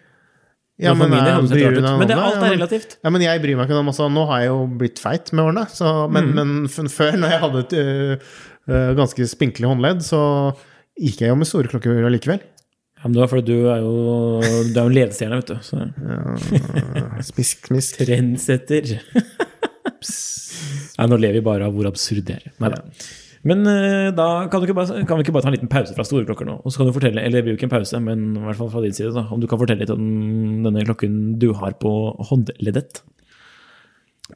Ja, 0.81 0.93
men, 0.97 1.11
min 1.11 1.19
del 1.21 1.35
hadde 1.35 1.45
det 1.45 1.49
sett 1.51 1.59
bryr 1.61 1.77
ut. 1.77 1.87
Men 1.99 2.09
det, 2.09 2.15
alt 2.17 2.41
er 2.41 2.53
relativt. 2.55 2.95
Ja, 3.05 3.09
men 3.13 3.21
jeg 3.25 3.41
bryr 3.43 3.57
meg 3.59 3.67
ikke 3.69 3.81
om 3.81 3.89
altså, 3.91 4.07
Nå 4.09 4.23
har 4.29 4.39
jeg 4.41 4.49
jo 4.49 4.61
blitt 4.81 5.01
feit 5.01 5.29
med 5.35 5.43
årene, 5.45 5.65
så, 5.69 5.91
men, 6.09 6.31
Mm. 6.33 6.53
men 6.71 6.89
før, 6.89 7.17
når 7.21 7.33
jeg 7.35 7.41
hadde 7.43 7.61
et 7.65 7.75
uh, 7.77 8.31
uh, 8.71 8.91
ganske 8.97 9.27
spinkle 9.29 9.69
håndledd, 9.69 10.01
så 10.05 10.21
gikk 11.01 11.21
jeg 11.21 11.29
jo 11.33 11.37
med 11.37 11.49
store 11.49 11.69
klokker 11.69 12.01
allikevel. 12.09 12.41
Ja, 13.01 13.03
men 13.09 13.13
det 13.17 13.21
var 13.23 13.31
fordi 13.33 13.49
du 13.49 13.69
er 13.73 13.79
jo 13.81 13.93
Du 14.41 14.75
er 14.77 14.83
jo 14.83 14.89
en 14.89 14.93
ledestjerne, 14.97 15.37
vet 15.41 15.49
du. 15.49 15.57
Så. 15.65 15.77
Ja, 15.81 17.23
smisk, 17.25 17.65
smisk. 17.69 17.97
Trendsetter. 18.01 18.91
Nei, 20.97 21.07
nå 21.09 21.17
lever 21.17 21.39
vi 21.39 21.45
bare 21.45 21.65
av 21.69 21.73
hvor 21.77 21.89
absurd 21.89 22.25
det 22.27 22.37
er. 22.39 22.51
Neida. 22.61 22.81
Men 23.47 23.63
eh, 23.65 24.11
da 24.13 24.25
kan, 24.51 24.61
du 24.61 24.67
ikke 24.67 24.75
bare, 24.77 24.99
kan 25.09 25.17
vi 25.17 25.23
ikke 25.25 25.33
bare 25.33 25.45
ta 25.47 25.49
en 25.49 25.55
liten 25.55 25.69
pause 25.71 25.95
fra 25.97 26.03
store 26.05 26.27
klokker 26.27 26.45
nå? 26.45 26.59
Og 26.61 26.69
så 26.73 26.81
kan 26.81 26.89
du 26.91 26.93
fortelle, 26.93 27.23
eller 27.25 27.39
det 27.39 27.45
blir 27.47 27.55
jo 27.55 27.59
ikke 27.59 27.69
en 27.71 27.73
pause, 27.73 28.01
men 28.05 28.27
i 28.37 28.43
hvert 28.45 28.59
fall 28.59 28.69
fra 28.73 28.83
din 28.83 28.93
side, 28.93 29.13
da, 29.15 29.23
om 29.33 29.41
du 29.41 29.47
kan 29.49 29.57
fortelle 29.61 29.81
litt 29.81 29.93
om 29.93 30.03
denne 30.67 30.83
klokken 30.85 31.15
du 31.41 31.47
har 31.57 31.73
på 31.81 31.93
håndleddet. 32.29 33.01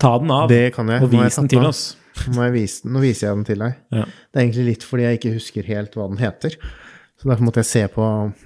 Ta 0.02 0.16
den 0.20 0.32
av, 0.34 0.50
Det 0.50 0.74
kan 0.76 0.90
jeg. 0.90 1.04
og 1.06 1.14
vis 1.14 1.38
den 1.40 1.52
til 1.54 1.68
oss. 1.70 1.84
Nå, 2.32 2.48
vise 2.56 2.84
den. 2.84 2.96
Nå 2.96 3.04
viser 3.04 3.28
jeg 3.28 3.36
den 3.38 3.46
til 3.48 3.62
deg. 3.62 3.78
Ja. 3.94 4.04
Det 4.08 4.40
er 4.40 4.44
egentlig 4.48 4.66
litt 4.72 4.84
fordi 4.88 5.06
jeg 5.06 5.20
ikke 5.20 5.34
husker 5.36 5.70
helt 5.70 5.96
hva 6.00 6.08
den 6.10 6.20
heter. 6.22 6.56
Så 7.16 7.30
derfor 7.30 7.46
måtte 7.48 7.62
jeg 7.62 7.68
se 7.70 7.82
på 7.94 8.06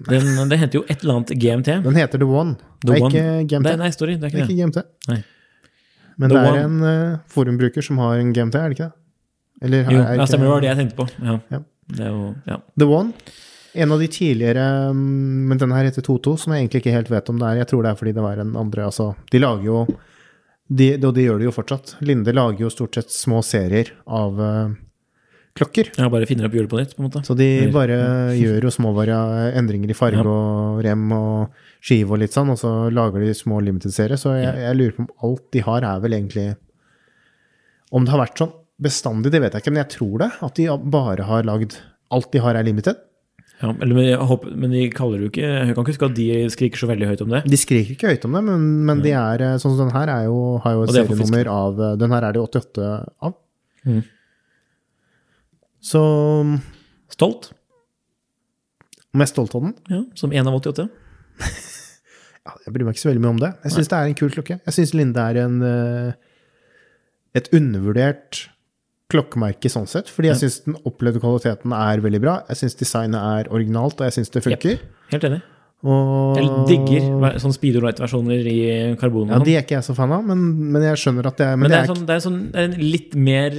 Den, 0.10 0.28
det 0.52 0.60
heter 0.62 0.80
jo 0.80 0.84
et 0.90 1.02
eller 1.02 1.20
annet 1.20 1.32
GMT. 1.42 1.70
Den 1.88 1.98
heter 1.98 2.22
The 2.22 2.28
One. 2.30 2.56
The 2.84 2.90
det 2.92 2.96
er 3.00 3.06
One. 3.06 3.12
ikke 3.14 3.48
GMT. 3.54 3.66
Nei, 3.70 3.76
nei, 3.82 3.90
sorry, 3.96 4.16
det 4.20 4.28
er 4.30 4.30
det 4.30 4.30
er 4.30 4.36
ikke 4.36 4.48
det. 4.48 4.58
ikke 4.58 4.68
GMT. 4.68 4.84
Nei. 5.10 5.20
Men 6.20 6.30
The 6.34 6.36
det 6.36 6.44
er 6.44 6.52
One. 6.52 6.64
en 6.68 6.90
øh, 6.92 7.18
forumbruker 7.34 7.86
som 7.86 8.02
har 8.04 8.20
en 8.22 8.34
GMT, 8.36 8.60
er 8.60 8.70
det 8.74 8.78
ikke 8.78 8.90
det? 8.90 8.96
Eller 9.62 9.86
Jo, 9.92 10.00
er 10.00 10.18
ikke 10.18 10.28
stemmer, 10.32 10.48
det 10.48 10.54
var 10.54 10.66
det 10.66 10.70
jeg 10.72 10.80
tenkte 10.80 11.00
på. 11.00 11.08
Ja. 11.26 11.38
Ja. 11.52 11.62
Det 11.90 12.04
er 12.06 12.12
jo, 12.14 12.26
ja. 12.48 12.60
The 12.80 12.88
One. 12.88 13.32
En 13.80 13.94
av 13.94 14.02
de 14.02 14.08
tidligere 14.10 14.66
mm, 14.94 15.48
Men 15.50 15.60
denne 15.62 15.78
her 15.78 15.86
heter 15.90 16.06
2-2, 16.06 16.36
som 16.42 16.54
jeg 16.54 16.64
egentlig 16.64 16.84
ikke 16.84 16.96
helt 16.96 17.12
vet 17.14 17.32
om 17.32 17.40
det 17.42 17.50
er. 17.50 17.62
Jeg 17.62 17.70
tror 17.72 17.86
det 17.86 17.92
er 17.92 18.00
fordi 18.00 18.14
det 18.18 18.26
var 18.26 18.42
en 18.42 18.56
andre 18.58 18.88
Altså, 18.90 19.12
de 19.32 19.42
lager 19.42 19.66
jo 19.68 19.80
de, 20.70 20.92
Og 21.02 21.14
de 21.16 21.26
gjør 21.26 21.42
det 21.42 21.50
jo 21.50 21.56
fortsatt. 21.56 21.96
Linde 22.06 22.34
lager 22.36 22.66
jo 22.66 22.74
stort 22.74 22.98
sett 22.98 23.14
små 23.14 23.42
serier 23.46 23.90
av 24.06 24.38
uh, 24.38 24.76
klokker. 25.58 25.90
Ja, 25.98 26.12
bare 26.14 26.28
finner 26.30 26.46
opp 26.46 26.54
hjulet 26.54 26.70
på 26.70 26.78
nytt, 26.78 26.94
på 26.94 27.02
en 27.02 27.08
måte. 27.08 27.24
Så 27.26 27.34
de 27.38 27.48
Eller- 27.64 27.74
bare 27.74 27.98
gjør 28.44 28.68
jo 28.68 28.74
små 28.76 28.94
endringer 29.02 29.90
i 29.90 29.98
farge 29.98 30.22
og 30.22 30.84
rem 30.86 31.08
og 31.16 31.58
skive 31.82 32.14
og 32.14 32.22
litt 32.22 32.36
sånn, 32.38 32.54
og 32.54 32.60
så 32.62 32.74
lager 32.94 33.26
de 33.26 33.34
små 33.34 33.58
limited-serier. 33.66 34.20
Så 34.22 34.36
jeg, 34.38 34.62
jeg 34.62 34.78
lurer 34.78 34.96
på 35.00 35.08
om 35.08 35.12
alt 35.26 35.46
de 35.56 35.66
har, 35.66 35.90
er 35.90 36.06
vel 36.06 36.18
egentlig 36.20 36.48
Om 37.90 38.06
det 38.06 38.14
har 38.14 38.22
vært 38.22 38.38
sånn 38.38 38.54
bestandig, 38.82 39.32
det 39.34 39.42
vet 39.44 39.56
jeg 39.56 39.64
ikke, 39.64 39.74
men 39.76 39.84
jeg 39.84 39.94
tror 39.98 40.24
det. 40.24 40.32
At 40.46 40.60
de 40.60 40.68
bare 40.92 41.28
har 41.30 41.48
lagd 41.48 41.80
Alt 42.10 42.32
de 42.34 42.40
har, 42.42 42.58
er 42.58 42.66
limited. 42.66 42.98
Ja, 43.60 43.70
eller, 43.70 43.94
men, 43.94 44.08
håper, 44.24 44.54
men 44.56 44.72
de 44.72 44.86
kaller 44.96 45.20
jo 45.20 45.28
ikke 45.28 45.44
Jeg 45.44 45.74
kan 45.76 45.84
ikke 45.84 45.92
huske 45.92 46.08
at 46.08 46.16
de 46.16 46.28
skriker 46.50 46.80
så 46.80 46.88
veldig 46.90 47.10
høyt 47.12 47.24
om 47.26 47.34
det. 47.36 47.42
De 47.52 47.60
skriker 47.60 47.92
ikke 47.94 48.14
høyt 48.14 48.26
om 48.26 48.38
det, 48.38 48.42
men, 48.48 48.64
men 48.88 49.04
de 49.04 49.12
er 49.20 49.44
eh, 49.44 49.58
sånn 49.60 49.76
som 49.76 49.90
den 49.90 49.94
her 49.94 50.10
er 50.14 50.24
jo, 50.30 50.40
har 50.64 50.78
jo 50.78 50.86
et 50.86 50.94
er 50.94 50.98
serienummer 51.02 51.52
av 51.52 51.82
eh, 51.84 51.98
Den 52.00 52.16
her 52.16 52.26
er 52.30 52.38
det 52.38 52.44
88 52.46 52.88
av. 53.28 53.36
Mm. 53.84 54.00
Så 55.90 56.04
Stolt, 57.14 57.52
er 59.16 59.30
stolt 59.30 59.54
av 59.58 59.68
den? 59.68 59.76
ja, 59.92 60.02
som 60.18 60.34
én 60.34 60.48
av 60.48 60.56
88. 60.62 60.88
Ja, 62.50 62.54
jeg 62.66 62.72
bryr 62.74 62.88
meg 62.88 62.96
ikke 62.96 63.04
så 63.04 63.10
veldig 63.12 63.22
mye 63.22 63.34
om 63.36 63.40
det. 63.42 63.50
Jeg 63.68 63.74
syns 63.76 63.90
det 63.92 63.98
er 63.98 64.08
en 64.10 64.16
kul 64.18 64.32
klokke. 64.34 64.56
Jeg 64.64 64.74
syns 64.74 64.94
Linde 64.96 65.22
er 65.22 65.38
en 65.44 65.58
eh, 65.68 66.14
et 67.38 67.50
undervurdert 67.54 68.48
klokkemerke 69.10 69.70
sånn 69.74 69.88
sett, 69.90 70.10
fordi 70.14 70.30
jeg 70.30 70.38
syns 70.44 70.58
den 70.68 70.76
opplevde 70.86 71.20
kvaliteten 71.24 71.74
er 71.74 72.02
veldig 72.04 72.20
bra. 72.22 72.36
Jeg 72.52 72.60
syns 72.62 72.76
designet 72.78 73.18
er 73.20 73.50
originalt, 73.56 73.98
og 74.00 74.06
jeg 74.06 74.14
syns 74.20 74.30
det 74.36 74.44
funker. 74.46 74.80
Helt 75.10 75.24
enig. 75.30 75.40
Og 75.82 76.36
Jeg 76.36 76.50
digger 76.68 77.40
sånn 77.40 77.54
Speedo 77.56 77.80
Light-versjoner 77.82 78.48
i 78.52 78.58
karbon. 79.00 79.30
Ja, 79.32 79.38
sånn. 79.40 79.46
de 79.48 79.54
er 79.56 79.64
ikke 79.64 79.78
jeg 79.78 79.86
så 79.88 79.96
fan 79.96 80.12
av, 80.12 80.26
men, 80.28 80.44
men 80.76 80.84
jeg 80.84 81.00
skjønner 81.00 81.30
at 81.32 81.38
det 81.40 81.48
er 81.48 81.56
men 81.58 81.72
det 81.72 81.78
er, 81.80 81.86
ikke- 81.88 81.96
sånn, 81.96 82.06
det 82.10 82.16
er, 82.18 82.24
sånn, 82.26 82.40
det 82.52 82.60
er 82.60 82.68
en 82.70 82.92
litt 82.92 83.16
mer 83.16 83.56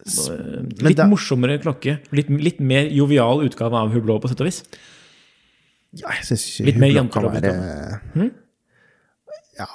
men 0.00 0.68
Litt 0.80 0.96
det 0.96 1.04
er- 1.04 1.10
morsommere 1.10 1.58
klokke. 1.60 1.98
Litt, 2.16 2.30
litt 2.30 2.60
mer 2.64 2.86
jovial 2.88 3.42
utgave 3.44 3.74
av 3.76 3.90
Hublå, 3.92 4.16
på 4.22 4.30
sett 4.30 4.40
og 4.40 4.46
vis. 4.48 4.62
Ja, 5.92 6.08
jeg 6.16 6.24
syns 6.30 6.46
mer 6.78 6.88
Hublot 6.94 7.12
kan 7.12 7.28
være 7.34 8.00
Hm? 8.14 8.30
Ja, 9.60 9.66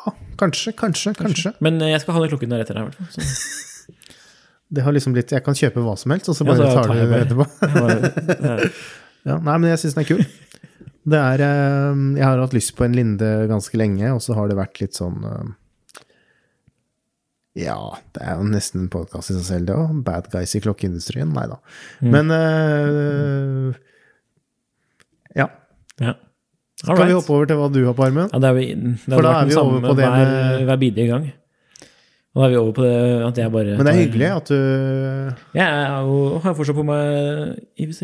kanskje, 0.42 0.74
kanskje, 0.74 1.14
kanskje. 1.14 1.54
Men 1.62 1.78
eh, 1.82 1.92
jeg 1.94 2.02
skal 2.02 2.16
ha 2.16 2.22
den 2.24 2.32
klokken 2.34 2.50
der 2.50 2.64
etter 2.64 2.74
deg, 2.74 2.88
i 2.88 2.90
hvert 2.90 3.14
fall. 3.14 3.70
Det 4.74 4.82
har 4.82 4.92
liksom 4.96 5.14
blitt 5.14 5.30
Jeg 5.32 5.44
kan 5.46 5.54
kjøpe 5.54 5.82
hva 5.86 5.94
som 5.98 6.12
helst, 6.16 6.30
og 6.30 6.36
så 6.36 6.46
Ja, 6.46 6.54
bare 6.54 6.58
så 6.58 6.74
tar 6.74 6.88
tar 6.88 6.96
du 6.96 7.12
det 7.12 7.20
etterpå. 7.28 7.46
Bare- 7.80 8.56
er- 8.56 8.72
Ja, 9.30 9.40
nei, 9.42 9.58
men 9.58 9.70
jeg 9.72 9.80
syns 9.82 9.96
den 9.98 10.04
er 10.04 10.08
kul. 10.10 10.26
Det 11.06 11.18
er 11.22 11.42
eh, 11.46 12.02
Jeg 12.18 12.26
har 12.26 12.42
hatt 12.42 12.54
lyst 12.54 12.76
på 12.78 12.86
en 12.86 12.94
Linde 12.98 13.30
ganske 13.50 13.78
lenge, 13.78 14.10
og 14.14 14.22
så 14.22 14.36
har 14.38 14.50
det 14.50 14.58
vært 14.58 14.82
litt 14.82 14.98
sånn 14.98 15.24
eh, 15.26 15.48
Ja, 17.66 17.78
det 18.14 18.22
er 18.26 18.36
jo 18.42 18.46
nesten 18.52 18.84
en 18.84 18.90
podkast 18.94 19.32
i 19.32 19.38
seg 19.38 19.46
selv, 19.48 19.66
det 19.70 19.76
òg. 19.80 20.02
Bad 20.06 20.26
guys 20.34 20.54
i 20.58 20.62
klokkeindustrien. 20.66 21.30
Nei 21.34 21.46
da. 21.48 21.58
Mm. 22.04 22.10
Men 22.12 22.34
uh, 22.36 23.78
Ja. 25.40 25.48
ja. 26.04 26.14
Skal 26.84 27.06
vi 27.08 27.16
hoppe 27.16 27.32
over 27.32 27.48
til 27.48 27.58
hva 27.62 27.70
du 27.72 27.80
har 27.88 27.96
på 27.96 28.04
armen? 28.10 28.28
Ja, 28.34 28.42
er, 28.50 28.58
vi- 28.58 28.68
For 29.08 29.24
da 29.24 29.38
er 29.40 29.48
vi 29.50 29.56
over 29.62 29.80
på 29.88 29.96
det 29.96 30.04
hver, 30.04 30.18
med- 30.20 30.66
hver 30.68 30.82
bidige 30.82 31.08
gang. 31.14 31.30
Og 32.36 32.42
da 32.42 32.48
er 32.48 32.52
vi 32.52 32.60
over 32.60 32.74
på 32.76 32.84
det 32.84 32.96
at 33.24 33.38
jeg 33.40 33.52
bare 33.54 33.76
Men 33.80 33.88
det 33.88 33.92
er 33.94 34.02
hyggelig 34.02 34.30
at 34.36 34.50
du 34.52 34.56
Jeg 35.56 35.66
er 35.66 36.00
jo, 36.04 36.16
har 36.44 36.56
fortsatt 36.58 36.76
på 36.76 36.84
meg 36.88 37.62
IWC 37.80 38.02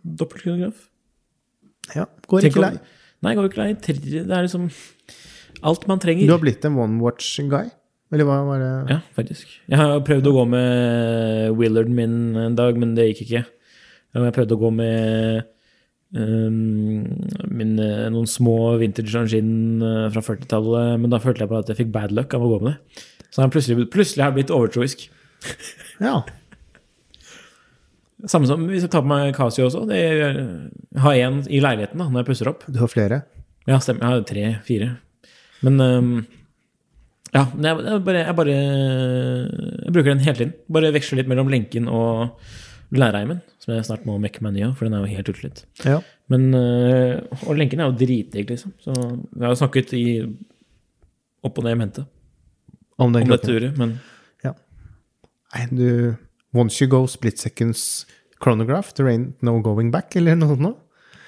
dobbeltkronograf. 0.00 0.86
Ja, 1.94 2.06
går 2.26 2.48
ikke 2.48 2.62
lei. 2.64 2.76
Nei, 3.24 3.34
går 3.36 3.50
ikke 3.50 3.60
lei. 3.60 3.72
Det 3.76 4.22
er 4.24 4.46
liksom 4.46 4.70
alt 5.66 5.84
man 5.88 6.00
trenger. 6.00 6.24
Du 6.28 6.32
har 6.32 6.40
blitt 6.42 6.64
en 6.64 6.78
one 6.80 7.02
watch-guy? 7.04 7.68
Eller 8.14 8.28
hva 8.28 8.38
var 8.46 8.62
det? 8.62 8.72
Ja, 8.94 9.00
faktisk. 9.16 9.50
Jeg 9.66 9.80
har 9.80 9.98
prøvd 10.06 10.30
å 10.30 10.34
gå 10.36 10.46
med 10.54 11.58
Willard 11.58 11.90
min 11.90 12.36
en 12.38 12.56
dag, 12.58 12.78
men 12.78 12.94
det 12.96 13.10
gikk 13.10 13.26
ikke. 13.26 13.44
Jeg 14.16 14.34
prøvde 14.36 14.56
å 14.56 14.60
gå 14.60 14.70
med 14.72 15.42
um, 16.16 17.02
min, 17.50 17.74
eh, 17.82 18.06
noen 18.14 18.30
små 18.30 18.76
vintage 18.80 19.12
Angin 19.18 19.82
eh, 19.82 20.06
fra 20.14 20.22
40-tallet, 20.24 21.02
men 21.02 21.12
da 21.12 21.20
følte 21.20 21.44
jeg 21.44 21.52
på 21.52 21.58
at 21.58 21.72
jeg 21.72 21.80
fikk 21.82 21.92
bad 21.98 22.14
luck 22.16 22.36
av 22.36 22.46
å 22.46 22.52
gå 22.54 22.62
med 22.62 22.72
det. 22.72 23.04
Så 23.36 23.44
han 23.44 23.52
plutselig, 23.52 23.84
plutselig 23.92 24.22
har 24.24 24.30
jeg 24.30 24.38
blitt 24.38 24.50
overtroisk. 24.56 25.02
Ja. 26.00 26.22
Samme 28.24 28.48
som 28.48 28.62
hvis 28.70 28.86
jeg 28.86 28.92
tar 28.94 29.02
på 29.04 29.10
meg 29.10 29.34
Casio 29.36 29.66
også. 29.66 29.82
Det 29.90 29.98
er, 30.00 30.22
jeg 30.96 31.02
har 31.04 31.18
én 31.20 31.42
i 31.52 31.60
leiligheten 31.60 32.00
da, 32.00 32.06
når 32.08 32.22
jeg 32.22 32.28
pusser 32.30 32.48
opp. 32.48 32.64
Du 32.64 32.80
har 32.80 32.88
flere? 32.88 33.18
Ja, 33.68 33.76
stemmer. 33.84 34.06
Jeg 34.06 34.14
har 34.14 34.24
tre-fire. 34.30 34.88
Men 35.68 35.84
um, 35.84 36.08
ja, 37.34 37.44
jeg, 37.44 37.84
jeg, 37.84 38.00
bare, 38.08 38.22
jeg 38.22 38.38
bare 38.40 38.56
Jeg 38.56 39.92
bruker 39.92 40.10
den 40.14 40.24
hele 40.24 40.38
tiden. 40.40 40.56
Bare 40.72 40.94
veksler 40.96 41.20
litt 41.20 41.30
mellom 41.34 41.52
lenken 41.52 41.92
og 41.92 42.40
lærreimen, 42.96 43.44
som 43.60 43.74
jeg 43.74 43.84
snart 43.84 44.08
må 44.08 44.16
mekke 44.22 44.40
meg 44.46 44.56
ny 44.56 44.64
av, 44.70 44.76
for 44.78 44.88
den 44.88 44.96
er 44.96 45.04
jo 45.04 45.12
helt 45.12 45.32
utslitt. 45.34 45.64
Ja. 45.84 46.00
Men 46.32 46.48
øh, 46.56 47.20
Og 47.44 47.58
lenken 47.60 47.84
er 47.84 47.90
jo 47.90 48.00
dritdigg, 48.00 48.48
liksom. 48.48 48.72
Så 48.80 48.96
vi 48.96 49.44
har 49.44 49.60
snakket 49.60 49.92
i 49.98 50.06
opp 51.44 51.58
og 51.60 51.66
ned 51.66 51.76
i 51.76 51.84
mente 51.84 52.08
Om 52.98 53.12
den 53.12 53.22
om 53.26 53.30
dette 53.34 53.46
klokken. 53.46 53.62
uret, 53.62 53.78
men 53.78 53.98
Nei, 55.54 55.66
du 55.70 56.14
Once 56.56 56.80
you 56.82 56.88
go 56.90 57.06
split 57.06 57.38
seconds 57.38 58.06
chronograph, 58.42 58.92
there 58.94 59.08
ain't 59.08 59.34
no 59.44 59.58
going 59.62 59.90
back, 59.92 60.16
eller 60.16 60.34
noe 60.36 60.48
sånt 60.54 60.60
noe? 60.64 60.74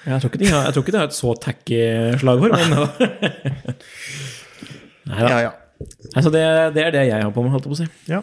jeg 0.05 0.21
tror 0.21 0.29
ikke 0.31 0.39
de 0.41 0.47
har, 0.51 0.67
ikke 0.79 0.91
de 0.93 0.97
har 0.99 1.07
et 1.09 1.15
så 1.17 1.33
tacky 1.41 1.79
slagord. 2.21 2.51
Men 2.55 2.69
Nei 5.09 5.23
da. 5.25 5.39
ja. 5.43 5.51
Altså, 6.13 6.29
det, 6.33 6.41
det 6.75 6.83
er 6.85 6.91
det 6.95 7.03
jeg 7.09 7.23
har 7.23 7.31
på 7.33 7.41
meg, 7.45 7.51
holdt 7.55 7.65
jeg 7.67 7.73
på 7.73 7.77
å 7.77 7.81
si. 7.81 7.87
ja. 8.11 8.21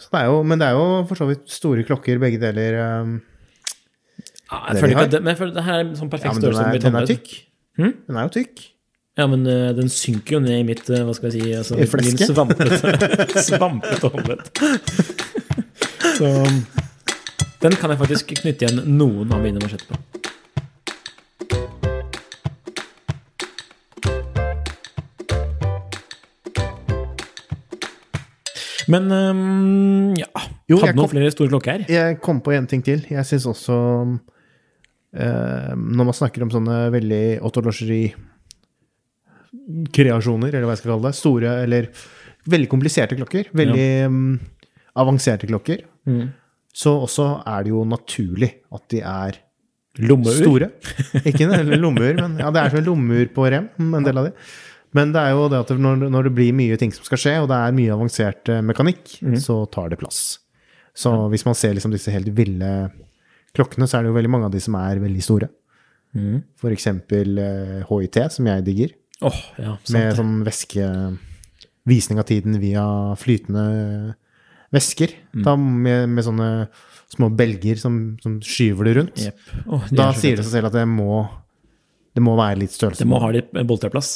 Så 0.00 0.06
det 0.10 0.18
er 0.22 0.26
jo, 0.32 0.36
men 0.48 0.56
det 0.58 0.66
er 0.66 0.72
jo 0.74 0.84
for 1.06 1.16
så 1.20 1.26
vidt 1.28 1.44
store 1.52 1.82
klokker, 1.86 2.16
begge 2.22 2.38
deler. 2.42 2.72
um, 3.04 3.10
Ja, 4.50 4.56
jeg 4.72 4.80
føler 4.82 4.94
ikke 4.96 5.04
at 5.06 5.12
det, 5.14 5.20
men 5.22 5.30
jeg 5.34 5.38
føler 5.42 5.54
det 5.54 5.64
her 5.68 5.78
er 5.82 5.86
sånn 5.98 6.08
Ja, 6.08 6.12
perfekt 6.16 6.32
den 6.32 6.40
størrelse 6.42 6.64
er, 6.64 6.68
den 6.82 6.96
er 6.98 7.04
tykk. 7.12 7.26
Hmm? 7.78 7.92
Den 8.08 8.14
er 8.18 8.22
jo 8.26 8.32
tykk. 8.40 8.54
Ja, 9.18 9.26
men 9.28 9.42
uh, 9.44 9.72
den 9.76 9.90
synker 9.92 10.38
jo 10.38 10.40
ned 10.40 10.62
i 10.62 10.64
mitt 10.64 10.86
uh, 10.88 11.02
Hva 11.04 11.12
skal 11.16 11.28
jeg 11.28 11.42
si 11.42 11.50
altså, 11.58 11.76
I 11.76 11.88
flesket? 11.90 12.22
Min 12.22 12.30
svampete, 12.32 13.42
svampete 13.48 14.08
håndledd. 14.14 14.46
Så 16.16 16.30
den 17.62 17.76
kan 17.78 17.92
jeg 17.92 18.00
faktisk 18.00 18.32
knytte 18.40 18.66
igjen 18.66 18.96
noen 18.98 19.30
av 19.36 19.44
mine 19.44 19.60
marsjetter 19.62 19.92
på. 19.92 20.00
Men 28.90 29.06
um, 29.12 30.14
ja 30.18 30.26
Jo, 30.68 30.78
Hadde 30.82 30.96
noen 30.96 31.04
kom- 31.06 31.12
flere 31.14 31.32
store 31.32 31.52
klokker? 31.52 31.84
her? 31.84 31.92
Jeg 31.92 32.20
kom 32.24 32.40
på 32.42 32.54
en 32.56 32.66
ting 32.70 32.82
til. 32.84 33.04
Jeg 33.10 33.24
syns 33.28 33.46
også 33.46 33.76
um, 33.76 34.16
Når 35.12 36.04
man 36.08 36.16
snakker 36.16 36.44
om 36.46 36.50
sånne 36.52 36.84
veldig 36.94 37.24
autologeri-kreasjoner, 39.52 40.52
eller 40.54 40.66
hva 40.66 40.74
jeg 40.76 40.82
skal 40.82 40.92
kalle 40.94 41.08
det, 41.10 41.18
store 41.18 41.52
eller 41.64 41.88
veldig 42.52 42.68
kompliserte 42.72 43.16
klokker, 43.18 43.50
veldig 43.54 43.88
mm, 44.10 44.40
avanserte 45.02 45.46
klokker, 45.50 45.84
Mm. 46.04 46.32
så 46.74 46.96
også 47.04 47.44
er 47.46 47.62
det 47.62 47.70
jo 47.70 47.84
naturlig 47.86 48.48
at 48.74 48.82
de 48.90 49.00
er 49.06 49.36
Lommeur? 50.02 50.32
store. 50.34 50.70
Ikke 51.28 51.46
lommeur, 51.78 52.16
men 52.16 52.38
ja, 52.40 52.50
det 52.50 52.58
er 52.62 52.70
som 52.70 52.82
lommeur 52.84 53.28
på 53.30 53.44
rem, 53.52 53.68
en 53.78 54.02
del 54.02 54.18
av 54.18 54.24
de. 54.26 54.32
Men 54.92 55.12
det 55.12 55.20
er 55.22 55.30
jo 55.30 55.44
det 55.48 55.60
at 55.62 55.70
når, 55.78 56.08
når 56.10 56.24
det 56.24 56.32
blir 56.34 56.52
mye 56.52 56.76
ting 56.80 56.90
som 56.92 57.04
skal 57.04 57.18
skje, 57.20 57.34
og 57.44 57.46
det 57.52 57.56
er 57.60 57.76
mye 57.76 57.92
avansert 57.94 58.50
mekanikk, 58.66 59.20
mekanikk, 59.22 59.44
så 59.44 59.60
tar 59.70 59.92
det 59.92 60.00
plass. 60.00 60.38
Så 60.92 61.12
hvis 61.30 61.44
man 61.46 61.54
ser 61.54 61.76
liksom 61.76 61.92
disse 61.94 62.10
helt 62.12 62.28
ville 62.34 62.90
klokkene, 63.54 63.86
så 63.86 63.98
er 63.98 64.02
det 64.02 64.10
jo 64.10 64.16
veldig 64.18 64.32
mange 64.32 64.48
av 64.50 64.52
de 64.56 64.60
som 64.60 64.74
er 64.80 64.98
veldig 65.00 65.22
store. 65.24 65.48
Mm. 66.16 66.42
For 66.60 66.72
eksempel 66.74 67.38
eh, 67.38 67.78
HIT, 67.88 68.18
som 68.34 68.48
jeg 68.50 68.64
digger, 68.66 68.92
Åh, 69.28 69.38
ja, 69.58 69.76
sant 69.76 69.94
med 69.96 70.16
sånn 70.18 70.34
væske 70.46 70.88
Visning 71.88 72.20
av 72.22 72.28
tiden 72.28 72.60
via 72.62 72.82
flytende 73.18 73.62
væsker. 74.72 75.16
Mm. 75.34 75.42
Da 75.42 75.54
med, 75.58 76.12
med 76.14 76.26
sånne 76.28 76.48
små 77.12 77.28
belger 77.36 77.80
som, 77.80 77.96
som 78.22 78.36
skyver 78.38 78.88
det 78.88 78.92
rundt. 79.00 79.24
Yep. 79.26 79.48
Oh, 79.66 79.88
det 79.88 79.98
Da 79.98 80.10
er 80.12 80.20
sier 80.20 80.38
det 80.38 80.46
seg 80.46 80.60
selv 80.60 80.70
at 80.70 80.76
det 80.78 80.84
må, 80.88 81.24
det 82.14 82.22
må 82.24 82.36
være 82.38 82.62
litt 82.62 82.74
størrelse. 82.74 83.02
Det 83.02 83.10
må 83.10 83.18
ha 83.22 83.32
litt 83.34 83.50
boltreplass. 83.68 84.14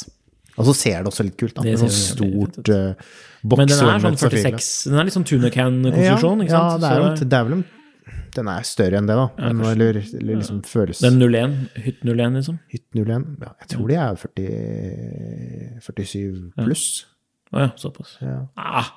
Og 0.57 0.65
så 0.71 0.73
ser 0.73 1.03
det 1.03 1.11
også 1.11 1.25
litt 1.27 1.37
kult, 1.37 1.53
da. 1.59 1.65
Det 1.65 1.75
Med 1.75 1.83
sånn 1.83 1.93
stort 1.93 2.71
uh, 2.73 3.09
boks 3.43 3.59
Men 3.61 3.69
den 3.69 3.91
er 3.91 4.05
sånn 4.07 4.17
46 4.23 4.69
Den 4.89 4.97
er 4.97 5.05
litt 5.05 5.17
sånn 5.17 5.27
tuna 5.29 5.51
can-konstruksjon, 5.53 6.45
ikke 6.47 6.55
Ja, 6.55 6.63
sant? 6.71 6.81
det 6.81 6.93
er, 6.95 7.19
Så 7.19 7.27
det 7.27 7.37
er 7.37 7.45
vel 7.49 7.59
en 7.59 7.65
Den 8.37 8.49
er 8.53 8.65
større 8.69 8.99
enn 9.01 9.07
det, 9.09 9.15
da. 9.17 9.23
Ja, 9.37 9.49
kanskje. 9.49 9.71
eller, 9.73 9.97
eller 10.21 10.35
liksom 10.39 10.59
føles 10.69 10.99
Den 11.01 11.17
01, 11.23 11.55
Hytt 11.87 12.03
01, 12.05 12.37
liksom. 12.37 12.59
Hytt 12.73 12.85
01 12.93 13.25
ja, 13.41 13.51
Jeg 13.63 13.71
tror 13.73 13.87
de 13.91 13.97
er 14.03 14.19
40, 14.21 15.81
47 15.81 16.51
pluss. 16.61 16.85
Å 17.55 17.63
ja, 17.63 17.69
såpass. 17.79 18.15
Ja. 18.21 18.37
Ah, 18.59 18.89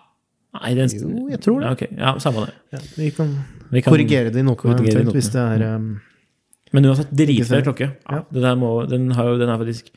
nei, 0.59 0.73
den 0.79 0.91
Jo, 0.99 1.27
jeg 1.31 1.41
tror 1.45 1.61
det. 1.63 1.69
Ja, 1.69 1.73
ok. 1.77 1.85
ja, 1.97 2.13
samme 2.23 2.47
det. 2.49 2.55
Ja, 2.75 2.81
vi 2.99 3.11
kan 3.15 3.35
Vi 3.71 3.83
kan- 3.83 3.93
korrigere 3.95 4.33
det 4.35 4.41
i 4.43 4.47
notene 4.47 4.75
eventuelt, 4.77 5.13
hvis 5.15 5.31
det 5.33 5.41
er 5.45 5.67
um, 5.77 6.01
Men 6.73 6.85
uansett, 6.87 7.11
dritfet 7.15 7.65
klokke. 7.67 7.91
Ja, 8.09 8.17
Ja. 8.21 8.25
det 8.31 8.43
der 8.43 8.57
må, 8.59 8.73
den, 8.91 9.11
har 9.13 9.25
jo, 9.33 9.39
den 9.39 9.49
er 9.49 9.59
faktisk 9.59 9.91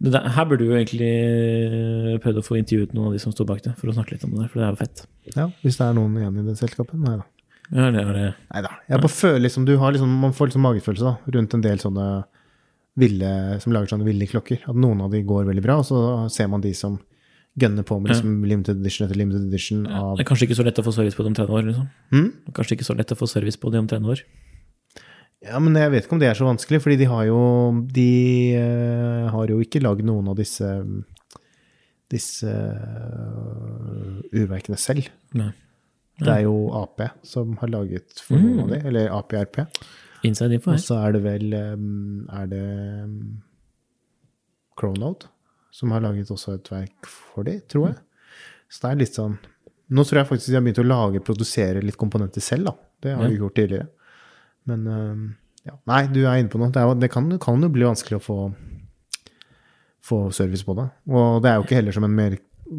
det 0.00 0.10
der, 0.12 0.28
Her 0.28 0.44
burde 0.44 0.58
du 0.64 0.70
jo 0.72 0.76
egentlig 0.76 1.06
eh, 1.06 2.18
prøvd 2.18 2.40
å 2.40 2.42
få 2.44 2.56
intervjuet 2.58 2.94
noen 2.96 3.06
av 3.08 3.12
de 3.14 3.20
som 3.22 3.30
står 3.32 3.46
bak 3.46 3.60
det, 3.62 3.76
for 3.78 3.86
å 3.88 3.94
snakke 3.94 4.12
litt 4.16 4.24
om 4.26 4.32
det 4.34 4.48
for 4.50 4.58
det 4.58 4.66
er 4.66 4.72
jo 4.72 4.80
fett. 4.80 5.04
Ja, 5.36 5.44
hvis 5.62 5.76
det 5.78 5.86
er 5.86 5.94
noen 5.94 6.16
igjen 6.18 6.40
i 6.40 6.46
det 6.48 6.56
selskapet. 6.58 6.98
Nei 6.98 7.16
da. 7.20 7.26
Ja, 7.72 7.88
det 7.90 8.04
var 8.04 8.16
det. 8.16 8.30
Nei 8.52 8.62
da. 8.66 8.70
Jeg 8.90 9.00
bare 9.00 9.16
føler 9.16 9.44
liksom, 9.46 9.64
du 9.68 9.76
har 9.80 9.94
liksom, 9.94 10.10
man 10.20 10.34
får 10.36 10.50
liksom 10.50 10.64
magefølelse 10.66 11.06
da, 11.06 11.34
rundt 11.36 11.56
en 11.56 11.64
del 11.64 11.80
sånne 11.80 12.08
ville, 13.00 13.30
som 13.62 13.74
lager 13.74 13.90
sånne 13.90 14.06
ville 14.06 14.28
klokker. 14.30 14.62
At 14.70 14.78
noen 14.78 15.02
av 15.04 15.14
de 15.14 15.24
går 15.26 15.48
veldig 15.48 15.64
bra, 15.64 15.80
og 15.80 15.88
så 15.88 15.98
ser 16.32 16.50
man 16.52 16.62
de 16.64 16.74
som 16.76 16.98
gønner 17.60 17.86
på 17.86 18.00
med 18.02 18.10
liksom 18.10 18.42
limited 18.50 18.80
edition 18.82 19.06
etter 19.06 19.18
limited 19.18 19.46
edition 19.46 19.84
av 19.86 20.16
Det 20.18 20.24
er 20.24 20.28
kanskje 20.28 20.48
ikke 20.48 20.58
så 20.58 20.66
lett 20.66 20.80
å 20.82 20.84
få 20.86 20.94
service 20.96 21.14
på 21.14 21.22
det 21.22 21.30
om 21.30 21.36
30 21.38 21.54
år, 21.54 21.68
liksom. 21.68 21.88
Mm? 22.10 22.28
Kanskje 22.56 22.76
ikke 22.76 22.88
så 22.88 22.96
lett 22.98 23.14
å 23.14 23.18
få 23.18 23.28
service 23.30 23.60
på 23.62 23.70
det 23.70 23.82
om 23.82 23.90
30 23.90 24.14
år. 24.14 24.22
Ja, 25.44 25.60
men 25.60 25.76
jeg 25.78 25.92
vet 25.92 26.06
ikke 26.06 26.16
om 26.16 26.22
det 26.22 26.30
er 26.30 26.38
så 26.38 26.48
vanskelig, 26.48 26.80
fordi 26.82 26.96
de 27.02 27.10
har 27.10 27.26
jo 27.28 27.40
De 27.94 28.10
uh, 28.56 29.26
har 29.34 29.52
jo 29.52 29.60
ikke 29.62 29.82
lagd 29.84 30.06
noen 30.06 30.32
av 30.32 30.38
disse 30.40 30.70
disse 32.14 32.46
uh, 32.46 34.18
urverkene 34.34 34.76
selv. 34.78 35.08
Nei. 35.34 35.50
Det 36.20 36.30
er 36.30 36.44
jo 36.46 36.56
Ap 36.78 37.02
som 37.26 37.56
har 37.58 37.72
laget 37.72 38.20
for 38.22 38.38
noen 38.38 38.64
av 38.64 38.72
de, 38.74 38.80
eller 38.86 39.10
APRP. 39.16 39.64
Inside 40.24 40.56
info 40.56 40.72
Og 40.72 40.80
så 40.80 40.96
er 41.04 41.16
det 41.16 41.20
vel 41.24 41.50
Er 41.52 42.46
det 42.48 42.66
Cronode 44.78 45.28
som 45.74 45.90
har 45.90 46.04
laget 46.04 46.30
også 46.30 46.54
et 46.54 46.70
verk 46.70 47.08
for 47.10 47.46
de, 47.46 47.56
tror 47.66 47.88
jeg. 47.88 47.96
Så 48.70 48.84
det 48.84 48.90
er 48.92 49.00
litt 49.00 49.16
sånn 49.18 49.34
Nå 49.94 50.04
tror 50.06 50.20
jeg 50.20 50.28
faktisk 50.28 50.52
de 50.52 50.56
har 50.56 50.62
begynt 50.64 50.80
å 50.80 50.86
lage, 50.86 51.20
produsere 51.26 51.82
litt 51.82 51.98
komponenter 52.00 52.42
selv, 52.42 52.70
da. 52.70 52.72
Det 53.04 53.12
har 53.18 53.26
de 53.28 53.36
gjort 53.36 53.56
tidligere. 53.58 53.88
Men 54.70 54.86
ja. 55.64 55.74
Nei, 55.90 56.00
du 56.12 56.22
er 56.22 56.38
inne 56.40 56.52
på 56.52 56.60
noe. 56.60 56.70
Det, 56.72 56.80
er, 56.80 56.96
det 57.02 57.10
kan, 57.12 57.28
kan 57.42 57.60
jo 57.60 57.68
bli 57.72 57.84
vanskelig 57.84 58.16
å 58.16 58.24
få, 58.24 58.38
få 60.04 60.18
service 60.36 60.64
på 60.64 60.76
det. 60.78 60.86
Og 61.12 61.42
det 61.44 61.50
er 61.50 61.58
jo 61.58 61.66
ikke 61.66 61.78
heller 61.78 61.96
som 61.96 62.06
en 62.08 62.16
mer 62.16 62.38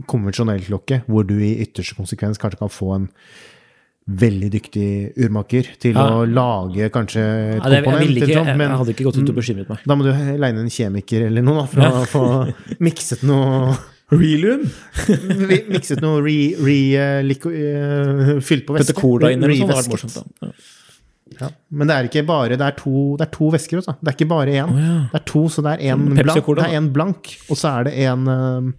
konvensjonell 0.10 0.64
klokke, 0.66 1.02
hvor 1.08 1.26
du 1.28 1.36
i 1.40 1.54
ytterste 1.66 1.96
konsekvens 1.98 2.40
kanskje 2.42 2.60
kan 2.64 2.72
få 2.74 2.94
en 2.96 3.10
veldig 4.06 4.50
dyktig 4.54 4.88
urmaker 5.18 5.66
til 5.82 5.96
Ja. 5.98 6.04
å 6.14 6.26
lage 6.30 6.92
kanskje 6.94 7.22
et 7.24 7.64
Ja, 7.64 7.70
det, 7.70 7.78
jeg, 7.80 7.84
komponent. 7.86 8.06
ville 8.08 8.20
ikke, 8.22 8.36
sånt, 8.38 8.48
jeg, 8.52 8.58
men 8.58 8.70
jeg 8.70 8.78
hadde 8.78 8.94
ikke 8.94 9.04
gått 9.08 9.18
ut 9.18 9.30
og 9.30 9.36
bekymret 9.40 9.70
meg. 9.70 9.80
da 9.86 9.96
må 9.96 10.04
du 10.06 10.12
leie 10.14 10.50
inn 10.54 10.60
en 10.62 10.70
kjemiker 10.70 11.26
eller 11.26 11.42
noe 11.42 11.56
da, 11.64 11.66
for 11.66 11.82
å 11.82 12.06
få 12.06 12.80
mikset 12.80 13.24
noe 13.24 13.76
Reloom? 14.12 14.62
vi- 15.50 15.64
Mikset 15.74 16.02
noe 16.02 16.22
re, 16.22 16.38
re, 16.62 16.78
eh, 16.94 17.22
liko, 17.26 17.50
uh, 17.50 18.40
Fylt 18.46 18.68
på 18.68 18.76
væske. 18.78 18.94
Cola 18.94 19.32
inn 19.34 19.42
eller 19.44 19.58
noe 19.66 19.82
sånt, 19.82 20.14
det 20.14 20.14
da. 20.14 20.48
Ja. 20.48 20.52
Ja. 21.42 21.50
Men 21.74 21.88
det 21.90 21.96
er 21.96 22.04
ikke 22.08 22.22
bare 22.28 22.56
Det 22.56 22.62
er 22.62 22.76
to, 22.78 23.16
det 23.18 23.26
er 23.26 23.32
to 23.34 23.50
væsker 23.50 23.80
også. 23.82 23.96
Det 24.00 24.08
er 24.12 24.14
ikke 24.14 24.28
bare 24.30 24.54
én. 24.54 24.70
Oh, 24.70 24.78
ja. 24.78 25.10
Det 25.12 25.18
er 25.20 25.26
to, 25.26 25.42
så 25.50 25.64
det 25.66 25.72
er 25.82 25.96
en 25.96 26.06
blank, 26.14 26.94
blank, 26.94 27.32
og 27.50 27.58
så 27.58 27.80
er 27.80 27.84
det 27.90 27.94
en 28.06 28.28
eh, 28.30 28.70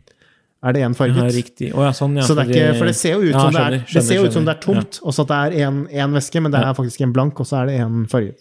Er 0.64 0.72
det 0.72 0.82
en 0.86 0.94
farget. 0.96 1.18
Ja, 1.20 1.28
riktig. 1.36 1.68
Oh, 1.76 1.82
ja, 1.84 1.92
sånn, 1.94 2.16
ja. 2.16 2.24
Så 2.26 2.34
det 2.34 2.46
er 2.46 2.52
ikke, 2.54 2.78
for 2.78 2.88
det 2.88 2.96
ser 2.96 3.12
jo 3.12 3.26
ut 3.26 3.36
som 3.36 3.52
det 3.52 3.60
er, 3.60 3.76
skjønner, 3.76 3.92
det 3.92 4.02
ser 4.06 4.16
jo 4.16 4.24
ut 4.24 4.32
som 4.34 4.46
det 4.46 4.54
er 4.54 4.62
skjønner, 4.64 4.86
tomt, 4.88 4.98
og 5.02 5.14
så 5.14 5.26
at 5.26 5.30
det 5.30 5.38
er 5.60 5.68
en, 5.68 5.82
en 6.04 6.16
væske, 6.16 6.42
men 6.42 6.54
det 6.54 6.62
er 6.64 6.78
faktisk 6.78 7.04
en 7.04 7.12
blank, 7.14 7.42
og 7.42 7.48
så 7.48 7.60
er 7.60 7.70
det 7.70 7.76
en 7.84 8.02
farget. 8.10 8.40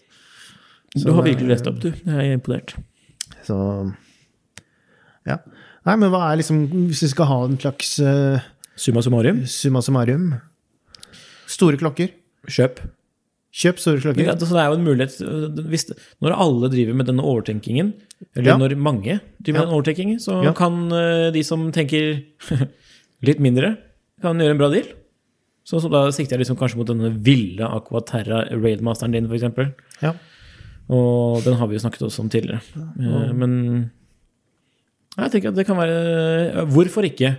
Så 0.95 1.03
Du 1.03 1.11
har 1.17 1.27
virkelig 1.27 1.51
lest 1.51 1.67
opp, 1.67 1.81
du. 1.83 1.89
Jeg 1.91 2.15
er 2.15 2.37
imponert. 2.37 2.75
Så 3.45 3.57
ja. 5.27 5.39
Nei, 5.85 5.95
men 6.01 6.09
hva 6.13 6.31
er 6.31 6.39
liksom 6.39 6.63
Hvis 6.89 7.03
vi 7.05 7.11
skal 7.11 7.27
ha 7.29 7.37
en 7.45 7.57
slags 7.61 7.95
uh, 8.01 8.41
Summa 8.77 9.03
summarum, 9.05 9.43
summa 9.49 9.81
summarum 9.85 10.31
Store 11.49 11.77
klokker. 11.77 12.13
kjøp. 12.49 12.79
Kjøp 13.55 13.77
store 13.79 14.01
klokker. 14.03 14.25
Ja, 14.27 14.33
det 14.35 14.49
er 14.51 14.65
jo 14.67 14.75
en 14.75 14.83
mulighet 14.83 15.13
øh, 15.23 15.65
hvis, 15.71 15.85
Når 16.21 16.33
alle 16.43 16.69
driver 16.73 16.93
med 16.99 17.07
denne 17.07 17.23
overtenkingen, 17.23 17.93
eller 18.35 18.51
Ja. 18.51 18.57
når 18.59 18.75
mange 18.75 19.19
driver 19.39 19.59
med 19.59 19.67
den 19.67 19.75
overtenkingen, 19.77 20.19
så 20.19 20.41
kan 20.57 20.91
øh, 20.91 21.31
de 21.33 21.43
som 21.43 21.71
tenker 21.71 22.19
litt 23.27 23.39
mindre, 23.39 23.77
kan 24.21 24.37
gjøre 24.39 24.51
en 24.57 24.59
bra 24.59 24.69
deal. 24.73 24.89
Så, 25.65 25.79
så 25.81 25.89
da 25.89 26.03
sikter 26.13 26.35
jeg 26.35 26.43
liksom 26.43 26.57
kanskje 26.59 26.77
mot 26.77 26.87
denne 26.91 27.09
ville 27.25 27.63
Aquaterra 27.65 28.43
Raidmasteren 28.51 29.15
din, 29.15 29.25
f.eks. 29.31 29.47
Ja. 30.03 30.11
Og 30.93 31.41
den 31.47 31.55
har 31.57 31.65
vi 31.71 31.73
jo 31.79 31.81
snakket 31.81 32.03
også 32.05 32.21
om 32.21 32.29
tidligere. 32.29 32.59
Eh, 32.75 33.31
Men 33.33 33.55
jeg 35.17 35.31
tenker 35.31 35.49
at 35.49 35.55
det 35.57 35.65
kan 35.65 35.77
være 35.79 36.65
Hvorfor 36.75 37.07
ikke? 37.07 37.31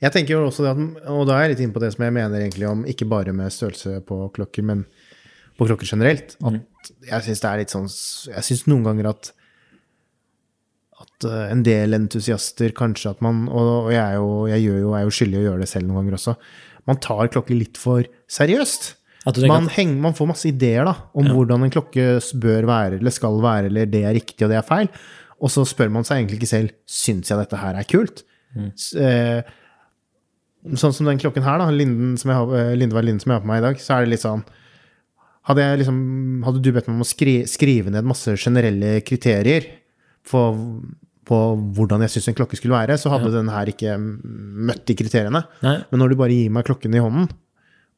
Jeg 0.00 0.12
tenker 0.14 0.32
jo 0.36 0.46
også 0.48 0.64
det 0.64 0.70
at, 0.72 1.08
og 1.12 1.26
da 1.28 1.34
er 1.36 1.42
jeg 1.44 1.54
litt 1.54 1.64
inne 1.66 1.74
på 1.76 1.80
det 1.82 1.90
som 1.92 2.04
jeg 2.06 2.14
mener 2.16 2.40
egentlig 2.40 2.68
om 2.70 2.84
ikke 2.88 3.08
bare 3.10 3.34
med 3.36 3.52
størrelse 3.52 3.98
på 4.08 4.20
klokker, 4.36 4.64
men 4.64 4.86
på 5.60 5.66
klokker 5.68 5.84
generelt. 5.90 6.36
At 6.40 6.54
Mm. 6.56 6.62
jeg 7.10 7.22
syns 7.26 7.40
det 7.42 7.50
er 7.50 7.58
litt 7.60 7.74
sånn 7.74 7.88
Jeg 8.32 8.44
syns 8.46 8.66
noen 8.70 8.84
ganger 8.86 9.10
at 9.10 9.32
at 11.00 11.24
eh, 11.24 11.50
en 11.52 11.62
del 11.64 11.96
entusiaster 11.96 12.72
kanskje 12.76 13.10
at 13.14 13.20
man 13.24 13.46
Og, 13.48 13.86
og 13.86 13.92
jeg, 13.92 14.00
er 14.00 14.16
jo, 14.18 14.46
jeg 14.50 14.64
jo, 14.66 14.90
er 14.96 15.04
jo 15.06 15.12
skyldig 15.16 15.38
i 15.38 15.40
å 15.40 15.46
gjøre 15.50 15.60
det 15.64 15.68
selv 15.70 15.88
noen 15.88 16.02
ganger 16.02 16.16
også. 16.18 16.34
Man 16.88 16.98
tar 17.00 17.30
klokker 17.32 17.56
litt 17.56 17.76
for 17.80 18.04
seriøst. 18.28 18.94
Man, 19.48 19.68
henger, 19.68 19.96
man 20.00 20.14
får 20.16 20.28
masse 20.30 20.48
ideer 20.48 20.84
da, 20.88 20.94
om 21.12 21.26
hvordan 21.36 21.64
en 21.66 21.72
klokke 21.72 22.04
bør 22.40 22.64
være, 22.68 22.98
eller 23.00 23.12
skal 23.12 23.36
være, 23.44 23.68
eller 23.68 23.84
det 23.92 24.00
er 24.08 24.14
riktig 24.16 24.44
og 24.46 24.48
det 24.52 24.56
er 24.56 24.64
feil. 24.64 24.88
Og 25.40 25.52
så 25.52 25.64
spør 25.68 25.90
man 25.92 26.04
seg 26.08 26.22
egentlig 26.22 26.38
ikke 26.40 26.48
selv 26.54 26.70
syns 26.88 27.28
jeg 27.28 27.36
dette 27.40 27.60
her 27.60 27.76
er 27.80 27.84
kult. 27.88 28.22
Så 28.80 28.96
eh, 29.00 29.42
sånn 30.76 30.92
som 30.92 31.06
den 31.08 31.18
klokken 31.18 31.42
her, 31.46 31.58
da, 31.62 31.70
Linden 31.72 32.16
som 32.20 32.30
jeg 32.32 32.36
har, 32.40 32.74
Lindeberg 32.76 33.04
Linden 33.08 33.20
som 33.22 33.30
jeg 33.32 33.38
har 33.38 33.44
på 33.44 33.50
meg 33.50 33.62
i 33.62 33.66
dag, 33.68 33.78
så 33.80 33.94
er 33.96 34.04
det 34.06 34.14
litt 34.16 34.24
sånn 34.26 34.42
Hadde, 35.48 35.64
liksom, 35.80 36.00
hadde 36.44 36.60
du 36.62 36.68
bedt 36.70 36.86
meg 36.86 36.98
om 36.98 37.02
å 37.02 37.06
skri, 37.08 37.32
skrive 37.48 37.90
ned 37.90 38.04
masse 38.06 38.34
generelle 38.38 39.00
kriterier 39.02 39.64
på, 40.30 40.42
på 41.26 41.38
hvordan 41.74 42.04
jeg 42.04 42.12
syns 42.12 42.28
en 42.28 42.36
klokke 42.36 42.58
skulle 42.60 42.76
være, 42.76 42.98
så 43.00 43.08
hadde 43.10 43.32
den 43.32 43.48
her 43.50 43.70
ikke 43.72 43.94
møtt 43.98 44.84
de 44.86 44.94
kriteriene. 45.00 45.40
Nei. 45.64 45.78
Men 45.90 46.02
når 46.04 46.12
du 46.12 46.18
bare 46.20 46.36
gir 46.36 46.52
meg 46.54 46.68
klokken 46.68 46.94
i 46.94 47.00
hånden, 47.02 47.24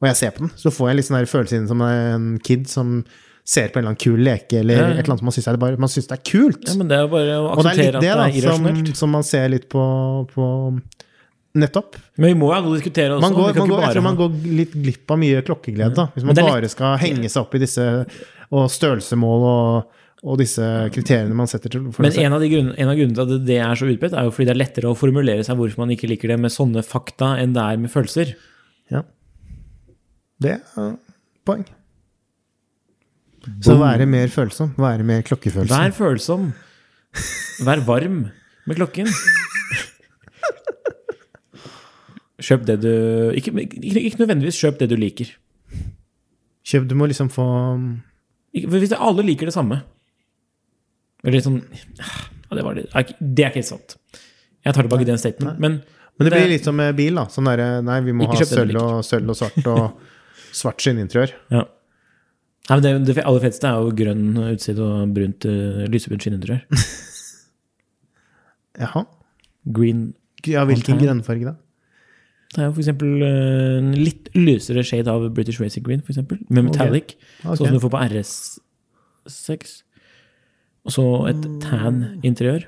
og 0.00 0.08
jeg 0.08 0.16
ser 0.22 0.32
på 0.38 0.46
den, 0.46 0.54
så 0.56 0.70
får 0.72 0.92
jeg 0.92 1.00
litt 1.00 1.08
sånn 1.10 1.28
følelse 1.34 1.58
inn 1.60 1.68
som 1.68 1.82
en 1.84 2.30
kid 2.46 2.70
som 2.70 2.94
ser 3.42 3.68
på 3.74 3.80
en 3.80 3.82
eller 3.82 3.96
annen 3.96 4.04
kul 4.06 4.22
leke, 4.22 4.60
eller 4.62 4.78
Ja. 4.78 4.86
et 4.94 5.02
eller 5.02 5.10
annet 5.10 5.18
som 5.24 5.26
man 5.32 5.36
syns 5.36 5.48
er, 5.50 5.56
bare- 5.66 5.82
man 5.82 5.90
synes 5.92 6.08
det 6.08 6.18
er 6.20 6.24
kult. 6.30 6.64
Ja, 6.70 6.74
men 6.78 6.88
det 6.88 6.96
er 7.02 7.08
bare 7.10 7.36
å 7.42 7.50
og 7.50 7.64
det 7.66 7.66
er 7.66 7.70
akseptere 7.74 7.86
litt 7.90 7.94
at 7.96 8.00
det, 8.06 8.14
da, 8.14 8.24
det 8.30 8.36
er 8.38 8.40
som, 8.54 8.64
irrasjonelt. 8.70 8.96
som 9.02 9.10
man 9.18 9.22
ser 9.26 9.48
litt 9.50 9.68
på, 9.68 9.84
på 10.30 10.46
Nettopp. 11.52 11.96
Men 12.16 12.32
vi 12.32 12.36
må 12.40 12.48
jo 12.48 12.54
alle 12.56 12.76
diskutere 12.78 13.12
også. 13.12 13.26
Man 13.26 13.34
går, 13.36 13.56
man 13.58 13.68
går, 13.68 13.82
bare 13.84 14.04
man 14.04 14.20
går 14.20 14.36
litt 14.60 14.76
glipp 14.76 15.12
av 15.12 15.18
mye 15.20 15.42
klokkeglede, 15.44 15.92
da. 15.98 16.06
Hvis 16.14 16.24
man 16.24 16.38
bare 16.38 16.70
skal 16.72 16.94
henge 17.02 17.28
seg 17.28 17.42
opp 17.44 17.58
i 17.58 17.60
disse 17.60 17.88
og 18.52 18.70
størrelsemål 18.72 19.44
og, 19.48 20.00
og 20.22 20.40
disse 20.40 20.64
kriteriene 20.94 21.36
man 21.36 21.50
setter 21.50 21.72
til 21.72 21.84
Men 21.88 22.16
en 22.24 22.36
av, 22.36 22.40
de 22.40 22.48
grunn, 22.52 22.72
en 22.72 22.92
av 22.92 22.96
grunnene 22.96 23.18
til 23.18 23.36
at 23.36 23.46
det 23.48 23.60
er 23.64 23.76
så 23.80 23.88
utbredt, 23.88 24.16
er 24.16 24.28
jo 24.28 24.32
fordi 24.32 24.48
det 24.48 24.54
er 24.54 24.60
lettere 24.62 24.92
å 24.92 24.96
formulere 24.96 25.44
seg 25.44 25.60
hvorfor 25.60 25.84
man 25.84 25.92
ikke 25.92 26.08
liker 26.08 26.32
det 26.32 26.40
med 26.40 26.54
sånne 26.54 26.84
fakta 26.86 27.34
enn 27.42 27.56
det 27.56 27.68
er 27.68 27.84
med 27.84 27.92
følelser. 27.92 28.34
Ja. 28.92 29.04
Det 30.42 30.56
er 30.56 30.92
poeng. 31.48 31.64
Så 33.60 33.74
være 33.76 34.06
mer 34.06 34.30
følsom. 34.32 34.72
Være 34.80 35.04
mer 35.04 35.24
klokkefølsom. 35.26 35.72
Vær 35.74 35.96
følsom. 35.96 36.52
Vær 37.66 37.82
varm 37.84 38.22
med 38.68 38.78
klokken. 38.78 39.10
Kjøp 42.42 42.64
det 42.66 42.80
du 42.82 42.88
ikke, 43.38 43.52
ikke, 43.62 44.00
ikke 44.08 44.18
nødvendigvis 44.24 44.58
kjøp 44.58 44.78
det 44.80 44.88
du 44.90 44.96
liker. 44.98 45.28
Kjøp, 46.66 46.88
du 46.90 46.94
må 46.98 47.06
liksom 47.10 47.28
få 47.30 47.44
Ikke- 48.54 48.68
hvis 48.74 48.92
alle 48.98 49.22
liker 49.24 49.46
det 49.48 49.54
samme 49.54 49.78
Eller 51.24 51.40
sånn 51.40 51.60
ja, 51.98 52.56
det, 52.56 52.64
var 52.66 52.74
det. 52.74 52.88
det 52.92 53.44
er 53.44 53.50
ikke 53.50 53.60
helt 53.62 53.66
sant. 53.70 53.96
Jeg 54.64 54.74
tar 54.74 54.82
tilbake 54.86 55.06
den 55.06 55.18
statementen. 55.18 55.60
Men 55.60 55.82
Men 56.18 56.28
det 56.28 56.32
Det- 56.32 56.40
blir 56.42 56.48
litt 56.52 56.64
som 56.64 56.76
med 56.76 56.96
bil, 56.96 57.14
da. 57.14 57.24
Sånn 57.32 57.44
der, 57.48 57.80
Nei, 57.82 58.00
vi 58.00 58.12
må 58.12 58.26
ha 58.26 58.34
sølv 58.44 58.76
og, 58.76 59.04
sølv 59.04 59.30
og 59.30 59.36
svart 59.38 59.66
og 59.66 59.96
svart 60.52 60.78
skinninteriør. 60.82 61.32
ja. 61.50 61.64
Nei, 62.70 62.78
men 62.80 63.04
det, 63.04 63.14
det 63.16 63.24
aller 63.24 63.40
feteste 63.40 63.64
er 63.66 63.80
jo 63.80 63.90
grønn 63.90 64.36
utside 64.52 64.78
og 64.78 65.14
brunt 65.14 65.44
uh, 65.46 65.82
lysebrunt 65.90 66.22
skinninteriør. 66.22 66.60
Jaha. 68.78 69.02
Green 69.72 70.12
Ja, 70.46 70.64
hvilken 70.66 70.98
grønnfarge 71.00 71.44
da? 71.48 71.54
Det 72.52 72.60
er 72.60 72.68
jo 72.68 72.82
eksempel 72.82 73.24
eh, 73.24 73.78
en 73.78 73.94
litt 73.96 74.28
løsere 74.36 74.84
shade 74.84 75.08
av 75.08 75.24
British 75.36 75.60
Racing 75.62 75.84
Green, 75.86 76.02
for 76.04 76.12
eksempel. 76.12 76.42
Med 76.52 76.68
metallic. 76.68 77.16
Ok. 77.40 77.56
Sånn 77.56 77.70
som 77.70 77.78
du 77.78 77.82
får 77.82 77.94
på 77.94 78.02
RS6. 78.10 79.74
Og 80.82 80.96
så 80.96 81.06
et 81.30 81.46
tan-interiør. 81.62 82.66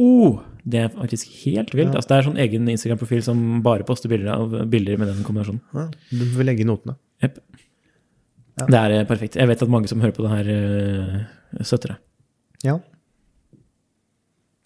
Oh, 0.00 0.40
det 0.64 0.82
er 0.82 0.92
faktisk 0.94 1.30
helt 1.44 1.74
vilt. 1.76 1.94
Altså, 1.94 2.08
det 2.10 2.16
er 2.16 2.26
sånn 2.26 2.40
egen 2.42 2.68
Instagram-profil 2.72 3.22
som 3.24 3.40
bare 3.64 3.86
poster 3.86 4.10
bilder 4.10 4.32
av 4.34 4.54
bilder 4.72 4.98
med 5.00 5.12
den 5.12 5.24
kombinasjonen. 5.26 5.62
Ja, 5.76 5.86
du 6.10 6.24
får 6.34 6.48
legge 6.48 6.64
i 6.64 6.68
notene. 6.68 6.96
Ja. 7.22 7.30
Det 8.60 8.78
er 8.80 8.94
eh, 8.98 9.08
perfekt. 9.08 9.38
Jeg 9.40 9.48
vet 9.48 9.62
at 9.62 9.72
mange 9.72 9.90
som 9.90 10.02
hører 10.02 10.16
på 10.16 10.24
det 10.24 10.32
her, 10.32 10.48
uh, 10.50 11.60
støtter 11.64 11.94
det. 11.94 12.00
Ja. 12.66 12.78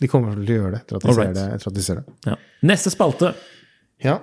De 0.02 0.10
kommer 0.10 0.34
til 0.38 0.54
å 0.56 0.56
gjøre 0.58 0.72
det 0.74 0.80
etter 0.82 0.98
at 0.98 1.04
de, 1.04 1.14
ser 1.14 1.34
det, 1.36 1.44
etter 1.58 1.70
at 1.70 1.76
de 1.76 1.84
ser 1.84 2.00
det. 2.00 2.16
Ja. 2.26 2.38
Neste 2.66 2.90
spalte. 2.94 3.34
Ja. 4.04 4.18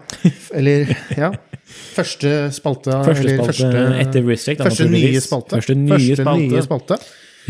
Eller 0.54 0.92
Ja. 1.18 1.32
Første 1.72 2.52
spalte 2.52 2.92
Første 3.06 3.24
eller 3.24 3.52
spalte 3.56 3.84
etter 4.02 4.26
Restrict. 4.28 4.64
Første 4.66 4.88
nye 4.92 5.22
spalte. 5.24 5.60
Første 5.60 5.76
nye 5.80 6.16
spalte. 6.20 6.48
nye 6.52 6.64
spalte. 6.66 6.98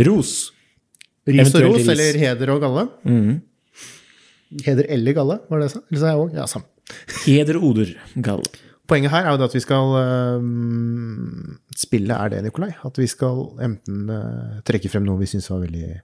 Ros. 0.08 0.34
Ris 1.30 1.56
og 1.58 1.66
ros, 1.68 1.88
eller 1.94 2.18
heder 2.22 2.52
og 2.54 2.62
galle. 2.64 2.84
Mm. 3.06 3.40
Heder 4.66 4.86
eller 4.90 5.16
galle, 5.18 5.40
var 5.50 5.62
det 5.62 5.70
jeg 5.70 5.74
sa? 5.76 5.82
Eller 5.90 6.02
sa 6.02 6.12
jeg 6.12 6.22
òg? 6.22 6.36
Ja, 6.38 6.46
samme. 6.50 6.68
Heder 7.26 7.58
og 7.60 7.66
oder, 7.72 7.94
galle. 8.26 8.52
Poenget 8.90 9.14
her 9.14 9.24
er 9.30 9.32
jo 9.36 9.40
det 9.40 9.48
at 9.48 9.54
vi 9.56 9.62
skal 9.64 9.94
øhm, 10.02 11.58
Spillet 11.78 12.12
er 12.18 12.32
det, 12.34 12.42
Nikolai. 12.44 12.72
At 12.84 12.98
vi 13.00 13.08
skal 13.08 13.46
enten 13.64 14.10
uh, 14.12 14.58
trekke 14.68 14.90
frem 14.92 15.06
noe 15.08 15.22
vi 15.22 15.30
syns 15.32 15.48
var 15.54 15.62
veldig 15.64 16.02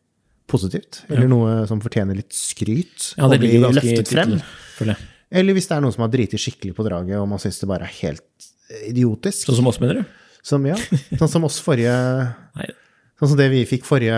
positivt, 0.47 1.01
eller 1.11 1.27
noe 1.27 1.65
som 1.67 1.81
fortjener 1.83 2.15
litt 2.15 2.31
skryt, 2.31 3.09
Ja, 3.17 3.25
og 3.25 3.33
det 3.33 3.41
bli 3.41 3.49
ligger 3.51 3.67
ganske 3.67 3.83
løftet 3.83 4.13
frem. 4.13 4.37
For 4.77 4.93
jeg. 4.93 5.09
Eller 5.31 5.57
hvis 5.57 5.67
det 5.67 5.75
er 5.75 5.83
noen 5.83 5.93
som 5.95 6.05
har 6.05 6.11
driti 6.13 6.39
skikkelig 6.39 6.75
på 6.77 6.85
draget, 6.87 7.17
og 7.19 7.27
man 7.27 7.41
syns 7.41 7.59
det 7.59 7.67
bare 7.69 7.87
er 7.89 7.95
helt 8.01 8.47
idiotisk. 8.87 9.47
Sånn 9.49 9.59
som 9.59 9.67
oss, 9.71 9.79
mener 9.83 10.01
du? 10.01 10.15
Som, 10.47 10.63
ja, 10.69 10.77
sånn 11.19 11.31
som 11.31 11.43
oss 11.47 11.57
forrige 11.59 11.91
Sånn 13.19 13.31
som 13.33 13.37
det 13.39 13.49
vi 13.51 13.63
fikk 13.67 13.83
forrige 13.87 14.15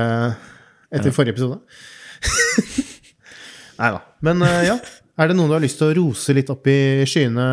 etter 0.91 1.13
forrige 1.15 1.37
episode. 1.37 1.61
Nei 3.79 3.91
da. 3.95 4.01
Men 4.27 4.43
øh, 4.43 4.63
ja. 4.67 4.75
Er 5.19 5.29
det 5.31 5.35
noen 5.35 5.49
du 5.51 5.55
har 5.55 5.63
lyst 5.63 5.79
til 5.79 5.89
å 5.89 5.95
rose 5.97 6.33
litt 6.35 6.49
opp 6.51 6.67
i 6.71 7.05
skyene? 7.07 7.45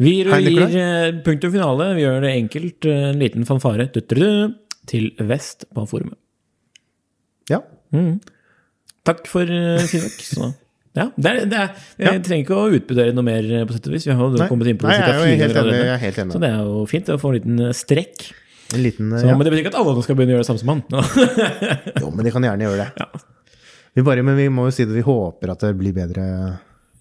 Vi 0.00 0.12
gir 0.16 0.30
eh, 0.32 1.20
punktum 1.26 1.52
finale. 1.54 1.88
Vi 1.96 2.04
gjør 2.04 2.20
det 2.24 2.32
enkelt. 2.34 2.86
eh, 2.88 3.08
En 3.10 3.18
liten 3.22 3.46
fanfare 3.48 3.88
til 3.94 5.10
vest 5.28 5.66
på 5.74 5.86
forumet. 5.90 6.18
Ja. 7.50 7.60
Mm. 7.94 8.18
Takk 9.06 9.26
for 9.30 9.50
eh, 9.50 9.82
feedback. 9.90 10.54
Ja, 10.98 11.04
det 11.14 11.30
er, 11.30 11.44
det 11.46 11.58
er, 11.58 11.68
jeg 12.00 12.06
Ja. 12.06 12.22
trenger 12.26 12.42
ikke 12.44 12.56
å 12.58 12.70
utbrodere 12.74 13.14
noe 13.14 13.22
mer, 13.26 13.46
eh, 13.46 13.64
på 13.68 13.76
sett 13.76 13.86
og 13.86 13.92
vis. 13.94 14.06
Vi 14.08 14.14
har 14.16 14.22
jo 14.38 14.48
kommet 14.50 14.66
inn 14.72 14.78
på 14.80 14.88
Nei, 14.88 14.96
jeg 14.98 15.06
er 15.06 15.18
jo 15.20 15.40
helt 15.44 15.58
enig. 15.60 16.00
Helt. 16.02 16.32
Så 16.34 16.40
det 16.42 16.50
er 16.50 16.64
jo 16.66 16.84
fint 16.90 17.10
å 17.14 17.18
få 17.20 17.30
en 17.30 17.36
liten 17.38 17.60
eh, 17.68 17.74
strekk. 17.76 18.24
En 18.74 18.82
liten, 18.82 19.10
Så, 19.18 19.26
ja. 19.26 19.36
Men 19.36 19.46
det 19.46 19.52
betyr 19.52 19.64
ikke 19.64 19.74
at 19.74 19.80
alle 19.82 20.02
skal 20.02 20.18
begynne 20.18 20.34
å 20.34 20.38
gjøre 20.38 20.46
det 20.46 20.50
samme 20.50 20.62
som 20.62 20.72
han. 20.74 20.82
Jo, 22.02 22.10
men 22.10 22.26
de 22.26 22.32
kan 22.34 22.42
gjerne 22.46 22.66
gjøre 22.66 22.84
det. 22.84 22.90
Ja. 22.98 23.06
Vi 23.98 24.02
bare, 24.06 24.22
men 24.26 24.36
vi 24.38 24.48
må 24.50 24.66
jo 24.68 24.74
si 24.74 24.84
det, 24.86 24.94
vi 24.94 25.02
håper 25.06 25.50
at 25.54 25.62
det 25.66 25.72
blir 25.78 25.94
bedre. 25.94 26.26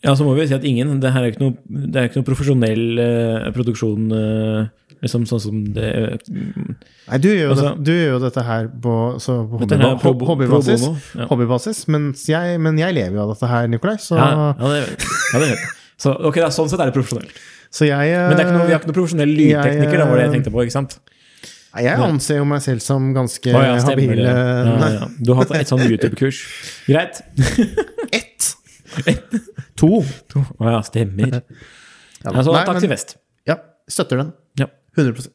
Ja, 0.06 0.14
så 0.16 0.24
må 0.26 0.32
vi 0.38 0.46
si 0.48 0.56
at 0.56 0.64
ingen 0.64 1.00
Det 1.04 1.12
her 1.12 1.26
er 1.26 1.34
ikke 1.34 1.44
noe, 1.44 1.58
det 1.68 2.00
er 2.00 2.08
ikke 2.08 2.22
noe 2.22 2.30
profesjonell 2.30 2.84
uh, 3.04 3.50
produksjon, 3.54 4.06
eh, 4.16 4.89
liksom 5.02 5.26
sånn 5.30 5.40
som 5.42 5.60
det 5.74 5.90
Nei, 6.30 7.18
du 7.24 7.28
gjør 7.30 7.44
jo, 7.46 7.50
Altså- 7.54 7.70
det, 7.76 7.84
du 7.88 7.92
gjør 7.94 8.10
jo 8.14 8.20
dette 8.26 8.44
her 8.44 8.68
på, 8.84 8.96
så 9.24 9.38
på 9.50 9.60
Dette 9.64 9.80
er 9.80 9.96
pro- 10.02 10.14
hobbybasis. 10.32 10.82
pro 10.82 10.92
bono, 10.94 11.22
ja. 11.22 11.28
hobbybasis 11.32 11.88
mens 11.88 12.26
jeg, 12.28 12.60
men 12.60 12.78
jeg 12.78 12.94
lever 12.98 13.16
jo 13.16 13.22
av 13.28 13.34
dette 13.36 13.48
her, 13.52 13.68
Nikolai. 13.68 13.96
Så, 13.98 14.18
Ja, 14.18 14.54
ja, 14.60 14.68
det, 14.74 15.08
ja, 15.34 15.40
det. 15.46 15.58
Så 16.00 16.14
ok, 16.16 16.36
da, 16.44 16.50
sånn 16.50 16.70
sett 16.70 16.80
er 16.80 16.92
det 16.92 16.96
profesjonelt. 16.96 17.32
så 17.72 17.86
jeg 17.88 18.12
Men 18.16 18.36
det 18.38 18.40
er 18.40 18.46
ikke 18.50 18.58
noe, 18.58 18.68
vi 18.68 18.74
har 18.74 18.80
ikke 18.82 18.92
noen 18.92 19.00
profesjonell 19.02 19.34
lydtekniker, 19.40 19.98
da, 19.98 20.06
var 20.10 20.18
det 20.18 20.26
jeg 20.28 20.34
tenkte 20.38 20.52
på. 20.56 20.64
ikke 20.64 20.72
sant? 20.78 21.00
Nei, 21.76 21.84
Jeg 21.86 22.00
anser 22.02 22.38
jo 22.42 22.46
meg 22.50 22.62
selv 22.66 22.82
som 22.82 23.14
ganske 23.14 23.52
Å 23.54 23.60
ja, 23.62 23.76
habil. 23.86 24.20
eh, 24.20 24.70
Ja. 25.00 25.08
Du 25.22 25.34
har 25.36 25.44
hatt 25.46 25.52
et 25.60 25.68
sånt 25.70 25.84
YouTube-kurs. 25.86 26.40
Greit. 26.88 27.22
Ett! 28.12 28.56
To. 29.78 30.02
Å 30.02 30.72
ja, 30.74 30.80
stemmer. 30.82 31.30
Ja, 32.24 32.32
Altså, 32.34 32.52
nei, 32.52 32.64
takk 32.68 32.80
til 32.82 32.90
Vest. 32.92 33.14
Ja, 33.48 33.56
støtter 33.88 34.18
den. 34.24 34.34
Ja. 34.98 35.04
100 35.04 35.30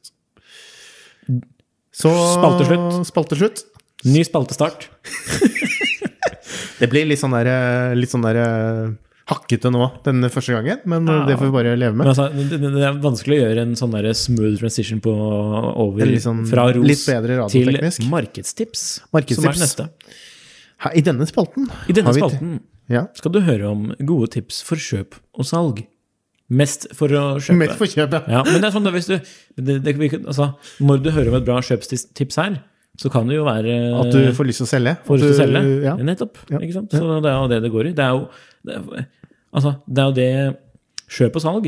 Så 1.95 2.11
Spalteslutt. 2.11 3.07
Spalteslutt. 3.07 3.65
Ny 4.05 4.25
spaltestart. 4.27 4.89
Det 6.81 6.89
blir 6.91 7.07
litt 7.07 7.21
sånn 7.21 7.33
der, 7.37 7.47
eh, 7.49 7.93
litt 7.97 8.11
sånn 8.11 8.25
der 8.27 8.37
eh, 8.43 8.89
hakkete 9.31 9.71
nå 9.73 9.87
denne 10.05 10.29
første 10.33 10.53
gangen, 10.57 10.81
men 10.91 11.07
eh, 11.09 11.21
Ja. 11.21 11.27
det 11.31 11.37
får 11.39 11.47
vi 11.49 11.55
bare 11.55 11.77
leve 11.79 11.95
med. 11.97 12.11
altså, 12.11 12.27
det, 12.35 12.59
det 12.61 12.83
er 12.85 12.99
vanskelig 13.01 13.39
å 13.39 13.45
gjøre 13.47 13.63
en 13.63 13.77
sånn 13.79 13.95
der 13.95 14.11
smooth 14.19 14.59
transition 14.61 15.01
på 15.01 15.15
over 15.15 16.11
sånn- 16.21 16.43
fra 16.51 16.67
ros 16.75 17.07
til 17.55 17.79
markedstips, 18.11 18.83
Markedstips. 19.15 19.39
som 19.39 19.49
er 19.49 19.63
neste. 19.63 19.89
Her, 20.85 20.93
I 20.99 21.01
denne 21.07 21.25
spalten 21.31 21.71
I 21.89 21.93
denne 21.97 22.13
spalten 22.13 22.59
Ja. 22.91 23.07
skal 23.15 23.33
du 23.33 23.41
høre 23.47 23.71
om 23.71 23.95
gode 24.05 24.33
tips 24.35 24.61
for 24.67 24.77
kjøp 24.77 25.15
og 25.39 25.47
salg. 25.47 25.87
Mest 26.53 26.91
for 26.93 27.09
å 27.09 27.25
kjøpe. 27.41 27.57
Mest 27.63 27.79
for 27.81 27.89
kjøp, 27.89 28.15
ja. 28.19 28.23
Ja, 28.29 28.43
men 28.45 28.61
det 28.61 28.69
er 28.69 28.75
sånn 28.75 28.85
da, 28.85 28.93
hvis 28.93 29.09
du 29.09 29.15
det, 29.17 29.79
det, 29.81 29.95
altså, 30.21 30.51
Når 30.85 31.01
du 31.01 31.11
hører 31.15 31.31
om 31.33 31.39
et 31.39 31.47
bra 31.47 31.57
kjøpstips 31.65 32.37
her, 32.41 32.59
så 33.01 33.11
kan 33.11 33.31
det 33.31 33.39
jo 33.39 33.47
være 33.47 33.79
At 34.03 34.13
du 34.13 34.21
får 34.37 34.51
lyst 34.51 34.61
til 34.61 34.69
å 34.69 34.71
selge. 34.71 34.93
får 35.07 35.19
lyst 35.19 35.27
til 35.31 35.35
å 35.35 35.39
selge. 35.41 35.63
Ja. 35.87 35.95
Nettopp. 35.99 36.43
Ja. 36.53 36.61
Ikke 36.61 36.77
sant? 36.77 36.93
Så 36.95 37.17
det 37.25 37.33
er 37.33 37.39
jo 37.41 37.49
det 37.51 37.63
det 37.65 37.73
går 37.73 37.91
i. 37.91 37.95
Det 37.97 38.05
er 38.05 38.13
jo 38.15 38.29
det 38.65 38.77
er, 38.77 39.09
altså, 39.53 39.75
det 39.89 40.05
er 40.05 40.11
jo 40.11 40.17
det 40.21 40.31
Kjøp 41.15 41.37
og 41.37 41.43
salg. 41.45 41.67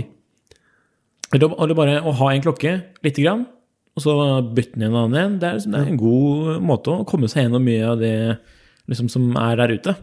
Eller, 1.36 1.74
bare 1.76 1.98
å 2.06 2.12
ha 2.20 2.30
en 2.32 2.44
klokke 2.44 2.72
lite 3.04 3.22
grann, 3.24 3.44
og 3.96 4.04
så 4.04 4.14
bytte 4.56 4.76
den 4.76 4.86
inn 4.86 4.94
en 4.94 5.00
annen 5.02 5.18
en. 5.20 5.34
Det 5.42 5.48
er, 5.48 5.58
liksom, 5.58 5.74
det 5.74 5.80
er 5.82 5.90
en 5.92 6.00
god 6.00 6.62
måte 6.64 6.94
å 6.94 7.06
komme 7.08 7.28
seg 7.30 7.44
gjennom 7.46 7.64
mye 7.66 7.90
av 7.90 8.00
det 8.00 8.14
liksom, 8.90 9.10
som 9.12 9.28
er 9.40 9.60
der 9.60 9.74
ute. 9.76 9.96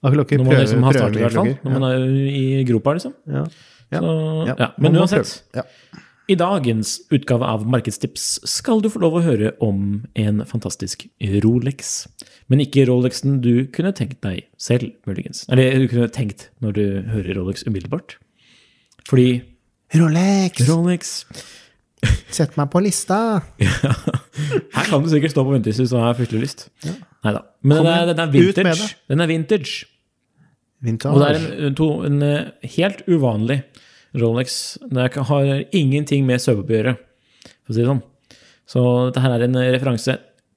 Ikke 0.00 0.38
Når 0.40 0.46
man 0.46 0.56
liksom 0.62 0.86
har 0.86 0.96
startet, 0.96 1.18
i 1.18 1.24
hvert 1.26 1.36
fall. 1.36 1.50
klokker. 1.50 1.66
Når 1.66 1.76
man 1.76 1.86
er 1.90 2.06
i 2.30 2.64
gropa, 2.68 2.94
liksom. 2.96 3.12
Ja. 3.28 3.44
Ja. 3.90 4.00
Så, 4.00 4.14
Ja. 4.46 4.54
ja. 4.58 4.70
Men 4.78 4.96
uansett. 4.96 5.42
Ja. 5.54 5.64
i 6.30 6.36
dagens 6.38 7.00
utgave 7.10 7.44
av 7.44 7.66
Markedstips 7.66 8.38
skal 8.46 8.80
du 8.80 8.88
få 8.88 9.00
lov 9.02 9.18
å 9.18 9.22
høre 9.24 9.52
om 9.60 10.04
en 10.14 10.44
fantastisk 10.46 11.08
Rolex. 11.42 12.06
Men 12.48 12.62
ikke 12.62 12.86
Rolexen 12.86 13.40
du 13.42 13.66
kunne 13.74 13.92
tenkt 13.92 14.20
deg 14.22 14.44
selv, 14.58 14.92
muligens. 15.06 15.44
Eller 15.50 15.78
du 15.78 15.88
kunne 15.90 16.08
tenkt 16.08 16.48
når 16.62 16.72
du 16.78 16.84
hører 17.10 17.34
Rolex 17.40 17.66
umiddelbart. 17.66 18.18
Fordi 19.10 19.42
Rolex, 19.98 20.68
Rolex 20.68 21.16
sett 22.30 22.56
meg 22.58 22.70
på 22.72 22.80
lista! 22.84 23.40
Her 24.74 24.86
kan 24.88 25.02
du 25.02 25.10
sikkert 25.10 25.34
stå 25.34 25.44
på 25.44 25.54
venteliste 25.54 25.84
hvis 25.84 25.92
du 25.92 25.98
har 26.00 26.14
fryktelig 26.18 26.44
lyst. 26.46 26.68
Neida. 27.24 27.42
Men 27.62 27.82
den 27.82 27.90
er, 27.92 28.12
den 28.12 28.22
er 28.22 28.30
vintage. 28.32 28.90
Den 29.10 29.24
er 29.24 29.30
vintage. 29.30 29.86
Vintage. 30.84 31.12
Og 31.12 31.22
det 31.22 31.30
er 31.30 31.66
en, 31.68 31.76
to, 31.76 31.88
en 32.08 32.22
eh, 32.24 32.70
helt 32.76 33.02
uvanlig 33.10 33.60
Rolex. 34.20 34.78
Det 34.90 35.10
har 35.28 35.50
ingenting 35.76 36.24
med 36.26 36.42
saueopp 36.42 36.70
å 36.70 36.76
gjøre, 36.78 36.96
for 37.62 37.72
å 37.72 37.76
si 37.76 37.82
det 37.82 37.90
sånn. 37.90 38.02
Så 38.70 38.82
dette 39.08 39.22
her 39.24 39.34
er 39.36 39.46
en 39.46 39.60
referanse 39.74 40.16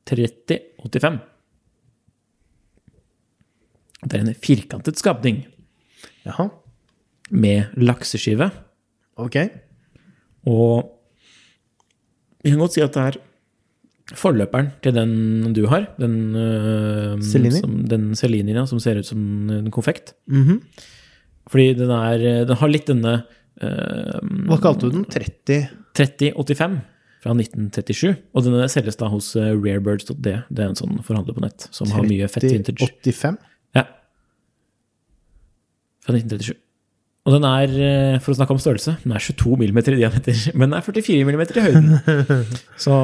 3085. 0.09 1.19
Det 4.03 4.17
er 4.17 4.25
en 4.25 4.35
firkantet 4.43 4.99
skapning 4.99 5.43
Jaha, 6.25 6.49
med 7.31 7.75
lakseskive. 7.79 8.49
ok. 9.15 9.37
Og 10.49 10.89
vi 12.43 12.51
kan 12.51 12.59
godt 12.59 12.75
si 12.75 12.83
at 12.83 12.95
det 12.95 13.03
er 13.07 13.19
forløperen 14.11 14.71
til 14.83 14.95
den 14.95 15.53
du 15.55 15.63
har. 15.71 15.87
Den, 16.01 16.35
uh, 16.35 17.19
Cellini? 17.23 17.61
som, 17.61 17.77
den 17.89 18.11
Cellini, 18.19 18.55
ja, 18.55 18.65
som 18.69 18.81
ser 18.83 18.99
ut 18.99 19.07
som 19.07 19.21
en 19.49 19.71
konfekt. 19.71 20.15
Mhm. 20.27 20.59
Fordi 21.51 21.73
den, 21.75 21.91
er, 21.91 22.45
den 22.47 22.59
har 22.59 22.71
litt 22.71 22.87
denne 22.87 23.17
uh, 23.63 24.19
Hva 24.49 24.59
kalte 24.63 24.87
du 24.87 24.99
den? 24.99 25.07
30? 25.11 25.69
3085 25.93 26.81
fra 27.23 27.35
1937. 27.37 28.15
Og 28.33 28.45
denne 28.45 28.67
selges 28.71 28.99
da 28.99 29.09
hos 29.11 29.31
øh, 29.39 29.53
rarebirds.d. 29.55 30.15
Det 30.23 30.63
er 30.63 30.71
en 30.71 30.79
sånn 30.79 30.99
forhandler 31.05 31.37
på 31.37 31.43
nett 31.45 31.67
som 31.71 31.91
har 31.95 32.07
mye 32.07 32.27
fett 32.31 32.47
vintage. 32.49 32.89
3085? 33.03 33.39
Ja. 33.77 33.85
Fra 36.03 36.17
1937. 36.17 36.62
Og 37.23 37.31
den 37.37 37.45
er, 37.47 37.71
eh, 37.71 38.17
for 38.19 38.33
å 38.33 38.35
snakke 38.35 38.51
om 38.51 38.59
størrelse, 38.59 38.97
den 39.05 39.13
er 39.15 39.23
22 39.23 39.55
mm 39.55 39.77
i 39.79 39.83
diameter, 39.95 40.41
men 40.59 40.69
den 40.69 40.79
er 40.79 40.83
44 40.83 41.23
mm 41.23 41.43
i 41.45 41.63
høyden. 41.67 41.93
Så 42.85 42.97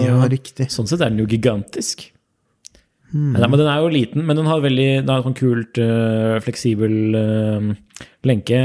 Ja, 0.00 0.18
riktig. 0.26 0.66
sånn 0.74 0.90
sett 0.90 1.00
er 1.00 1.12
den 1.12 1.22
jo 1.22 1.28
gigantisk. 1.30 2.08
Nei, 3.12 3.44
men 3.44 3.60
den 3.60 3.68
er 3.68 3.82
jo 3.84 3.92
liten, 3.92 4.24
men 4.24 4.38
den 4.38 4.48
har 4.48 4.62
veldig 4.64 4.88
den 5.02 5.10
har 5.12 5.20
sånn 5.20 5.36
kult, 5.36 5.76
uh, 5.76 6.38
fleksibel 6.40 6.94
uh, 7.12 7.66
lenke. 8.24 8.62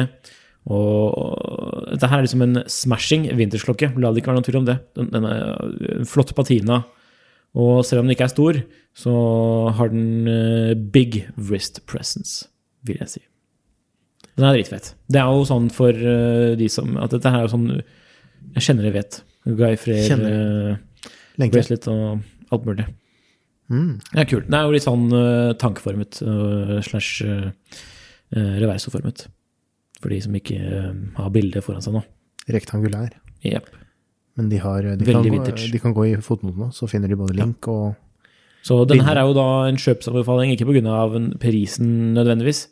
Og 0.72 1.90
dette 1.92 2.08
her 2.08 2.22
er 2.22 2.24
liksom 2.24 2.46
en 2.46 2.62
smashing 2.72 3.28
vintersklokke. 3.36 3.92
La 4.00 4.12
det 4.12 4.22
ikke 4.24 4.32
være 4.32 4.40
noen 4.40 4.48
tvil 4.48 4.60
om 4.62 4.70
det. 4.70 4.78
Den, 4.96 5.12
den 5.12 5.28
er 5.28 5.44
en 5.98 6.08
flott 6.08 6.32
patina. 6.36 6.80
Og 7.60 7.84
selv 7.88 8.06
om 8.06 8.08
den 8.08 8.16
ikke 8.16 8.30
er 8.30 8.34
stor, 8.34 8.62
så 8.96 9.16
har 9.76 9.92
den 9.92 10.32
uh, 10.32 10.72
big 10.96 11.26
wrist 11.36 11.84
presence, 11.92 12.48
vil 12.88 13.04
jeg 13.04 13.18
si. 13.18 13.28
Den 14.38 14.46
er 14.46 14.58
dritfett. 14.58 14.92
Det 15.10 15.20
er 15.22 15.34
jo 15.34 15.48
sånn 15.50 15.72
for 15.74 15.98
uh, 15.98 16.54
de 16.60 16.70
som 16.70 16.94
At 17.02 17.16
dette 17.16 17.32
her 17.34 17.42
er 17.42 17.48
jo 17.48 17.54
sånn 17.56 17.68
Jeg 17.74 18.66
kjenner 18.68 18.88
jeg 18.88 18.96
vet. 19.00 19.20
Guy 19.48 19.78
Freyr, 19.80 20.22
uh, 20.22 21.48
bracelet 21.48 21.88
og 21.90 22.54
alt 22.54 22.68
mulig. 22.68 22.86
Mm. 23.72 23.98
Det 24.14 24.22
er 24.22 24.30
kult. 24.30 24.48
Det 24.48 24.58
er 24.58 24.68
jo 24.68 24.76
litt 24.76 24.86
sånn 24.86 25.08
uh, 25.12 25.56
tankformet 25.60 26.22
uh, 26.24 26.78
slash 26.86 27.26
uh, 27.28 27.50
reversoformet. 28.32 29.26
For 30.02 30.14
de 30.14 30.22
som 30.24 30.36
ikke 30.38 30.58
har 31.18 31.34
bildet 31.34 31.66
foran 31.66 31.84
seg 31.84 31.98
nå. 31.98 32.04
Rektangulær. 32.54 33.16
Yep. 33.48 33.72
Men 34.38 34.52
de, 34.52 34.60
har, 34.62 34.86
de, 35.00 35.06
kan 35.08 35.26
gå, 35.26 35.40
de 35.58 35.80
kan 35.82 35.96
gå 35.98 36.04
i 36.12 36.18
fotnotene, 36.22 36.70
så 36.76 36.86
finner 36.90 37.10
de 37.10 37.18
både 37.18 37.34
link 37.40 37.66
og 37.72 37.96
Så 38.66 38.84
denne 38.86 39.08
her 39.08 39.18
er 39.18 39.26
jo 39.26 39.34
da 39.34 39.48
en 39.66 39.80
kjøpsanbefaling, 39.82 40.54
ikke 40.54 40.68
pga. 40.70 41.24
prisen 41.42 42.14
nødvendigvis. 42.14 42.68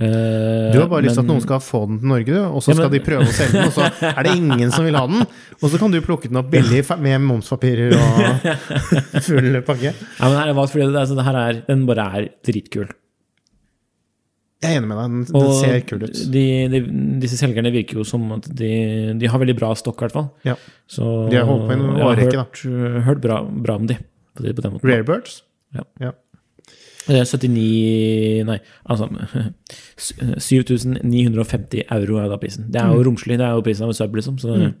Uh, 0.00 0.72
Du 0.72 0.78
har 0.80 0.88
bare 0.88 1.04
lyst 1.04 1.18
til 1.18 1.22
at 1.22 1.28
noen 1.28 1.42
skal 1.44 1.60
få 1.62 1.82
den 1.90 1.98
til 2.00 2.08
Norge, 2.08 2.32
du, 2.32 2.38
og 2.40 2.62
så 2.64 2.72
Ja, 2.72 2.78
skal 2.80 2.94
de 2.94 3.00
prøve 3.04 3.26
å 3.28 3.34
selge 3.36 3.58
den, 3.58 3.68
og 3.68 3.74
så 3.76 3.90
er 4.08 4.22
det 4.24 4.32
ingen 4.38 4.72
som 4.72 4.86
vil 4.88 4.96
ha 4.96 5.04
den. 5.10 5.26
Og 5.60 5.68
så 5.68 5.78
kan 5.82 5.92
du 5.92 6.00
plukke 6.04 6.30
den 6.32 6.40
opp 6.40 6.48
billig 6.52 6.80
med 7.04 7.20
momspapirer 7.26 7.92
og 7.98 8.48
full 9.28 9.60
pakke. 9.68 9.92
Ja, 9.92 10.24
men 10.32 10.38
her 10.40 10.54
er 10.54 10.58
fordi 10.64 10.88
det, 10.88 10.96
altså, 11.04 11.18
det 11.18 11.26
her 11.28 11.38
er, 11.42 11.60
den 11.68 11.84
bare 11.90 12.08
er 12.18 12.28
dritkul. 12.48 12.88
Jeg 14.62 14.76
er 14.76 14.78
enig 14.78 14.88
med 14.92 14.98
deg, 15.00 15.06
den, 15.10 15.22
den 15.34 15.54
ser 15.58 15.80
kul 15.90 16.02
ut. 16.06 16.18
De, 16.32 16.42
de, 16.70 16.80
disse 17.24 17.38
selgerne 17.40 17.72
virker 17.74 17.98
jo 17.98 18.04
som 18.06 18.28
at 18.36 18.46
de, 18.46 18.70
de 19.18 19.30
har 19.30 19.40
veldig 19.42 19.56
bra 19.58 19.72
stokk, 19.78 19.98
i 19.98 20.06
hvert 20.06 20.14
fall. 20.14 20.28
Ja. 20.46 20.54
Så 20.86 21.06
De 21.32 21.40
har 21.40 21.48
holdt 21.50 21.66
på 21.66 21.74
i 21.74 21.78
en 21.80 21.88
årrekke, 21.98 22.36
da. 22.38 22.44
hørt, 22.46 23.02
hørt 23.08 23.24
bra, 23.24 23.40
bra 23.66 23.78
om 23.82 23.88
de. 23.90 23.98
På 24.38 24.46
på 24.46 24.62
den 24.64 24.76
måten. 24.76 24.86
Rarebirds? 24.88 25.40
Ja. 25.74 25.82
Ja. 26.00 26.12
Det 27.06 27.16
er 27.18 27.24
79 27.26 28.44
Nei, 28.46 28.58
altså 28.86 29.08
7950 30.38 31.82
euro 31.90 32.18
er 32.22 32.28
da 32.30 32.38
prisen. 32.40 32.68
Det 32.70 32.80
er 32.80 32.88
Mm. 32.90 32.94
jo 32.98 33.04
romslig. 33.10 33.38
Det 33.38 33.46
er 33.46 33.54
jo 33.56 33.62
prisen 33.66 33.84
av 33.84 33.90
en 33.90 33.94
sub, 33.98 34.14
liksom. 34.16 34.38
Så, 34.38 34.74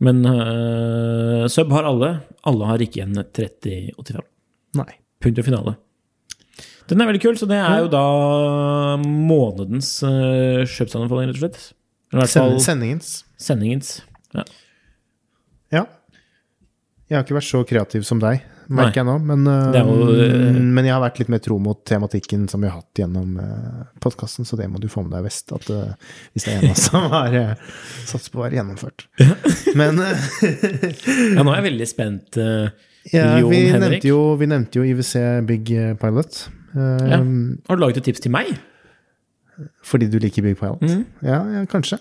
Men 0.00 0.24
uh, 0.26 1.46
sub 1.48 1.70
har 1.72 1.84
alle. 1.84 2.20
Alle 2.44 2.66
har 2.66 2.78
ikke 2.78 3.02
en 3.04 3.14
3085. 3.14 4.22
Nei. 4.74 4.88
Punkt 5.20 5.38
og 5.38 5.44
finale. 5.44 5.76
Den 6.88 7.00
er 7.00 7.06
veldig 7.06 7.20
kul, 7.22 7.36
så 7.38 7.46
det 7.46 7.58
er 7.60 7.82
jo 7.84 7.88
da 7.92 8.96
månedens 8.98 10.02
uh, 10.02 10.64
kjøpsanbefaling, 10.66 11.28
rett 11.30 11.36
og 11.36 11.44
slett. 11.44 11.74
Fall 12.32 12.56
sendingens. 12.64 13.10
sendingens. 13.38 14.00
Ja. 14.34 14.42
Ja. 15.70 15.84
Jeg 17.10 17.16
har 17.18 17.22
ikke 17.26 17.36
vært 17.38 17.46
så 17.50 17.60
kreativ 17.66 18.02
som 18.06 18.18
deg, 18.22 18.40
merker 18.78 19.00
jeg 19.00 19.06
nå. 19.08 19.16
Men, 19.26 19.46
er 19.50 19.78
jo, 19.82 20.06
uh, 20.14 20.58
men 20.60 20.86
jeg 20.86 20.94
har 20.94 21.02
vært 21.02 21.20
litt 21.22 21.32
mer 21.32 21.42
tro 21.44 21.58
mot 21.62 21.80
tematikken 21.88 22.46
som 22.50 22.62
vi 22.62 22.70
har 22.70 22.78
hatt 22.80 23.02
gjennom 23.02 23.34
uh, 23.40 23.82
podkasten, 24.02 24.46
så 24.48 24.58
det 24.60 24.68
må 24.70 24.80
du 24.82 24.88
få 24.92 25.04
med 25.06 25.14
deg 25.16 25.26
vest. 25.26 25.52
At, 25.56 25.66
hvis 26.34 26.46
det 26.46 26.54
er 26.54 26.60
en 26.60 26.70
av 26.70 26.76
oss 26.76 26.86
som 26.88 27.08
har 27.16 27.36
satser 28.08 28.32
på 28.32 28.40
å 28.40 28.46
være 28.46 28.60
gjennomført. 28.60 29.06
Men 29.78 30.00
uh, 30.00 30.30
ja, 31.36 31.42
nå 31.42 31.50
er 31.50 31.60
jeg 31.60 31.68
veldig 31.70 31.90
spent. 31.90 32.40
Ja, 33.10 33.26
Jon 33.40 33.52
vi, 33.52 33.62
Henrik. 33.72 34.00
nevnte 34.00 34.10
jo, 34.12 34.24
vi 34.40 34.50
nevnte 34.50 34.80
jo 34.82 34.88
IWC 34.88 35.14
Big 35.48 35.70
Pilot. 36.00 36.42
Ja. 36.76 37.18
har 37.18 37.78
du 37.78 37.80
laget 37.82 38.02
et 38.02 38.12
tips 38.12 38.22
til 38.22 38.34
meg? 38.34 38.52
Fordi 39.84 40.06
du 40.08 40.18
liker 40.22 40.44
Big 40.44 40.58
Pilot? 40.60 40.84
Mm. 40.84 41.06
Ja, 41.26 41.40
ja, 41.56 41.64
kanskje. 41.68 41.98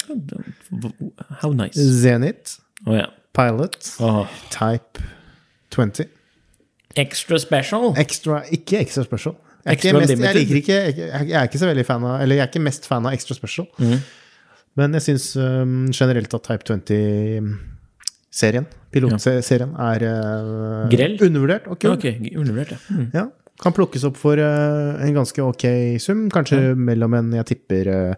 How 1.41 1.51
nice. 1.55 1.79
Zenit. 1.79 2.59
Oh, 2.85 2.95
ja. 2.95 3.07
Pilot, 3.33 3.95
Oh. 3.99 4.27
Type 4.49 5.03
20. 5.71 6.05
Extra 6.97 7.37
special. 7.37 7.93
Extra, 8.01 8.41
ikke 8.55 8.79
extra 8.81 9.03
special. 9.05 9.35
Jeg 9.59 9.69
er, 9.69 9.75
Extra 9.75 9.89
ikke 9.89 9.99
mest, 9.99 10.23
jeg, 10.23 10.35
liker 10.39 10.55
ikke, 10.55 10.77
jeg, 10.87 11.27
jeg 11.29 11.35
er 11.35 11.49
ikke 11.49 11.59
så 11.59 11.67
veldig 11.67 11.83
fan 11.83 12.03
av 12.07 12.21
Eller 12.23 12.37
jeg 12.37 12.45
er 12.45 12.47
ikke 12.47 12.61
mest 12.63 12.85
fan 12.87 13.05
av 13.05 13.13
extra 13.13 13.35
special. 13.35 13.67
Mm. 13.77 13.99
Men 14.79 14.95
jeg 14.97 15.05
syns 15.09 15.25
um, 15.41 15.73
generelt 15.91 16.33
at 16.33 16.45
Type 16.47 16.65
20-serien, 16.69 18.67
pilotserien, 18.93 19.73
er 19.75 20.05
uh, 20.07 20.87
Grell? 20.91 21.17
undervurdert 21.25 21.67
og 21.67 21.79
kul. 21.81 21.97
Okay, 21.97 22.15
undervurdert, 22.31 22.77
ja. 22.77 22.95
Mm. 22.95 23.07
Ja, 23.17 23.25
kan 23.59 23.75
plukkes 23.75 24.05
opp 24.07 24.17
for 24.19 24.39
uh, 24.39 25.01
en 25.03 25.17
ganske 25.17 25.43
ok 25.43 25.65
sum. 26.01 26.27
Kanskje 26.33 26.75
mellom 26.79 27.17
en 27.19 27.33
Jeg 27.41 27.49
tipper 27.51 27.91
uh, 27.91 28.13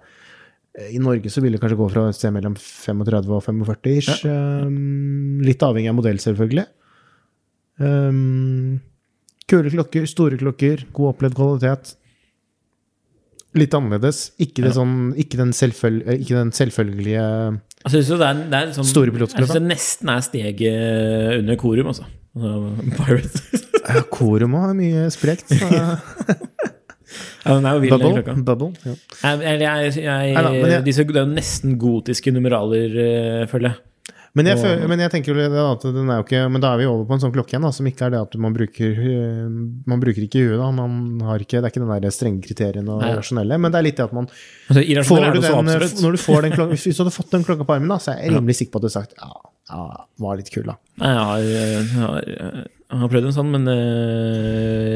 I 0.91 1.01
Norge 1.01 1.31
så 1.33 1.41
vil 1.43 1.57
det 1.57 1.63
kanskje 1.63 1.79
gå 1.79 1.89
fra 1.91 2.05
et 2.11 2.19
sted 2.19 2.35
mellom 2.35 2.53
35 2.59 3.33
og 3.33 3.41
45 3.47 3.97
ish. 3.97 4.21
Um, 4.29 5.41
litt 5.43 5.65
avhengig 5.65 5.89
av 5.89 5.97
modell, 5.97 6.21
selvfølgelig. 6.21 6.67
Um, 7.81 8.81
kule 9.49 9.71
klokker, 9.73 10.05
store 10.07 10.37
klokker, 10.39 10.85
god 10.93 11.13
opplevd 11.15 11.35
kvalitet. 11.35 11.95
Litt 13.57 13.73
annerledes. 13.75 14.29
Ikke, 14.39 14.61
det 14.63 14.69
Ja. 14.71 14.77
sånn, 14.79 15.13
ikke, 15.19 15.35
den, 15.41 15.51
selvfølg 15.51 16.05
ikke 16.21 16.37
den 16.37 16.51
selvfølgelige 16.55 17.19
Jeg 17.83 17.91
synes 17.91 18.07
det 18.07 18.27
er, 18.29 18.33
det 18.47 18.59
er 18.61 18.71
sånn, 18.77 18.85
Store 18.87 19.11
Jeg 19.11 19.27
syns 19.33 19.53
det 19.57 19.63
nesten 19.65 20.09
er 20.13 20.21
steget 20.23 21.39
under 21.41 21.55
korum, 21.59 21.87
altså. 21.91 22.05
Pirates. 22.95 23.41
Pirate. 23.51 23.67
Ja, 23.91 24.01
Korum 24.13 24.53
har 24.55 24.73
mye 24.77 25.09
sprekt. 25.11 25.49
så- 25.51 25.67
ja, 27.43 27.55
den 27.57 27.65
er 27.65 27.73
jo 27.75 27.79
vill, 27.83 27.89
Bubble. 27.91 28.23
klokka. 28.23 28.35
Bubble 28.45 28.71
ja. 28.85 28.93
Jeg, 29.25 29.59
jeg, 29.59 29.95
jeg, 30.05 30.33
Neida, 30.37 30.51
men 30.53 30.71
jeg- 30.71 30.85
disse, 30.85 31.03
det 31.03 31.15
er 31.17 31.25
jo 31.25 31.33
nesten 31.33 31.77
gotiske 31.81 32.31
numeraler, 32.31 32.95
eh, 33.03 33.45
føler 33.51 33.73
jeg. 33.73 33.77
Men 34.31 34.47
jeg, 34.47 34.61
føler, 34.61 34.87
men 34.87 35.01
jeg 35.03 35.11
tenker 35.11 35.35
jo 35.35 35.43
at 35.59 35.81
den 35.83 36.07
er 36.07 36.21
jo 36.21 36.23
ikke 36.23 36.41
Men 36.47 36.61
da 36.63 36.69
er 36.71 36.79
vi 36.79 36.85
over 36.87 37.03
på 37.09 37.13
en 37.17 37.19
sånn 37.19 37.33
klokke 37.35 37.51
igjen, 37.51 37.65
da, 37.67 37.71
som 37.75 37.87
ikke 37.89 38.05
er 38.07 38.11
det 38.13 38.21
at 38.23 38.33
man 38.39 38.53
bruker 38.55 38.91
øh, 38.95 39.49
Man 39.91 39.99
bruker 39.99 40.23
ikke 40.23 40.43
huet, 40.45 40.55
da. 40.61 40.69
Man 40.77 41.19
har 41.27 41.43
ikke, 41.43 41.57
det 41.59 41.67
er 41.67 41.73
ikke 41.73 41.83
den 41.83 41.91
der 42.05 42.15
strenge 42.15 42.39
kriteriene 42.45 42.95
og 42.95 43.03
rasjonelle, 43.19 43.59
men 43.59 43.73
det 43.73 43.79
er 43.81 43.85
litt 43.89 43.99
det 43.99 44.05
at 44.07 44.15
man 44.15 44.29
Altså, 44.31 44.81
Får 45.09 45.19
du 45.35 45.41
den, 45.43 45.51
når 46.05 46.15
du 46.15 46.21
får 46.23 46.39
den 46.47 46.55
klokka, 46.55 46.71
Hvis 46.77 46.95
du 46.95 47.01
hadde 47.03 47.15
fått 47.17 47.35
den 47.35 47.43
klokka 47.47 47.67
på 47.67 47.75
armen, 47.75 47.91
da, 47.91 47.97
så 47.99 48.13
er 48.13 48.17
jeg 48.23 48.31
rimelig 48.37 48.55
sikker 48.61 48.71
på 48.71 48.79
at 48.79 48.85
du 48.85 48.87
hadde 48.87 48.99
sagt 49.01 49.11
ja, 49.19 49.31
ja, 49.71 49.83
var 50.23 50.39
litt 50.39 50.51
kul, 50.53 50.65
da. 50.69 50.75
Jeg 51.01 51.15
har, 51.19 51.39
jeg 51.51 51.83
har, 51.97 52.19
jeg 52.31 52.97
har 53.03 53.11
prøvd 53.11 53.27
en 53.29 53.35
sånn, 53.35 53.51
men 53.51 53.63
øh, 54.71 54.91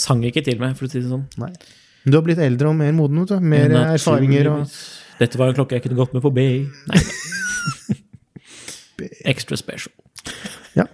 sang 0.00 0.24
ikke 0.24 0.44
til 0.48 0.58
meg, 0.64 0.76
for 0.78 0.88
å 0.88 0.90
si 0.92 1.00
det 1.02 1.10
sånn. 1.12 1.26
Nei. 1.40 1.52
Men 2.04 2.12
du 2.12 2.18
har 2.18 2.24
blitt 2.26 2.42
eldre 2.44 2.72
og 2.72 2.76
mer 2.80 2.92
moden, 2.96 3.20
vet 3.24 3.36
du. 3.36 3.50
Mer 3.52 3.68
erfaringer 3.84 4.44
og 4.52 4.64
Dette 5.20 5.38
var 5.38 5.52
en 5.52 5.56
klokke 5.56 5.76
jeg 5.76 5.84
kunne 5.84 6.00
gått 6.00 6.16
med 6.16 6.24
på 6.24 6.32
B 6.34 6.40
Nei. 6.90 7.04
Extra 9.24 9.56
special. 9.56 9.92
Ja. 10.78 10.84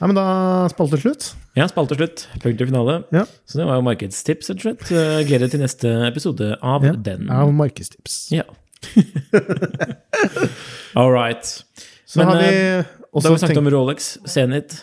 ja, 0.00 0.06
men 0.06 0.14
da 0.18 0.24
spalte 0.72 0.98
slutt. 1.00 1.30
Ja, 1.56 1.66
spalte 1.70 1.96
slutt. 1.98 2.26
Punktum 2.42 2.68
finale. 2.70 2.98
Ja. 3.14 3.24
Så 3.48 3.58
det 3.60 3.66
var 3.68 3.78
jo 3.80 3.84
markedstips, 3.86 4.50
rett 4.50 4.58
og 4.60 4.66
slett. 4.66 4.88
Gleder 5.28 5.46
deg 5.46 5.54
til 5.56 5.62
neste 5.64 5.92
episode 6.10 6.52
av 6.60 6.84
Ja. 6.84 6.92
den. 6.92 7.30
Av 7.32 7.52
markedstips. 7.54 8.18
Ja. 8.34 8.44
All 10.94 11.10
right. 11.12 11.44
Så 12.06 12.18
Men, 12.20 12.26
har 12.28 12.36
vi 12.42 12.50
også 13.12 13.22
Da 13.22 13.28
har 13.28 13.34
vi 13.34 13.40
snakket 13.42 13.58
om 13.62 13.70
Rolex, 13.72 14.10
Zenit. 14.28 14.76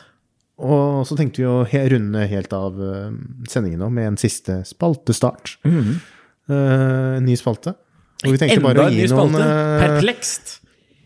og 0.58 1.06
så 1.08 1.16
tenkte 1.18 1.42
vi 1.44 1.48
å 1.50 1.62
runde 1.94 2.26
helt 2.30 2.54
av 2.54 2.78
eh, 2.82 3.12
sendingen 3.50 3.80
nå 3.84 3.90
med 3.94 4.08
en 4.12 4.18
siste 4.22 4.62
spaltestart. 4.68 5.58
Eh, 5.64 6.54
en 6.54 7.26
ny 7.26 7.36
spalte. 7.40 7.76
Og 8.24 8.32
vi 8.34 8.40
tenkte 8.42 8.62
bare 8.64 8.86
Enda 8.86 8.90
gi 8.90 8.96
en 8.96 9.00
gi 9.00 9.08
ny 9.08 9.14
noen 9.14 9.34
spalte. 9.34 9.48
eh, 9.48 9.86
Perplekst. 9.86 10.54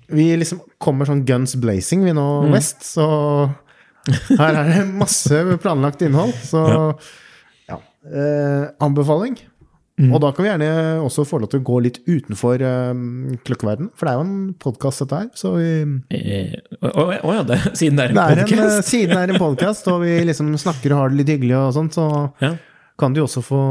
Vi 0.09 0.29
liksom 0.39 0.61
kommer 0.79 1.05
sånn 1.09 1.25
guns 1.27 1.55
blazing, 1.59 2.03
vi 2.07 2.13
nå, 2.15 2.27
Mm. 2.47 2.51
West. 2.55 2.81
Så 2.87 3.03
her 4.37 4.55
er 4.55 4.69
det 4.71 4.85
masse 4.95 5.41
planlagt 5.59 6.01
innhold. 6.05 6.33
Så 6.47 6.61
ja. 7.67 7.79
Eh, 8.07 8.65
anbefaling. 8.79 9.37
Mm. 9.99 10.11
Og 10.13 10.21
da 10.21 10.29
kan 10.31 10.45
vi 10.45 10.49
gjerne 10.51 11.01
også 11.01 11.23
få 11.25 11.39
lov 11.41 11.49
til 11.49 11.59
å 11.59 11.65
gå 11.65 11.77
litt 11.81 11.97
utenfor 12.05 12.61
eh, 12.61 12.99
klokkeverden. 13.49 13.89
For 13.97 14.05
det 14.05 14.11
er 14.13 14.19
jo 14.19 14.25
en 14.27 14.53
podkast, 14.61 15.01
dette 15.01 15.21
her. 15.23 15.29
Så 15.35 15.55
vi, 15.57 15.69
Eh, 16.13 16.53
Å 16.85 17.33
ja, 17.33 17.41
det, 17.43 17.57
siden 17.75 17.97
det 17.97 18.05
er 18.05 18.13
en 18.13 18.19
eh, 18.21 18.43
podcast. 18.45 18.91
siden 18.91 19.15
det 19.17 19.23
er 19.25 19.33
en 19.33 19.41
podkast, 19.41 19.87
og 19.89 20.03
vi 20.05 20.19
liksom 20.29 20.53
snakker 20.61 20.93
og 20.93 21.01
har 21.01 21.09
det 21.09 21.17
litt 21.23 21.33
hyggelig 21.33 21.57
og 21.57 21.73
sånt, 21.73 21.97
så 21.97 22.05
Ja. 22.39 22.53
kan 22.97 23.13
du 23.17 23.23
også 23.25 23.41
få 23.41 23.61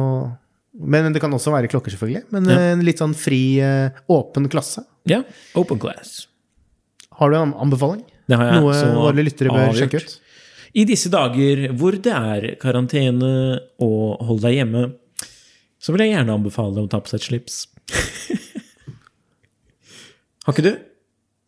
Men 0.78 1.12
det 1.14 1.20
kan 1.22 1.32
også 1.32 1.52
være 1.54 1.68
klokker, 1.72 1.90
selvfølgelig. 1.94 2.24
Men 2.32 2.44
Ja. 2.50 2.58
en 2.72 2.82
litt 2.84 2.98
sånn 2.98 3.14
fri, 3.16 3.58
eh, 3.60 3.90
åpen 4.10 4.48
klasse. 4.52 4.84
ja. 5.06 5.22
Open 5.54 5.78
class. 5.78 6.26
Har 7.16 7.30
du 7.30 7.36
en 7.36 7.54
anbefaling? 7.54 8.04
Det 8.28 8.36
har 8.36 8.44
jeg 8.52 8.60
Noe 8.60 8.94
våre 8.94 9.24
lyttere 9.24 9.48
bør 9.48 9.68
avgjort. 9.70 9.90
sjekke 9.90 10.02
ut? 10.02 10.18
I 10.74 10.84
disse 10.84 11.08
dager 11.08 11.72
hvor 11.72 11.92
det 12.02 12.12
er 12.12 12.56
karantene 12.60 13.60
og 13.80 14.18
hold 14.26 14.40
deg 14.42 14.54
hjemme, 14.58 14.92
så 15.80 15.92
vil 15.94 16.00
jeg 16.04 16.12
gjerne 16.18 16.34
anbefale 16.34 16.76
å 16.84 16.90
ta 16.90 17.00
på 17.00 17.08
seg 17.08 17.20
et 17.20 17.26
slips. 17.30 17.66
har 20.46 20.54
ikke 20.54 20.62
du? 20.66 20.74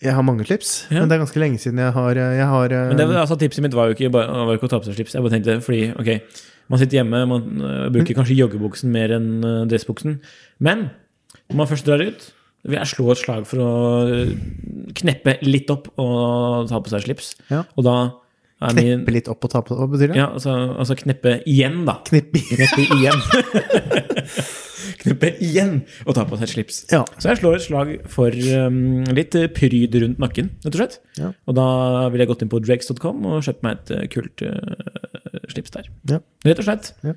Jeg 0.01 0.15
har 0.15 0.23
mange 0.23 0.45
slips, 0.47 0.87
Ja. 0.91 1.01
men 1.01 1.09
det 1.11 1.17
er 1.19 1.25
ganske 1.25 1.41
lenge 1.43 1.59
siden 1.59 1.79
jeg 1.83 1.93
har, 1.93 2.15
jeg 2.15 2.47
har 2.47 2.71
eh, 2.73 2.89
Men 2.89 2.97
det, 2.97 3.07
altså, 3.19 3.37
tipset 3.37 3.63
mitt 3.65 3.75
var 3.75 3.89
jo 3.91 3.95
ikke, 3.97 4.13
bare, 4.15 4.31
var 4.47 4.55
ikke 4.57 4.69
å 4.69 4.71
ta 4.71 4.79
på 4.79 4.85
seg 4.87 4.95
slips. 4.95 5.13
Jeg 5.15 5.23
bare 5.25 5.35
tenkte, 5.35 5.57
fordi, 5.61 5.91
ok, 5.99 6.21
Man 6.69 6.81
sitter 6.81 7.01
hjemme, 7.01 7.25
man 7.31 7.63
øh, 7.65 7.85
bruker 7.95 8.19
kanskje 8.19 8.37
joggebuksen 8.39 8.93
mer 8.93 9.15
enn 9.17 9.45
øh, 9.45 9.63
dressbuksen. 9.71 10.19
Men 10.61 10.91
når 11.49 11.61
man 11.63 11.71
først 11.71 11.89
drar 11.89 12.05
ut, 12.05 12.29
vil 12.69 12.77
jeg 12.77 12.91
slå 12.93 13.11
et 13.13 13.21
slag 13.23 13.47
for 13.49 13.65
å 13.65 13.73
øh, 14.05 14.33
kneppe 14.99 15.39
litt 15.47 15.71
opp 15.73 15.91
og 15.97 16.69
ta 16.69 16.81
på 16.83 16.93
seg 16.93 17.07
slips. 17.07 17.33
Ja. 17.53 17.65
Og 17.79 17.87
da 17.89 17.99
er 18.59 18.75
min 18.75 18.89
Kneppe 18.99 19.15
litt 19.15 19.29
opp 19.31 19.45
og 19.47 19.53
ta 19.53 19.63
på 19.63 19.77
Hva 19.79 19.87
betyr 19.91 20.13
det? 20.13 20.17
Ja, 20.19 20.33
altså, 20.35 20.55
altså 20.75 20.97
kneppe 20.99 21.39
igjen, 21.47 21.85
da. 21.87 22.01
Kneppe. 22.09 22.43
Kneppe 22.51 22.87
igjen. 22.97 23.21
kneppe 25.03 25.31
igjen 25.45 25.75
og 26.07 26.17
ta 26.17 26.25
på 26.29 26.39
seg 26.41 26.51
slips. 26.53 26.81
Ja. 26.91 27.05
Så 27.19 27.31
jeg 27.31 27.41
slår 27.41 27.59
et 27.59 27.65
slag 27.65 27.93
for 28.11 28.35
um, 28.35 29.07
litt 29.15 29.37
eh, 29.39 29.47
pryd 29.53 29.95
rundt 30.03 30.19
nakken, 30.23 30.51
rett 30.65 30.75
og 30.75 30.81
slett. 30.81 30.99
Ja. 31.21 31.31
Og 31.47 31.59
da 31.59 31.69
ville 32.11 32.25
jeg 32.25 32.33
gått 32.33 32.45
inn 32.45 32.53
på 32.53 32.63
dregs.com 32.65 33.29
og 33.31 33.47
kjøpt 33.47 33.65
meg 33.67 33.79
et 33.79 33.95
eh, 33.95 34.07
kult 34.13 34.45
eh, 34.47 35.08
slips 35.53 35.75
der. 35.75 35.91
Ja. 36.11 36.21
Rett 36.47 36.63
og 36.63 36.69
slett. 36.69 36.93
Ja. 37.07 37.15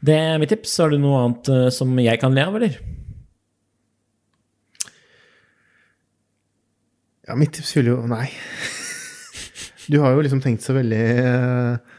Det 0.00 0.16
er 0.16 0.40
mitt 0.40 0.52
tips. 0.52 0.78
Har 0.80 0.92
du 0.92 0.98
noe 1.00 1.24
annet 1.26 1.50
eh, 1.52 1.68
som 1.74 1.92
jeg 2.00 2.20
kan 2.22 2.36
le 2.36 2.46
av, 2.48 2.56
eller? 2.60 2.80
ja, 7.30 7.36
mitt 7.38 7.52
tips 7.54 7.76
ville 7.78 7.94
jo 7.94 8.02
Nei. 8.10 8.26
Du 9.90 9.98
har 10.02 10.14
jo 10.14 10.22
liksom 10.24 10.42
tenkt 10.42 10.64
så 10.66 10.74
veldig 10.76 11.00
eh, 11.00 11.96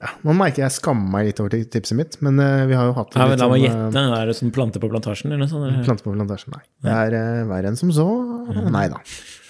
ja, 0.00 0.10
Nå 0.24 0.34
merker 0.36 0.64
jeg 0.64 0.76
skammer 0.76 1.08
meg 1.12 1.30
litt 1.30 1.40
over 1.40 1.56
tipset 1.56 1.96
mitt, 1.98 2.18
men 2.24 2.40
eh, 2.42 2.66
vi 2.68 2.76
har 2.76 2.90
jo 2.90 2.94
hatt 2.98 3.14
det 3.14 3.22
Ja, 3.22 3.30
men 3.30 3.40
la 3.40 3.48
meg 3.52 3.64
sånn, 3.64 3.80
gjette. 3.80 4.04
Er 4.18 4.30
det 4.30 4.36
sånn 4.38 4.52
plante 4.56 4.82
på 4.82 4.90
plantasjen, 4.92 5.32
eller 5.32 5.44
noe 5.44 5.52
sånt? 5.52 5.80
Plante 5.88 6.04
på 6.04 6.12
plantasjen, 6.12 6.56
nei. 6.56 6.62
Det 6.84 6.96
er 7.00 7.48
verre 7.48 7.72
enn 7.72 7.80
som 7.80 7.92
så. 7.96 8.06
Nei 8.72 8.86
da. 8.92 9.00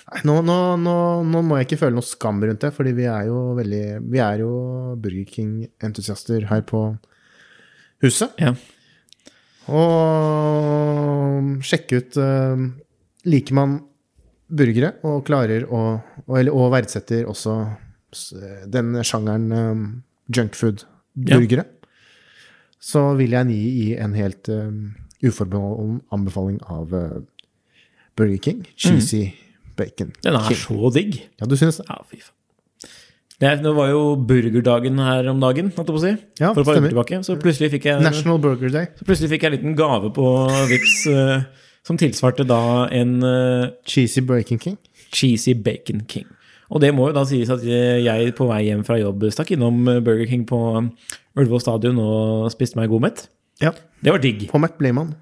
Nei, 0.07 0.22
Nå, 0.28 0.36
nå, 0.46 0.57
nå, 0.78 0.94
nå 1.26 1.42
må 1.42 1.59
jeg 1.59 1.66
ikke 1.66 1.80
føle 1.80 1.96
noe 1.96 2.07
skam 2.07 2.38
rundt 2.44 2.62
det, 2.62 2.70
fordi 2.76 2.92
vi 2.94 3.09
er 3.11 3.26
jo 3.26 3.40
veldig 3.59 3.84
Vi 4.07 4.22
er 4.22 4.42
jo 4.44 4.50
Burger 5.02 5.26
King-entusiaster 5.32 6.46
her 6.50 6.62
på 6.68 6.82
huset. 8.04 8.36
Ja. 8.38 8.52
Og 9.66 11.64
sjekke 11.66 11.98
ut 11.98 12.18
uh, 12.22 12.61
Liker 13.26 13.57
man 13.59 13.80
burgere 14.46 14.92
og 15.02 15.24
klarer 15.26 15.64
å 15.66 15.80
og, 15.98 16.36
eller, 16.38 16.54
og 16.54 16.70
verdsetter 16.70 17.26
også 17.26 17.57
den 18.70 18.94
sjangeren 19.04 19.48
um, 19.50 19.80
junkfood-burgere, 20.30 21.64
så 22.78 23.02
vil 23.18 23.34
jeg 23.34 23.57
gi 23.57 23.88
en 23.98 24.14
helt 24.14 24.48
um, 24.54 24.94
uforbeholden 25.26 25.98
anbefaling 26.14 26.61
av 26.70 26.94
uh, 26.94 27.18
Burger 28.16 28.38
King. 28.46 28.62
Cheesy 28.78 29.24
bacon. 29.77 30.12
Den 30.24 30.37
er 30.39 30.57
så 30.59 30.91
digg. 30.95 31.20
Ja, 31.41 31.47
du 31.51 31.57
syns 31.61 31.79
det? 31.83 31.87
Ja, 31.91 32.01
fy 32.11 32.18
faen. 32.22 32.33
Det, 33.37 33.51
det 33.61 33.72
var 33.77 33.91
jo 33.91 34.14
burgerdagen 34.16 34.97
her 35.05 35.27
om 35.29 35.41
dagen, 35.43 35.66
holdt 35.77 35.91
jeg 35.91 35.97
på 35.97 36.01
å 36.01 36.05
si. 36.07 36.12
Ja, 36.41 36.55
For 36.57 36.62
et 36.62 36.68
par 36.70 36.79
uker 36.81 36.89
tilbake. 36.95 37.18
Så 37.27 37.35
plutselig 37.43 37.68
fikk 37.74 37.85
jeg 37.91 38.01
National 38.01 38.39
Burger 38.41 38.72
Day. 38.72 38.87
Så 38.97 39.05
plutselig 39.05 39.29
fikk 39.35 39.45
jeg 39.45 39.53
en 39.53 39.57
liten 39.59 39.77
gave 39.77 40.09
på 40.16 40.31
Vips 40.70 40.95
eh, 41.12 41.43
som 41.85 41.99
tilsvarte 42.01 42.47
da 42.49 42.61
en 42.97 43.12
eh, 43.29 43.66
Cheesy 43.85 44.24
Bacon 44.24 44.59
King. 44.62 44.79
cheesy 45.12 45.53
bacon 45.55 46.01
king. 46.09 46.24
Og 46.72 46.81
det 46.83 46.91
må 46.97 47.07
jo 47.11 47.14
da 47.14 47.22
sies 47.29 47.49
at 47.53 47.61
jeg 47.62 48.33
på 48.35 48.49
vei 48.49 48.62
hjem 48.66 48.83
fra 48.89 48.97
jobb 48.99 49.29
stakk 49.31 49.53
innom 49.55 49.85
Burger 50.03 50.27
King 50.27 50.43
på 50.49 50.59
Ullevål 51.39 51.61
stadion 51.62 52.01
og 52.03 52.49
spiste 52.51 52.81
meg 52.81 52.89
god 52.91 53.05
mett. 53.05 53.27
Ja, 53.62 53.70
Det 54.03 54.11
var 54.16 54.18
digg. 54.24 54.49
på 54.51 54.59
McBlayman. 54.59 55.12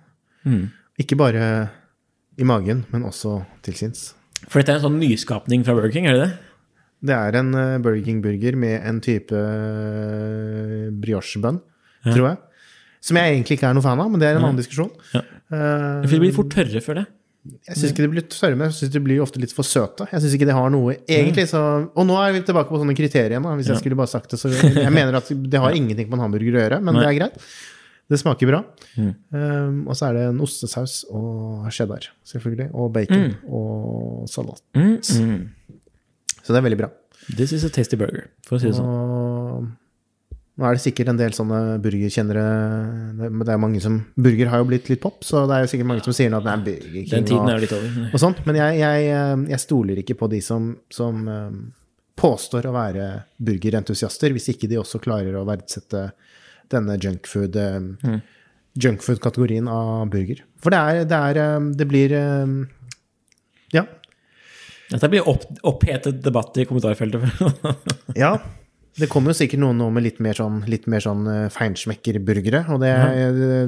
Mm. 0.47 0.71
Ikke 1.03 1.19
bare 1.21 1.45
i 2.39 2.47
magen, 2.49 2.87
men 2.95 3.05
også 3.11 3.43
til 3.67 3.75
sinns. 3.77 4.15
For 4.49 4.61
dette 4.61 4.75
er 4.75 4.81
en 4.81 4.87
sånn 4.89 4.99
nyskapning 5.01 5.65
fra 5.67 5.75
Burger 5.77 5.93
King, 5.95 6.07
er 6.11 6.19
det 6.19 6.27
det? 6.27 6.33
Det 7.05 7.17
er 7.17 7.37
en 7.41 7.51
uh, 7.53 7.79
Burger 7.85 8.05
King-burger 8.07 8.57
med 8.57 8.79
en 8.89 9.01
type 9.05 9.35
uh, 9.37 10.89
brioche-bønn, 11.05 11.61
Ja. 12.05 12.13
tror 12.15 12.29
jeg. 12.31 12.39
Som 13.05 13.19
jeg 13.21 13.35
egentlig 13.35 13.59
ikke 13.59 13.69
er 13.69 13.75
noe 13.77 13.85
fan 13.85 14.01
av, 14.01 14.09
men 14.11 14.21
det 14.23 14.31
er 14.31 14.39
en 14.39 14.47
annen 14.47 14.61
diskusjon. 14.61 14.89
Ja. 15.13 15.21
Uh, 15.53 16.05
For 16.07 16.15
de 16.17 16.23
blir 16.23 16.33
fort 16.37 16.49
tørre 16.55 16.81
før 16.85 17.03
det. 17.03 17.05
jeg 17.69 17.77
syns 17.77 17.91
ikke 17.93 18.05
de 18.07 18.13
blir 18.15 18.25
tørre, 18.33 18.57
men 18.57 18.71
jeg 18.71 18.77
syns 18.79 18.93
de 18.95 19.03
blir 19.05 19.21
ofte 19.21 19.41
litt 19.43 19.53
for 19.53 19.69
søte. 19.69 20.07
Jeg 20.09 20.23
synes 20.25 20.37
ikke 20.39 20.49
det 20.49 20.57
har 20.57 20.71
noe 20.73 20.95
egentlig, 21.05 21.45
så 21.51 21.61
Og 21.93 22.07
nå 22.09 22.17
er 22.23 22.33
vi 22.33 22.41
tilbake 22.49 22.73
på 22.73 22.81
sånne 22.81 22.97
kriterier 22.97 23.35
igjen, 23.37 23.45
hvis 23.61 23.69
jeg 23.69 23.83
skulle 23.83 23.99
bare 24.01 24.09
sagt 24.09 24.33
det. 24.33 24.41
Så 24.41 24.49
jeg 24.55 24.93
mener 24.93 25.21
at 25.21 25.29
det 25.29 25.61
har 25.61 25.77
ingenting 25.81 26.09
på 26.09 26.17
en 26.17 26.25
hamburger 26.25 26.57
å 26.57 26.63
gjøre, 26.65 26.81
men 26.81 26.97
Nei. 26.97 27.03
det 27.05 27.11
er 27.11 27.19
greit. 27.21 27.37
Det 28.11 28.19
smaker 28.21 28.51
bra. 28.51 28.59
Mm. 29.01 29.13
Um, 29.33 29.79
og 29.89 29.97
så 29.97 30.11
er 30.11 30.19
det 30.19 30.25
en 30.29 30.41
ostesaus 30.45 31.05
og 31.09 31.71
cheddar, 31.73 32.11
selvfølgelig. 32.29 32.67
Og 32.77 32.91
bacon 32.93 33.31
og 33.49 34.27
salat. 34.29 34.61
Mm, 34.77 34.99
mm. 35.01 35.79
Så 36.45 36.53
det 36.53 36.61
er 36.61 36.67
veldig 36.69 36.81
bra. 36.83 36.91
This 37.33 37.55
is 37.57 37.65
a 37.65 37.71
tasty 37.73 37.97
burger, 37.97 38.27
for 38.45 38.59
å 38.59 38.61
si 38.61 38.69
det 38.69 38.77
sånn. 38.77 38.91
Og 38.91 40.61
nå 40.61 40.67
er 40.69 40.77
det 40.77 40.83
sikkert 40.85 41.09
en 41.11 41.17
del 41.19 41.33
sånne 41.35 41.61
burgerkjennere 41.83 42.43
det- 43.19 43.31
Men 43.33 43.47
det 43.47 43.55
er 43.55 43.59
mange 43.59 43.81
som 43.83 43.97
Burger 44.15 44.47
har 44.53 44.59
jo 44.61 44.65
blitt 44.69 44.89
litt 44.89 45.01
pop, 45.01 45.25
så 45.25 45.49
det 45.49 45.55
er 45.57 45.65
jo 45.65 45.71
sikkert 45.73 45.87
mange 45.89 46.05
som 46.05 46.13
sier 46.13 46.35
at 46.37 46.45
det 46.45 46.53
er 46.53 46.65
Burger 46.69 46.93
King 46.93 47.09
Den 47.11 47.25
tiden 47.25 47.49
er 47.49 47.59
litt 47.65 47.73
over. 47.73 48.11
og 48.13 48.21
sånt. 48.21 48.45
Men 48.47 48.55
jeg, 48.61 48.79
jeg, 48.79 49.09
eh, 49.09 49.37
jeg 49.49 49.61
stoler 49.65 49.97
ikke 50.05 50.15
på 50.21 50.29
de 50.31 50.41
som, 50.45 50.77
som 50.91 51.27
eh, 51.27 51.51
påstår 52.21 52.69
å 52.69 52.73
være 52.77 53.25
burgerentusiaster, 53.43 54.31
hvis 54.37 54.53
ikke 54.55 54.69
de 54.69 54.77
også 54.77 55.01
klarer 55.01 55.35
å 55.35 55.47
verdsette 55.49 56.13
denne 56.73 56.97
junkfood 57.01 57.57
eh, 57.57 57.81
Mm. 58.05 58.21
junkfood-kategorien 58.81 59.69
av 59.71 60.09
burger. 60.11 60.41
For 60.63 60.71
det 60.75 60.79
er 60.81 61.05
Det, 61.05 61.19
er, 61.19 61.39
eh, 61.43 61.69
det 61.79 61.87
blir 61.89 62.13
eh, 62.13 62.47
Ja. 63.75 63.85
Dette 64.91 65.09
blir 65.11 65.27
opp, 65.29 65.45
opphetet 65.65 66.21
debatt 66.23 66.57
i 66.59 66.65
kommentarfeltet. 66.69 67.23
Ja, 68.21 68.39
det 68.99 69.09
kommer 69.11 69.33
jo 69.33 69.39
sikkert 69.41 69.59
noen 69.59 69.79
nå 69.81 69.89
med 69.91 70.05
litt 70.05 70.21
mer 70.23 70.35
sånn, 70.39 70.61
litt 70.71 70.87
mer 70.87 71.01
sånn. 71.03 71.25
Og 71.27 72.81
det, 72.85 72.93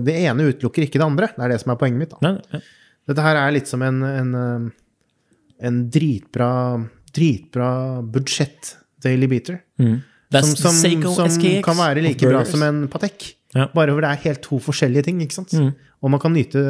det 0.06 0.14
ene 0.28 0.46
utelukker 0.52 0.84
ikke 0.86 1.00
det 1.00 1.06
andre. 1.06 1.30
Det 1.34 1.42
er 1.42 1.48
det 1.54 1.60
som 1.62 1.72
er 1.72 1.80
poenget 1.80 1.98
mitt. 1.98 2.10
Da. 2.14 2.18
Nei, 2.22 2.42
nei. 2.52 2.60
Dette 3.08 3.22
her 3.24 3.36
er 3.40 3.54
litt 3.56 3.66
som 3.70 3.82
en, 3.82 4.02
en, 4.06 4.70
en 5.62 5.80
dritbra, 5.90 6.50
dritbra 7.14 7.70
budsjett 8.02 8.76
Daily 9.02 9.26
Beater. 9.30 9.60
Mm. 9.82 9.96
Som, 10.32 10.56
som, 10.58 10.74
som 11.30 11.42
kan 11.62 11.76
være 11.78 12.02
like 12.02 12.26
bra 12.26 12.42
som 12.48 12.62
en 12.66 12.86
Patek. 12.90 13.36
Ja. 13.54 13.68
Bare 13.74 13.94
hvor 13.94 14.02
det 14.02 14.10
er 14.10 14.22
helt 14.26 14.42
to 14.44 14.58
forskjellige 14.60 15.06
ting. 15.06 15.22
ikke 15.22 15.38
sant? 15.38 15.54
Mm. 15.54 15.70
Og 16.02 16.10
man 16.12 16.20
kan 16.20 16.34
nyte 16.34 16.60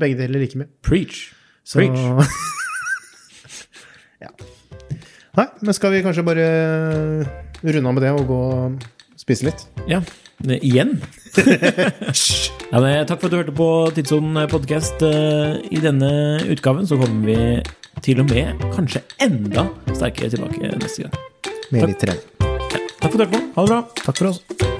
begge 0.00 0.18
deler 0.18 0.42
like 0.42 0.58
mye. 0.58 0.68
Preach. 0.82 1.30
Så, 1.64 1.78
Preach. 1.78 1.94
ja. 4.24 4.28
Nei, 5.34 5.46
men 5.62 5.74
skal 5.74 5.90
vi 5.94 6.02
kanskje 6.04 6.26
bare 6.26 6.44
runde 7.64 7.88
av 7.88 7.94
med 7.96 8.02
det 8.04 8.12
og 8.14 8.26
gå 8.28 8.40
og 8.58 8.84
spise 9.18 9.48
litt? 9.48 9.64
Ja, 9.90 9.98
igjen. 10.60 11.00
ja, 11.38 12.78
men, 12.78 13.02
takk 13.08 13.18
for 13.18 13.26
at 13.26 13.32
du 13.32 13.38
hørte 13.40 13.56
på 13.56 13.68
Tidssonen 13.96 14.44
podkast. 14.52 15.02
I 15.02 15.78
denne 15.82 16.12
utgaven 16.54 16.86
så 16.86 17.00
kommer 17.00 17.26
vi 17.30 17.38
til 18.04 18.20
og 18.22 18.30
med 18.30 18.62
kanskje 18.74 19.02
enda 19.24 19.62
sterkere 19.94 20.30
tilbake 20.34 20.74
neste 20.76 21.08
gang. 21.08 21.14
Med 21.72 21.94
litt 21.94 22.04
trening. 22.04 22.53
Takk 23.04 23.12
for 23.12 23.20
at 23.20 23.32
du 23.32 23.36
hørte. 23.36 23.52
Ha 23.54 23.62
det 23.62 23.68
bra. 23.68 23.82
Takk 24.00 24.16
for 24.16 24.28
oss. 24.32 24.73